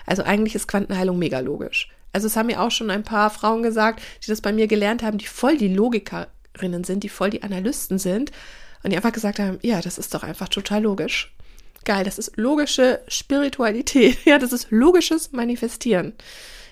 Also 0.06 0.24
eigentlich 0.24 0.54
ist 0.54 0.68
Quantenheilung 0.68 1.18
mega 1.18 1.40
logisch. 1.40 1.90
Also 2.12 2.28
es 2.28 2.36
haben 2.36 2.48
mir 2.48 2.62
auch 2.62 2.72
schon 2.72 2.90
ein 2.90 3.04
paar 3.04 3.30
Frauen 3.30 3.64
gesagt, 3.64 4.02
die 4.26 4.32
das 4.32 4.42
bei 4.42 4.52
mir 4.52 4.68
gelernt 4.68 5.02
haben, 5.02 5.18
die 5.18 5.28
voll 5.28 5.58
die 5.58 5.74
Logikerinnen 6.58 6.84
sind, 6.84 7.04
die 7.04 7.10
voll 7.10 7.30
die 7.30 7.44
Analysten 7.44 8.00
sind 8.00 8.32
und 8.84 8.92
die 8.92 8.98
einfach 8.98 9.14
gesagt 9.14 9.40
haben, 9.40 9.60
ja, 9.62 9.82
das 9.82 9.98
ist 9.98 10.14
doch 10.14 10.24
einfach 10.24 10.50
total 10.50 10.84
logisch. 10.84 11.34
Geil, 11.86 12.04
das 12.04 12.18
ist 12.18 12.36
logische 12.36 13.02
Spiritualität. 13.08 14.18
Ja, 14.26 14.40
das 14.40 14.52
ist 14.52 14.68
logisches 14.72 15.32
Manifestieren. 15.32 16.14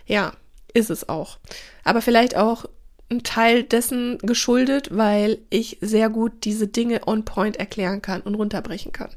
Ja, 0.05 0.33
ist 0.73 0.89
es 0.89 1.07
auch. 1.07 1.37
Aber 1.83 2.01
vielleicht 2.01 2.35
auch 2.35 2.65
ein 3.09 3.23
Teil 3.23 3.63
dessen 3.63 4.17
geschuldet, 4.19 4.89
weil 4.91 5.37
ich 5.49 5.77
sehr 5.79 6.09
gut 6.09 6.43
diese 6.43 6.67
Dinge 6.67 7.07
on 7.07 7.23
point 7.23 7.57
erklären 7.57 8.01
kann 8.01 8.21
und 8.21 8.35
runterbrechen 8.35 8.91
kann. 8.91 9.11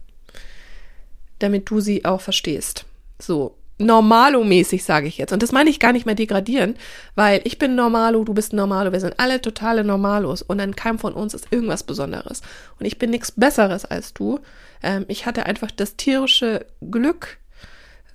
Damit 1.39 1.71
du 1.71 1.81
sie 1.81 2.05
auch 2.05 2.21
verstehst. 2.21 2.85
So, 3.19 3.57
normalo-mäßig 3.79 4.83
sage 4.83 5.07
ich 5.07 5.19
jetzt. 5.19 5.33
Und 5.33 5.43
das 5.43 5.53
meine 5.53 5.71
ich 5.71 5.79
gar 5.79 5.93
nicht 5.93 6.07
mehr 6.07 6.15
degradieren, 6.15 6.75
weil 7.15 7.41
ich 7.45 7.59
bin 7.59 7.75
normalo, 7.75 8.25
du 8.25 8.35
bist 8.35 8.53
normalo, 8.53 8.93
wir 8.93 9.01
sind 9.01 9.19
alle 9.19 9.41
totale 9.41 9.85
Normalos 9.85 10.43
und 10.43 10.61
an 10.61 10.75
keinem 10.75 10.99
von 10.99 11.13
uns 11.13 11.35
ist 11.35 11.47
irgendwas 11.51 11.85
Besonderes. 11.85 12.43
Und 12.79 12.87
ich 12.87 12.99
bin 12.99 13.11
nichts 13.11 13.33
Besseres 13.33 13.85
als 13.85 14.15
du. 14.15 14.41
Ähm, 14.83 15.05
ich 15.09 15.27
hatte 15.27 15.47
einfach 15.47 15.71
das 15.71 15.97
tierische 15.97 16.67
Glück, 16.91 17.39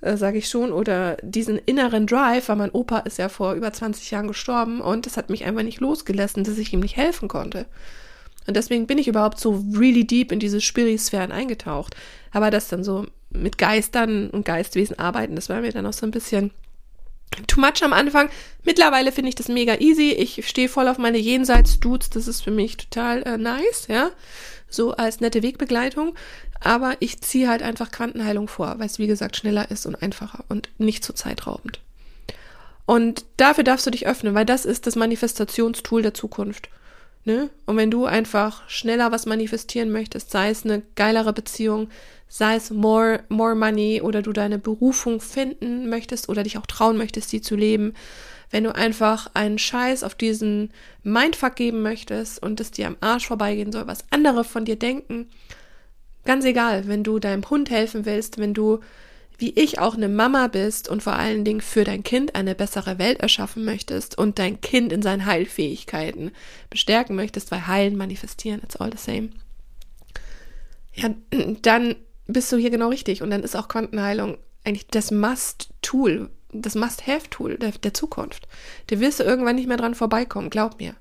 äh, 0.02 0.16
sage 0.16 0.38
ich 0.38 0.48
schon, 0.48 0.72
oder 0.72 1.16
diesen 1.22 1.58
inneren 1.58 2.06
Drive, 2.06 2.48
weil 2.48 2.56
mein 2.56 2.70
Opa 2.70 2.98
ist 2.98 3.18
ja 3.18 3.30
vor 3.30 3.54
über 3.54 3.72
20 3.72 4.10
Jahren 4.10 4.28
gestorben 4.28 4.80
und 4.80 5.06
das 5.06 5.16
hat 5.16 5.30
mich 5.30 5.44
einfach 5.44 5.62
nicht 5.62 5.80
losgelassen, 5.80 6.44
dass 6.44 6.58
ich 6.58 6.72
ihm 6.72 6.80
nicht 6.80 6.96
helfen 6.96 7.28
konnte. 7.28 7.66
Und 8.46 8.56
deswegen 8.56 8.86
bin 8.86 8.98
ich 8.98 9.08
überhaupt 9.08 9.40
so 9.40 9.64
really 9.74 10.06
deep 10.06 10.32
in 10.32 10.38
diese 10.38 10.60
Spirisphären 10.60 11.32
eingetaucht. 11.32 11.96
Aber 12.30 12.50
das 12.50 12.68
dann 12.68 12.84
so 12.84 13.06
mit 13.30 13.58
Geistern 13.58 14.30
und 14.30 14.44
Geistwesen 14.44 14.98
arbeiten, 14.98 15.34
das 15.34 15.48
war 15.48 15.60
mir 15.60 15.72
dann 15.72 15.86
auch 15.86 15.92
so 15.92 16.06
ein 16.06 16.10
bisschen 16.10 16.50
too 17.46 17.60
much 17.60 17.82
am 17.82 17.92
Anfang. 17.92 18.28
Mittlerweile 18.62 19.12
finde 19.12 19.30
ich 19.30 19.34
das 19.34 19.48
mega 19.48 19.76
easy. 19.76 20.10
Ich 20.10 20.46
stehe 20.48 20.68
voll 20.68 20.88
auf 20.88 20.98
meine 20.98 21.18
Jenseits-Dudes. 21.18 22.10
Das 22.10 22.28
ist 22.28 22.42
für 22.42 22.50
mich 22.50 22.76
total 22.76 23.22
äh, 23.22 23.38
nice, 23.38 23.86
ja. 23.88 24.10
So 24.68 24.92
als 24.92 25.20
nette 25.20 25.42
Wegbegleitung. 25.42 26.14
Aber 26.60 26.96
ich 27.00 27.20
ziehe 27.20 27.48
halt 27.48 27.62
einfach 27.62 27.90
Quantenheilung 27.90 28.48
vor, 28.48 28.78
weil 28.78 28.86
es 28.86 28.98
wie 28.98 29.06
gesagt 29.06 29.36
schneller 29.36 29.70
ist 29.70 29.86
und 29.86 29.96
einfacher 29.96 30.44
und 30.48 30.68
nicht 30.78 31.04
so 31.04 31.12
zeitraubend. 31.12 31.80
Und 32.86 33.24
dafür 33.36 33.64
darfst 33.64 33.86
du 33.86 33.90
dich 33.90 34.06
öffnen, 34.06 34.34
weil 34.34 34.46
das 34.46 34.64
ist 34.64 34.86
das 34.86 34.96
Manifestationstool 34.96 36.02
der 36.02 36.14
Zukunft. 36.14 36.68
Ne? 37.26 37.48
Und 37.64 37.78
wenn 37.78 37.90
du 37.90 38.04
einfach 38.04 38.68
schneller 38.68 39.10
was 39.10 39.24
manifestieren 39.24 39.90
möchtest, 39.90 40.30
sei 40.30 40.50
es 40.50 40.64
eine 40.64 40.82
geilere 40.94 41.32
Beziehung, 41.32 41.88
sei 42.28 42.56
es 42.56 42.70
more, 42.70 43.24
more 43.28 43.54
money 43.54 44.02
oder 44.02 44.20
du 44.20 44.32
deine 44.32 44.58
Berufung 44.58 45.20
finden 45.20 45.88
möchtest 45.88 46.28
oder 46.28 46.42
dich 46.42 46.58
auch 46.58 46.66
trauen 46.66 46.98
möchtest, 46.98 47.30
sie 47.30 47.40
zu 47.40 47.56
leben, 47.56 47.94
wenn 48.50 48.64
du 48.64 48.74
einfach 48.74 49.30
einen 49.32 49.58
Scheiß 49.58 50.04
auf 50.04 50.14
diesen 50.14 50.70
Mindfuck 51.02 51.56
geben 51.56 51.80
möchtest 51.80 52.42
und 52.42 52.60
es 52.60 52.70
dir 52.70 52.86
am 52.86 52.96
Arsch 53.00 53.26
vorbeigehen 53.26 53.72
soll, 53.72 53.86
was 53.86 54.04
andere 54.10 54.44
von 54.44 54.66
dir 54.66 54.76
denken, 54.76 55.28
ganz 56.26 56.44
egal, 56.44 56.86
wenn 56.86 57.04
du 57.04 57.18
deinem 57.18 57.48
Hund 57.48 57.70
helfen 57.70 58.04
willst, 58.04 58.38
wenn 58.38 58.52
du 58.52 58.80
wie 59.38 59.50
ich 59.50 59.78
auch 59.78 59.94
eine 59.94 60.08
Mama 60.08 60.46
bist 60.46 60.88
und 60.88 61.02
vor 61.02 61.14
allen 61.14 61.44
Dingen 61.44 61.60
für 61.60 61.84
dein 61.84 62.02
Kind 62.02 62.34
eine 62.34 62.54
bessere 62.54 62.98
Welt 62.98 63.20
erschaffen 63.20 63.64
möchtest 63.64 64.16
und 64.16 64.38
dein 64.38 64.60
Kind 64.60 64.92
in 64.92 65.02
seinen 65.02 65.26
Heilfähigkeiten 65.26 66.30
bestärken 66.70 67.16
möchtest, 67.16 67.50
weil 67.50 67.66
heilen, 67.66 67.96
manifestieren, 67.96 68.62
it's 68.62 68.76
all 68.76 68.90
the 68.92 68.98
same. 68.98 69.30
Ja, 70.94 71.10
dann 71.62 71.96
bist 72.26 72.52
du 72.52 72.56
hier 72.56 72.70
genau 72.70 72.88
richtig 72.88 73.22
und 73.22 73.30
dann 73.30 73.42
ist 73.42 73.56
auch 73.56 73.68
Quantenheilung 73.68 74.38
eigentlich 74.64 74.86
das 74.86 75.10
Must-Tool, 75.10 76.30
das 76.52 76.74
Must-Have-Tool 76.74 77.58
der, 77.58 77.72
der 77.72 77.94
Zukunft. 77.94 78.48
Da 78.86 79.00
wirst 79.00 79.20
du 79.20 79.24
irgendwann 79.24 79.56
nicht 79.56 79.68
mehr 79.68 79.76
dran 79.76 79.94
vorbeikommen, 79.94 80.50
glaub 80.50 80.80
mir. 80.80 80.94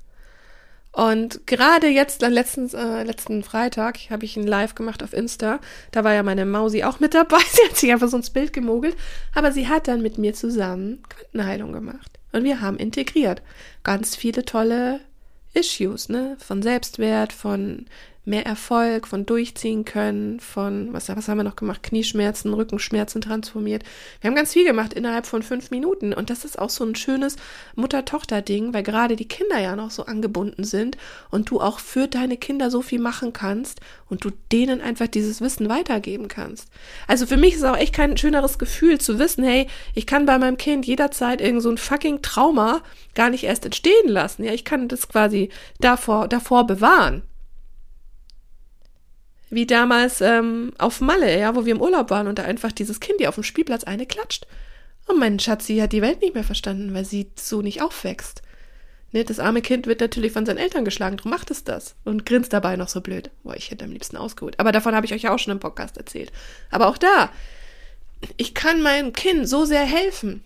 Und 0.94 1.48
gerade 1.48 1.88
jetzt, 1.88 2.22
letzten, 2.22 2.72
äh, 2.76 3.04
letzten 3.04 3.44
Freitag, 3.44 3.98
habe 4.12 4.26
ich 4.26 4.38
ein 4.38 4.46
Live 4.46 4.76
gemacht 4.76 5.02
auf 5.02 5.12
Insta. 5.12 5.60
Da 5.92 6.04
war 6.04 6.14
ja 6.14 6.22
meine 6.22 6.46
Mausi 6.46 6.84
auch 6.84 7.00
mit 7.00 7.16
dabei. 7.16 7.40
Sie 7.52 7.68
hat 7.68 7.76
sich 7.76 7.92
einfach 7.92 8.08
so 8.08 8.18
ins 8.18 8.30
Bild 8.30 8.54
gemogelt. 8.54 8.96
Aber 9.34 9.52
sie 9.52 9.68
hat 9.68 9.88
dann 9.88 10.04
mit 10.04 10.20
mir 10.20 10.36
zusammen 10.36 11.02
Quantenheilung 11.10 11.74
gemacht. 11.74 12.20
Und 12.32 12.44
wir 12.44 12.62
haben 12.62 12.78
integriert 12.78 13.42
ganz 13.82 14.16
viele 14.16 14.46
tolle 14.46 15.00
Issues, 15.56 16.10
ne? 16.10 16.38
Von 16.40 16.62
Selbstwert, 16.62 17.34
von 17.34 17.88
mehr 18.26 18.46
Erfolg, 18.46 19.08
von 19.08 19.26
durchziehen 19.26 19.84
können, 19.84 20.40
von, 20.40 20.94
was, 20.94 21.10
was 21.10 21.28
haben 21.28 21.38
wir 21.38 21.44
noch 21.44 21.58
gemacht? 21.58 21.84
Knieschmerzen, 21.84 22.54
Rückenschmerzen 22.54 23.22
transformiert. 23.22 23.84
Wir 24.22 24.30
haben 24.30 24.36
ganz 24.36 24.54
viel 24.54 24.66
gemacht 24.66 24.94
innerhalb 24.94 25.26
von 25.26 25.44
fünf 25.44 25.72
Minuten. 25.72 26.14
Und 26.14 26.30
das 26.30 26.46
ist 26.46 26.58
auch 26.58 26.70
so 26.70 26.86
ein 26.86 26.96
schönes 26.96 27.36
Mutter-Tochter-Ding, 27.76 28.74
weil 28.74 28.84
gerade 28.84 29.18
die 29.18 29.28
Kinder 29.28 29.60
ja 29.60 29.76
noch 29.76 29.92
so 29.92 30.06
angebunden 30.06 30.64
sind 30.64 30.98
und 31.32 31.50
du 31.50 31.60
auch 31.60 31.80
für 31.80 32.08
deine 32.08 32.38
Kinder 32.38 32.72
so 32.72 32.82
viel 32.82 33.00
machen 33.00 33.34
kannst 33.34 33.82
und 34.08 34.24
du 34.24 34.32
denen 34.52 34.80
einfach 34.80 35.08
dieses 35.08 35.42
Wissen 35.42 35.68
weitergeben 35.68 36.30
kannst. 36.30 36.70
Also 37.08 37.26
für 37.26 37.38
mich 37.38 37.56
ist 37.56 37.66
auch 37.66 37.78
echt 37.78 37.94
kein 37.94 38.16
schöneres 38.16 38.58
Gefühl 38.58 39.02
zu 39.02 39.20
wissen, 39.20 39.44
hey, 39.44 39.68
ich 39.96 40.08
kann 40.08 40.26
bei 40.26 40.38
meinem 40.38 40.58
Kind 40.58 40.86
jederzeit 40.86 41.42
irgend 41.42 41.62
so 41.62 41.70
ein 41.70 41.78
fucking 41.78 42.22
Trauma 42.22 42.82
gar 43.16 43.30
nicht 43.30 43.44
erst 43.44 43.66
entstehen 43.66 44.08
lassen. 44.08 44.46
Ja, 44.46 44.54
ich 44.54 44.64
kann 44.64 44.88
das 44.88 45.10
quasi 45.10 45.50
davor, 45.80 46.30
davor 46.30 46.66
bewahren 46.66 47.24
wie 49.54 49.66
damals 49.66 50.22
ähm, 50.22 50.74
auf 50.78 51.02
Malle, 51.02 51.40
ja, 51.40 51.56
wo 51.56 51.66
wir 51.66 51.74
im 51.74 51.82
Urlaub 51.82 52.10
waren 52.10 52.28
und 52.28 52.40
da 52.40 52.44
einfach 52.44 52.72
dieses 52.72 53.00
Kind, 53.00 53.20
die 53.20 53.28
auf 53.28 53.36
dem 53.36 53.44
Spielplatz 53.44 53.84
eine 53.84 54.06
klatscht. 54.06 54.48
Und 55.08 55.20
mein 55.20 55.40
Schatzi 55.40 55.78
hat 55.78 55.92
die 55.92 56.02
Welt 56.02 56.22
nicht 56.22 56.34
mehr 56.34 56.44
verstanden, 56.44 56.94
weil 56.94 57.06
sie 57.06 57.28
so 57.36 57.62
nicht 57.62 57.82
aufwächst. 57.82 58.42
Ne, 59.12 59.24
das 59.24 59.40
arme 59.40 59.62
Kind 59.62 59.86
wird 59.86 60.02
natürlich 60.02 60.32
von 60.32 60.46
seinen 60.46 60.58
Eltern 60.58 60.86
geschlagen, 60.86 61.18
drum 61.18 61.30
macht 61.30 61.52
es 61.52 61.64
das 61.64 61.96
und 62.04 62.26
grinst 62.26 62.52
dabei 62.52 62.78
noch 62.78 62.88
so 62.88 63.00
blöd. 63.00 63.30
Boah, 63.44 63.56
ich 63.56 63.70
hätte 63.70 63.86
am 63.86 63.92
liebsten 63.92 64.18
ausgeholt. 64.18 64.60
Aber 64.60 64.72
davon 64.72 64.96
habe 64.96 65.06
ich 65.06 65.14
euch 65.14 65.22
ja 65.22 65.34
auch 65.34 65.40
schon 65.40 65.54
im 65.54 65.60
Podcast 65.60 65.98
erzählt. 65.98 66.32
Aber 66.72 66.88
auch 66.88 66.98
da, 66.98 67.32
ich 68.38 68.56
kann 68.56 68.82
meinem 68.82 69.14
Kind 69.14 69.48
so 69.48 69.66
sehr 69.66 69.84
helfen. 69.84 70.42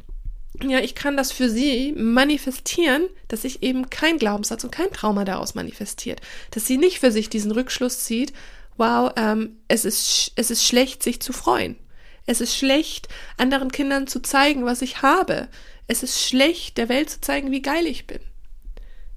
Ja, 0.61 0.79
ich 0.79 0.95
kann 0.95 1.15
das 1.15 1.31
für 1.31 1.49
sie 1.49 1.93
manifestieren, 1.93 3.03
dass 3.27 3.43
sich 3.43 3.63
eben 3.63 3.89
kein 3.89 4.17
Glaubenssatz 4.17 4.63
und 4.63 4.71
kein 4.71 4.91
Trauma 4.91 5.23
daraus 5.23 5.55
manifestiert. 5.55 6.19
Dass 6.51 6.65
sie 6.65 6.77
nicht 6.77 6.99
für 6.99 7.11
sich 7.11 7.29
diesen 7.29 7.51
Rückschluss 7.51 8.03
zieht, 8.03 8.33
wow, 8.77 9.11
ähm, 9.15 9.57
es, 9.67 9.85
ist, 9.85 10.31
es 10.35 10.51
ist 10.51 10.63
schlecht, 10.63 11.03
sich 11.03 11.21
zu 11.21 11.33
freuen. 11.33 11.77
Es 12.25 12.41
ist 12.41 12.55
schlecht, 12.55 13.07
anderen 13.37 13.71
Kindern 13.71 14.07
zu 14.07 14.21
zeigen, 14.21 14.65
was 14.65 14.81
ich 14.81 15.01
habe. 15.01 15.47
Es 15.87 16.03
ist 16.03 16.21
schlecht, 16.21 16.77
der 16.77 16.89
Welt 16.89 17.09
zu 17.09 17.21
zeigen, 17.21 17.51
wie 17.51 17.61
geil 17.61 17.85
ich 17.85 18.05
bin. 18.05 18.19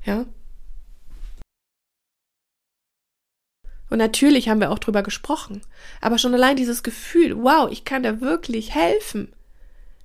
Ja. 0.04 0.26
Und 3.90 3.98
natürlich 3.98 4.48
haben 4.48 4.60
wir 4.60 4.70
auch 4.70 4.78
drüber 4.78 5.02
gesprochen. 5.02 5.62
Aber 6.00 6.18
schon 6.18 6.32
allein 6.32 6.56
dieses 6.56 6.84
Gefühl, 6.84 7.42
wow, 7.42 7.68
ich 7.70 7.84
kann 7.84 8.04
da 8.04 8.20
wirklich 8.20 8.72
helfen. 8.72 9.32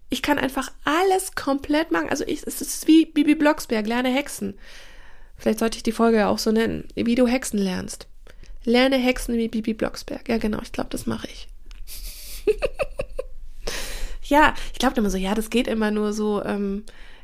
Ich 0.09 0.23
kann 0.23 0.39
einfach 0.39 0.71
alles 0.83 1.35
komplett 1.35 1.91
machen. 1.91 2.09
Also 2.09 2.23
ich, 2.25 2.41
es 2.45 2.61
ist 2.61 2.87
wie 2.87 3.05
Bibi 3.05 3.35
Blocksberg, 3.35 3.85
lerne 3.85 4.09
Hexen. 4.09 4.57
Vielleicht 5.37 5.59
sollte 5.59 5.77
ich 5.77 5.83
die 5.83 5.91
Folge 5.91 6.17
ja 6.17 6.29
auch 6.29 6.39
so 6.39 6.51
nennen, 6.51 6.87
wie 6.95 7.15
du 7.15 7.27
Hexen 7.27 7.59
lernst. 7.59 8.07
Lerne 8.65 8.97
Hexen 8.97 9.37
wie 9.37 9.47
Bibi 9.47 9.73
Blocksberg. 9.73 10.27
Ja, 10.27 10.37
genau, 10.37 10.59
ich 10.61 10.71
glaube, 10.71 10.89
das 10.89 11.05
mache 11.05 11.27
ich. 11.27 11.47
ja, 14.23 14.53
ich 14.73 14.79
glaube 14.79 14.97
immer 14.97 15.09
so, 15.09 15.17
ja, 15.17 15.35
das 15.35 15.49
geht 15.49 15.67
immer 15.67 15.91
nur 15.91 16.13
so 16.13 16.43
ähm, 16.43 16.83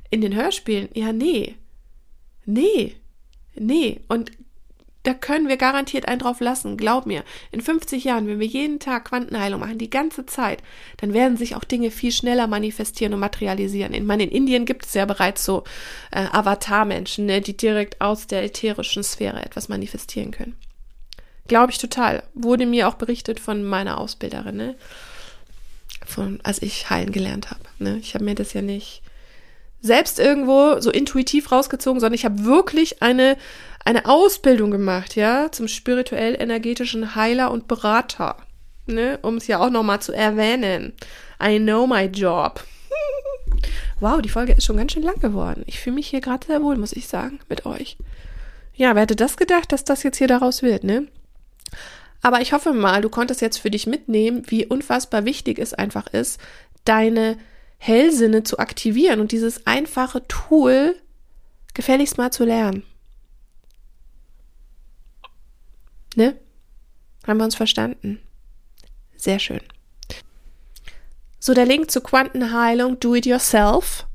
in 0.10 0.22
den 0.22 0.36
Hörspielen. 0.36 0.90
Ja, 0.94 1.12
nee. 1.12 1.56
Nee. 2.46 2.96
Nee. 3.56 4.02
Und 4.08 4.32
da 5.04 5.16
können 5.16 5.48
wir 5.48 5.58
garantiert 5.58 6.08
einen 6.08 6.20
drauf 6.20 6.40
lassen. 6.42 6.78
Glaub 6.78 7.08
mir, 7.08 7.24
in 7.52 7.62
50 7.62 8.04
Jahren, 8.04 8.28
wenn 8.28 8.40
wir 8.40 8.46
jeden 8.46 8.80
Tag 8.80 9.06
Quantenheilung 9.06 9.60
machen, 9.60 9.80
die 9.80 9.90
ganze 9.90 10.28
Zeit, 10.28 10.62
dann 10.98 11.14
werden 11.14 11.38
sich 11.38 11.56
auch 11.56 11.64
Dinge 11.64 11.90
viel 11.90 12.12
schneller 12.12 12.46
manifestieren 12.46 13.14
und 13.16 13.20
materialisieren. 13.20 13.96
Ich 13.96 14.04
meine, 14.04 14.24
in 14.24 14.30
Indien 14.30 14.66
gibt 14.66 14.86
es 14.86 14.94
ja 14.94 15.06
bereits 15.06 15.44
so 15.44 15.64
äh, 16.12 16.28
Avatar-Menschen, 16.32 17.26
ne, 17.26 17.42
die 17.42 17.58
direkt 17.58 18.00
aus 18.00 18.28
der 18.28 18.44
ätherischen 18.44 19.04
Sphäre 19.04 19.44
etwas 19.44 19.70
manifestieren 19.70 20.30
können. 20.30 20.56
Glaube 21.48 21.72
ich 21.72 21.78
total. 21.78 22.24
Wurde 22.34 22.66
mir 22.66 22.88
auch 22.88 22.96
berichtet 22.96 23.40
von 23.40 23.64
meiner 23.64 23.98
Ausbilderin, 23.98 24.56
ne? 24.56 24.76
Von, 26.06 26.40
als 26.44 26.62
ich 26.62 26.90
heilen 26.90 27.12
gelernt 27.12 27.52
habe. 27.52 27.62
Ne? 27.80 27.98
Ich 27.98 28.16
habe 28.16 28.26
mir 28.26 28.36
das 28.36 28.54
ja 28.54 28.62
nicht 28.62 29.02
selbst 29.82 30.20
irgendwo 30.20 30.80
so 30.80 30.92
intuitiv 30.92 31.52
rausgezogen, 31.52 32.00
sondern 32.00 32.16
ich 32.16 32.26
habe 32.26 32.44
wirklich 32.44 33.02
eine, 33.02 33.38
eine 33.84 34.06
Ausbildung 34.06 34.72
gemacht, 34.72 35.16
ja, 35.16 35.52
zum 35.52 35.68
spirituell-energetischen 35.68 37.16
Heiler 37.16 37.52
und 37.52 37.68
Berater. 37.68 38.38
Ne? 38.86 39.20
Um 39.22 39.38
es 39.38 39.48
ja 39.48 39.60
auch 39.60 39.70
nochmal 39.70 40.02
zu 40.02 40.12
erwähnen. 40.12 40.94
I 41.42 41.60
know 41.60 41.88
my 41.88 42.06
job. 42.06 42.64
wow, 44.00 44.22
die 44.22 44.30
Folge 44.30 44.54
ist 44.54 44.66
schon 44.66 44.78
ganz 44.78 44.92
schön 44.92 45.04
lang 45.04 45.20
geworden. 45.20 45.64
Ich 45.66 45.80
fühle 45.80 45.96
mich 45.96 46.08
hier 46.08 46.22
gerade 46.22 46.46
sehr 46.46 46.62
wohl, 46.62 46.78
muss 46.78 46.94
ich 46.94 47.08
sagen, 47.08 47.40
mit 47.50 47.66
euch. 47.66 47.98
Ja, 48.76 48.96
wer 48.96 49.04
hätte 49.04 49.16
das 49.16 49.38
gedacht, 49.38 49.72
dass 49.72 49.84
das 49.84 50.04
jetzt 50.04 50.18
hier 50.18 50.28
daraus 50.28 50.62
wird, 50.62 50.84
ne? 50.84 51.08
Aber 52.22 52.42
ich 52.42 52.54
hoffe 52.54 52.74
mal, 52.74 53.02
du 53.02 53.10
konntest 53.10 53.42
jetzt 53.42 53.58
für 53.58 53.72
dich 53.72 53.88
mitnehmen, 53.88 54.44
wie 54.48 54.66
unfassbar 54.66 55.26
wichtig 55.26 55.60
es 55.60 55.74
einfach 55.74 56.08
ist, 56.08 56.40
deine 56.86 57.38
Hellsinne 57.78 58.44
zu 58.44 58.60
aktivieren 58.60 59.20
und 59.20 59.32
dieses 59.32 59.66
einfache 59.66 60.28
Tool 60.28 60.96
gefälligst 61.74 62.18
mal 62.18 62.32
zu 62.32 62.46
lernen. 62.46 62.84
Ne? 66.16 66.36
Haben 67.26 67.38
wir 67.38 67.46
uns 67.46 67.56
verstanden? 67.56 68.20
Sehr 69.16 69.40
schön. 69.40 69.62
So, 71.40 71.54
der 71.54 71.66
Link 71.66 71.90
zur 71.90 72.04
Quantenheilung 72.04 73.00
Do 73.00 73.16
It 73.16 73.26
Yourself, 73.26 74.06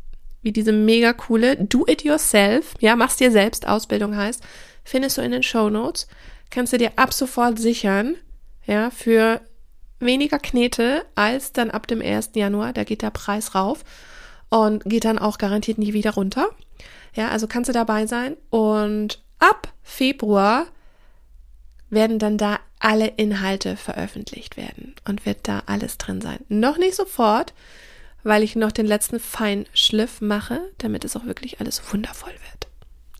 wie 0.42 0.52
diese 0.52 0.72
mega 0.72 1.12
coole 1.12 1.56
Do 1.56 1.84
It 1.88 2.04
Yourself, 2.04 2.74
ja, 2.78 2.94
machst 2.94 3.18
dir 3.18 3.32
selbst 3.32 3.66
Ausbildung 3.66 4.16
heißt, 4.16 4.42
findest 4.84 5.18
du 5.18 5.22
in 5.22 5.32
den 5.32 5.42
Show 5.42 5.70
Notes 5.70 6.06
kannst 6.50 6.72
du 6.72 6.78
dir 6.78 6.92
ab 6.96 7.12
sofort 7.12 7.58
sichern, 7.58 8.16
ja, 8.66 8.90
für 8.90 9.40
weniger 9.98 10.38
Knete 10.38 11.04
als 11.14 11.52
dann 11.52 11.70
ab 11.70 11.86
dem 11.86 12.00
1. 12.00 12.30
Januar. 12.34 12.72
Da 12.72 12.84
geht 12.84 13.02
der 13.02 13.10
Preis 13.10 13.54
rauf 13.54 13.84
und 14.48 14.84
geht 14.84 15.04
dann 15.04 15.18
auch 15.18 15.38
garantiert 15.38 15.78
nie 15.78 15.92
wieder 15.92 16.14
runter. 16.14 16.50
Ja, 17.14 17.28
also 17.28 17.46
kannst 17.46 17.68
du 17.68 17.72
dabei 17.72 18.06
sein. 18.06 18.36
Und 18.50 19.22
ab 19.38 19.72
Februar 19.82 20.66
werden 21.88 22.18
dann 22.18 22.36
da 22.36 22.58
alle 22.78 23.06
Inhalte 23.06 23.76
veröffentlicht 23.76 24.56
werden 24.56 24.94
und 25.06 25.24
wird 25.24 25.48
da 25.48 25.62
alles 25.66 25.98
drin 25.98 26.20
sein. 26.20 26.40
Noch 26.48 26.76
nicht 26.76 26.94
sofort, 26.94 27.54
weil 28.22 28.42
ich 28.42 28.56
noch 28.56 28.72
den 28.72 28.86
letzten 28.86 29.18
Feinschliff 29.18 30.20
mache, 30.20 30.60
damit 30.78 31.04
es 31.04 31.16
auch 31.16 31.24
wirklich 31.24 31.60
alles 31.60 31.80
wundervoll 31.92 32.32
wird. 32.32 32.68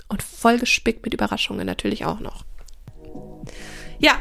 Und 0.08 0.22
voll 0.22 0.58
gespickt 0.58 1.04
mit 1.04 1.14
Überraschungen 1.14 1.66
natürlich 1.66 2.04
auch 2.04 2.20
noch. 2.20 2.44
Ja, 3.98 4.12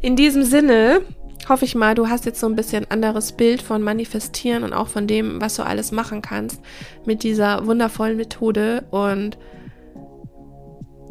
in 0.00 0.16
diesem 0.16 0.44
Sinne 0.44 1.02
hoffe 1.48 1.64
ich 1.64 1.74
mal, 1.74 1.94
du 1.94 2.08
hast 2.08 2.24
jetzt 2.24 2.40
so 2.40 2.46
ein 2.46 2.56
bisschen 2.56 2.90
anderes 2.90 3.32
Bild 3.32 3.62
von 3.62 3.82
Manifestieren 3.82 4.64
und 4.64 4.72
auch 4.72 4.88
von 4.88 5.06
dem, 5.06 5.40
was 5.40 5.56
du 5.56 5.62
alles 5.62 5.92
machen 5.92 6.22
kannst 6.22 6.60
mit 7.04 7.22
dieser 7.22 7.66
wundervollen 7.66 8.16
Methode. 8.16 8.84
Und 8.90 9.36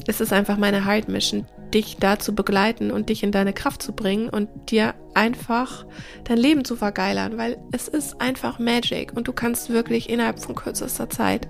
es 0.08 0.22
ist 0.22 0.34
einfach 0.34 0.58
meine 0.58 0.86
Heart 0.86 1.08
Mission, 1.08 1.46
dich 1.74 1.98
da 1.98 2.20
zu 2.20 2.36
begleiten 2.36 2.92
und 2.92 3.10
dich 3.10 3.24
in 3.24 3.32
deine 3.32 3.54
Kraft 3.54 3.82
zu 3.82 3.94
bringen 3.94 4.30
und 4.30 4.50
dir 4.70 4.94
einfach 5.14 5.86
dein 6.24 6.38
Leben 6.38 6.66
zu 6.66 6.76
vergeilern, 6.76 7.38
weil 7.38 7.58
es 7.72 7.88
ist 7.88 8.22
einfach 8.22 8.60
Magic 8.60 9.14
und 9.16 9.28
du 9.28 9.34
kannst 9.34 9.70
wirklich 9.70 10.10
innerhalb 10.10 10.40
von 10.40 10.56
kürzester 10.56 11.10
Zeit, 11.10 11.48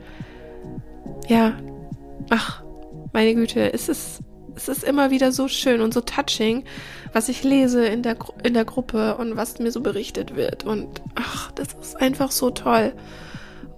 ja, 1.27 1.53
ach, 2.29 2.63
meine 3.11 3.35
Güte, 3.35 3.73
es 3.73 3.89
ist 3.89 4.22
es 4.55 4.67
ist 4.67 4.83
immer 4.83 5.11
wieder 5.11 5.31
so 5.31 5.47
schön 5.47 5.81
und 5.81 5.93
so 5.93 6.01
touching, 6.01 6.63
was 7.11 7.29
ich 7.29 7.43
lese 7.43 7.85
in 7.85 8.03
der, 8.03 8.17
in 8.43 8.53
der 8.53 8.65
Gruppe 8.65 9.17
und 9.17 9.35
was 9.35 9.59
mir 9.59 9.71
so 9.71 9.81
berichtet 9.81 10.35
wird. 10.35 10.63
Und 10.63 11.01
ach, 11.15 11.51
das 11.51 11.69
ist 11.81 12.01
einfach 12.01 12.31
so 12.31 12.49
toll. 12.49 12.93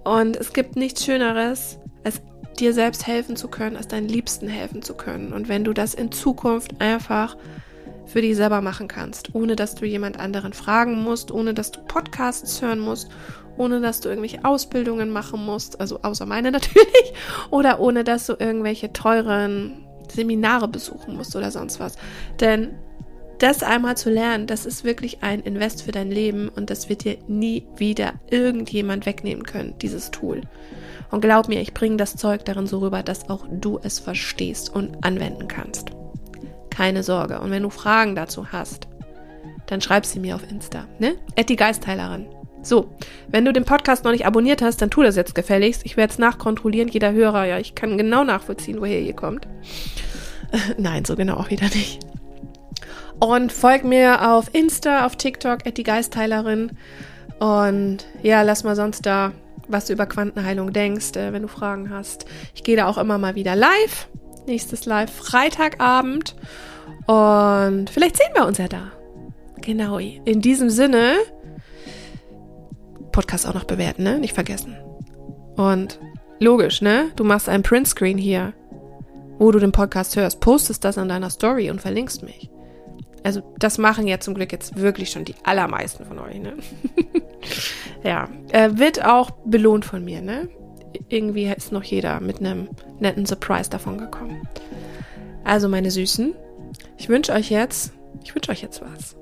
Und 0.04 0.36
es 0.36 0.52
gibt 0.52 0.76
nichts 0.76 1.04
Schöneres, 1.04 1.78
als 2.04 2.20
dir 2.58 2.72
selbst 2.72 3.06
helfen 3.06 3.36
zu 3.36 3.48
können, 3.48 3.76
als 3.76 3.88
deinen 3.88 4.08
Liebsten 4.08 4.48
helfen 4.48 4.82
zu 4.82 4.94
können. 4.94 5.32
Und 5.32 5.48
wenn 5.48 5.64
du 5.64 5.72
das 5.72 5.94
in 5.94 6.12
Zukunft 6.12 6.80
einfach 6.80 7.36
für 8.06 8.22
dich 8.22 8.36
selber 8.36 8.60
machen 8.60 8.88
kannst, 8.88 9.34
ohne 9.34 9.56
dass 9.56 9.74
du 9.74 9.84
jemand 9.84 10.18
anderen 10.18 10.52
fragen 10.52 11.02
musst, 11.02 11.32
ohne 11.32 11.54
dass 11.54 11.72
du 11.72 11.80
Podcasts 11.80 12.62
hören 12.62 12.78
musst, 12.78 13.10
ohne 13.56 13.80
dass 13.80 14.00
du 14.00 14.08
irgendwelche 14.08 14.44
Ausbildungen 14.44 15.10
machen 15.10 15.44
musst, 15.44 15.80
also 15.80 16.00
außer 16.02 16.26
meine 16.26 16.50
natürlich, 16.52 17.12
oder 17.50 17.80
ohne 17.80 18.04
dass 18.04 18.26
du 18.26 18.34
irgendwelche 18.38 18.92
teuren 18.92 19.85
Seminare 20.12 20.68
besuchen 20.68 21.16
musst 21.16 21.34
oder 21.36 21.50
sonst 21.50 21.80
was. 21.80 21.96
Denn 22.40 22.76
das 23.38 23.62
einmal 23.62 23.96
zu 23.96 24.10
lernen, 24.10 24.46
das 24.46 24.64
ist 24.64 24.84
wirklich 24.84 25.22
ein 25.22 25.40
Invest 25.40 25.82
für 25.82 25.92
dein 25.92 26.10
Leben 26.10 26.48
und 26.48 26.70
das 26.70 26.88
wird 26.88 27.04
dir 27.04 27.18
nie 27.28 27.66
wieder 27.76 28.14
irgendjemand 28.30 29.04
wegnehmen 29.04 29.44
können, 29.44 29.74
dieses 29.82 30.10
Tool. 30.10 30.40
Und 31.10 31.20
glaub 31.20 31.48
mir, 31.48 31.60
ich 31.60 31.74
bringe 31.74 31.98
das 31.98 32.16
Zeug 32.16 32.44
darin 32.44 32.66
so 32.66 32.78
rüber, 32.78 33.02
dass 33.02 33.28
auch 33.28 33.46
du 33.50 33.78
es 33.82 33.98
verstehst 33.98 34.74
und 34.74 35.04
anwenden 35.04 35.48
kannst. 35.48 35.90
Keine 36.70 37.02
Sorge. 37.02 37.40
Und 37.40 37.50
wenn 37.50 37.62
du 37.62 37.70
Fragen 37.70 38.16
dazu 38.16 38.52
hast, 38.52 38.88
dann 39.66 39.80
schreib 39.80 40.06
sie 40.06 40.20
mir 40.20 40.34
auf 40.36 40.50
Insta, 40.50 40.86
ne? 40.98 41.16
Etty 41.34 41.56
Geistheilerin. 41.56 42.26
So, 42.66 42.90
wenn 43.28 43.44
du 43.44 43.52
den 43.52 43.64
Podcast 43.64 44.04
noch 44.04 44.10
nicht 44.10 44.26
abonniert 44.26 44.60
hast, 44.60 44.82
dann 44.82 44.90
tu 44.90 45.02
das 45.02 45.14
jetzt 45.14 45.36
gefälligst. 45.36 45.82
Ich 45.84 45.96
werde 45.96 46.12
es 46.12 46.18
nachkontrollieren, 46.18 46.88
jeder 46.88 47.12
Hörer, 47.12 47.44
ja, 47.44 47.58
ich 47.58 47.76
kann 47.76 47.96
genau 47.96 48.24
nachvollziehen, 48.24 48.80
woher 48.80 49.00
ihr 49.00 49.14
kommt. 49.14 49.46
Nein, 50.76 51.04
so 51.04 51.14
genau 51.14 51.36
auch 51.36 51.50
wieder 51.50 51.66
nicht. 51.66 52.00
Und 53.20 53.52
folg 53.52 53.84
mir 53.84 54.32
auf 54.32 54.52
Insta, 54.52 55.06
auf 55.06 55.14
TikTok, 55.14 55.64
at 55.64 55.76
die 55.76 55.84
Geistheilerin. 55.84 56.72
Und 57.38 57.98
ja, 58.22 58.42
lass 58.42 58.64
mal 58.64 58.74
sonst 58.74 59.06
da, 59.06 59.30
was 59.68 59.86
du 59.86 59.92
über 59.92 60.06
Quantenheilung 60.06 60.72
denkst, 60.72 61.12
äh, 61.16 61.32
wenn 61.32 61.42
du 61.42 61.48
Fragen 61.48 61.90
hast. 61.90 62.26
Ich 62.54 62.64
gehe 62.64 62.76
da 62.76 62.88
auch 62.88 62.98
immer 62.98 63.16
mal 63.16 63.36
wieder 63.36 63.54
live. 63.54 64.08
Nächstes 64.48 64.86
Live 64.86 65.12
Freitagabend. 65.12 66.34
Und 67.06 67.90
vielleicht 67.90 68.16
sehen 68.16 68.34
wir 68.34 68.44
uns 68.44 68.58
ja 68.58 68.66
da. 68.66 68.90
Genau. 69.60 69.98
In 69.98 70.40
diesem 70.40 70.70
Sinne, 70.70 71.14
Podcast 73.16 73.46
auch 73.48 73.54
noch 73.54 73.64
bewerten, 73.64 74.02
ne? 74.02 74.18
Nicht 74.18 74.34
vergessen. 74.34 74.76
Und 75.56 75.98
logisch, 76.38 76.82
ne? 76.82 77.10
Du 77.16 77.24
machst 77.24 77.48
einen 77.48 77.62
Printscreen 77.62 78.18
hier, 78.18 78.52
wo 79.38 79.50
du 79.50 79.58
den 79.58 79.72
Podcast 79.72 80.16
hörst, 80.16 80.40
postest 80.40 80.84
das 80.84 80.98
an 80.98 81.08
deiner 81.08 81.30
Story 81.30 81.70
und 81.70 81.80
verlinkst 81.80 82.22
mich. 82.22 82.50
Also 83.24 83.40
das 83.58 83.78
machen 83.78 84.06
ja 84.06 84.20
zum 84.20 84.34
Glück 84.34 84.52
jetzt 84.52 84.76
wirklich 84.76 85.10
schon 85.10 85.24
die 85.24 85.34
allermeisten 85.44 86.04
von 86.04 86.18
euch, 86.18 86.38
ne? 86.38 86.58
ja, 88.04 88.28
äh, 88.52 88.72
wird 88.74 89.02
auch 89.02 89.30
belohnt 89.46 89.86
von 89.86 90.04
mir, 90.04 90.20
ne? 90.20 90.50
Irgendwie 91.08 91.46
ist 91.46 91.72
noch 91.72 91.84
jeder 91.84 92.20
mit 92.20 92.40
einem 92.40 92.68
netten 93.00 93.24
Surprise 93.24 93.70
davon 93.70 93.96
gekommen. 93.96 94.46
Also 95.42 95.70
meine 95.70 95.90
Süßen, 95.90 96.34
ich 96.98 97.08
wünsche 97.08 97.32
euch 97.32 97.50
jetzt, 97.50 97.94
ich 98.22 98.34
wünsche 98.34 98.52
euch 98.52 98.60
jetzt 98.60 98.82
was. 98.82 99.16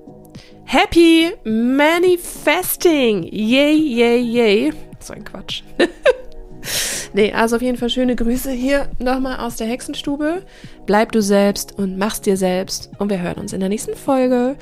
Happy 0.67 1.33
Manifesting! 1.45 3.25
Yay, 3.31 3.75
yay, 3.75 4.19
yay. 4.19 4.73
So 4.99 5.13
ein 5.13 5.25
Quatsch. 5.25 5.63
nee, 7.13 7.33
also 7.33 7.57
auf 7.57 7.63
jeden 7.63 7.77
Fall 7.77 7.91
schöne 7.91 8.17
Grüße 8.17 8.51
hier 8.51 8.91
nochmal 8.99 9.39
aus 9.39 9.57
der 9.57 9.67
Hexenstube. 9.67 10.43
Bleib 10.87 11.13
du 11.13 11.21
selbst 11.21 11.79
und 11.79 11.99
mach's 11.99 12.21
dir 12.23 12.37
selbst. 12.37 12.91
Und 12.99 13.11
wir 13.11 13.21
hören 13.21 13.39
uns 13.39 13.53
in 13.53 13.61
der 13.61 13.69
nächsten 13.69 13.95
Folge. 13.95 14.57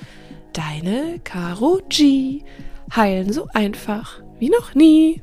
Deine 0.52 1.20
Caro 1.24 1.80
G. 1.88 2.42
Heilen 2.94 3.32
so 3.32 3.46
einfach 3.54 4.22
wie 4.38 4.50
noch 4.50 4.74
nie. 4.74 5.22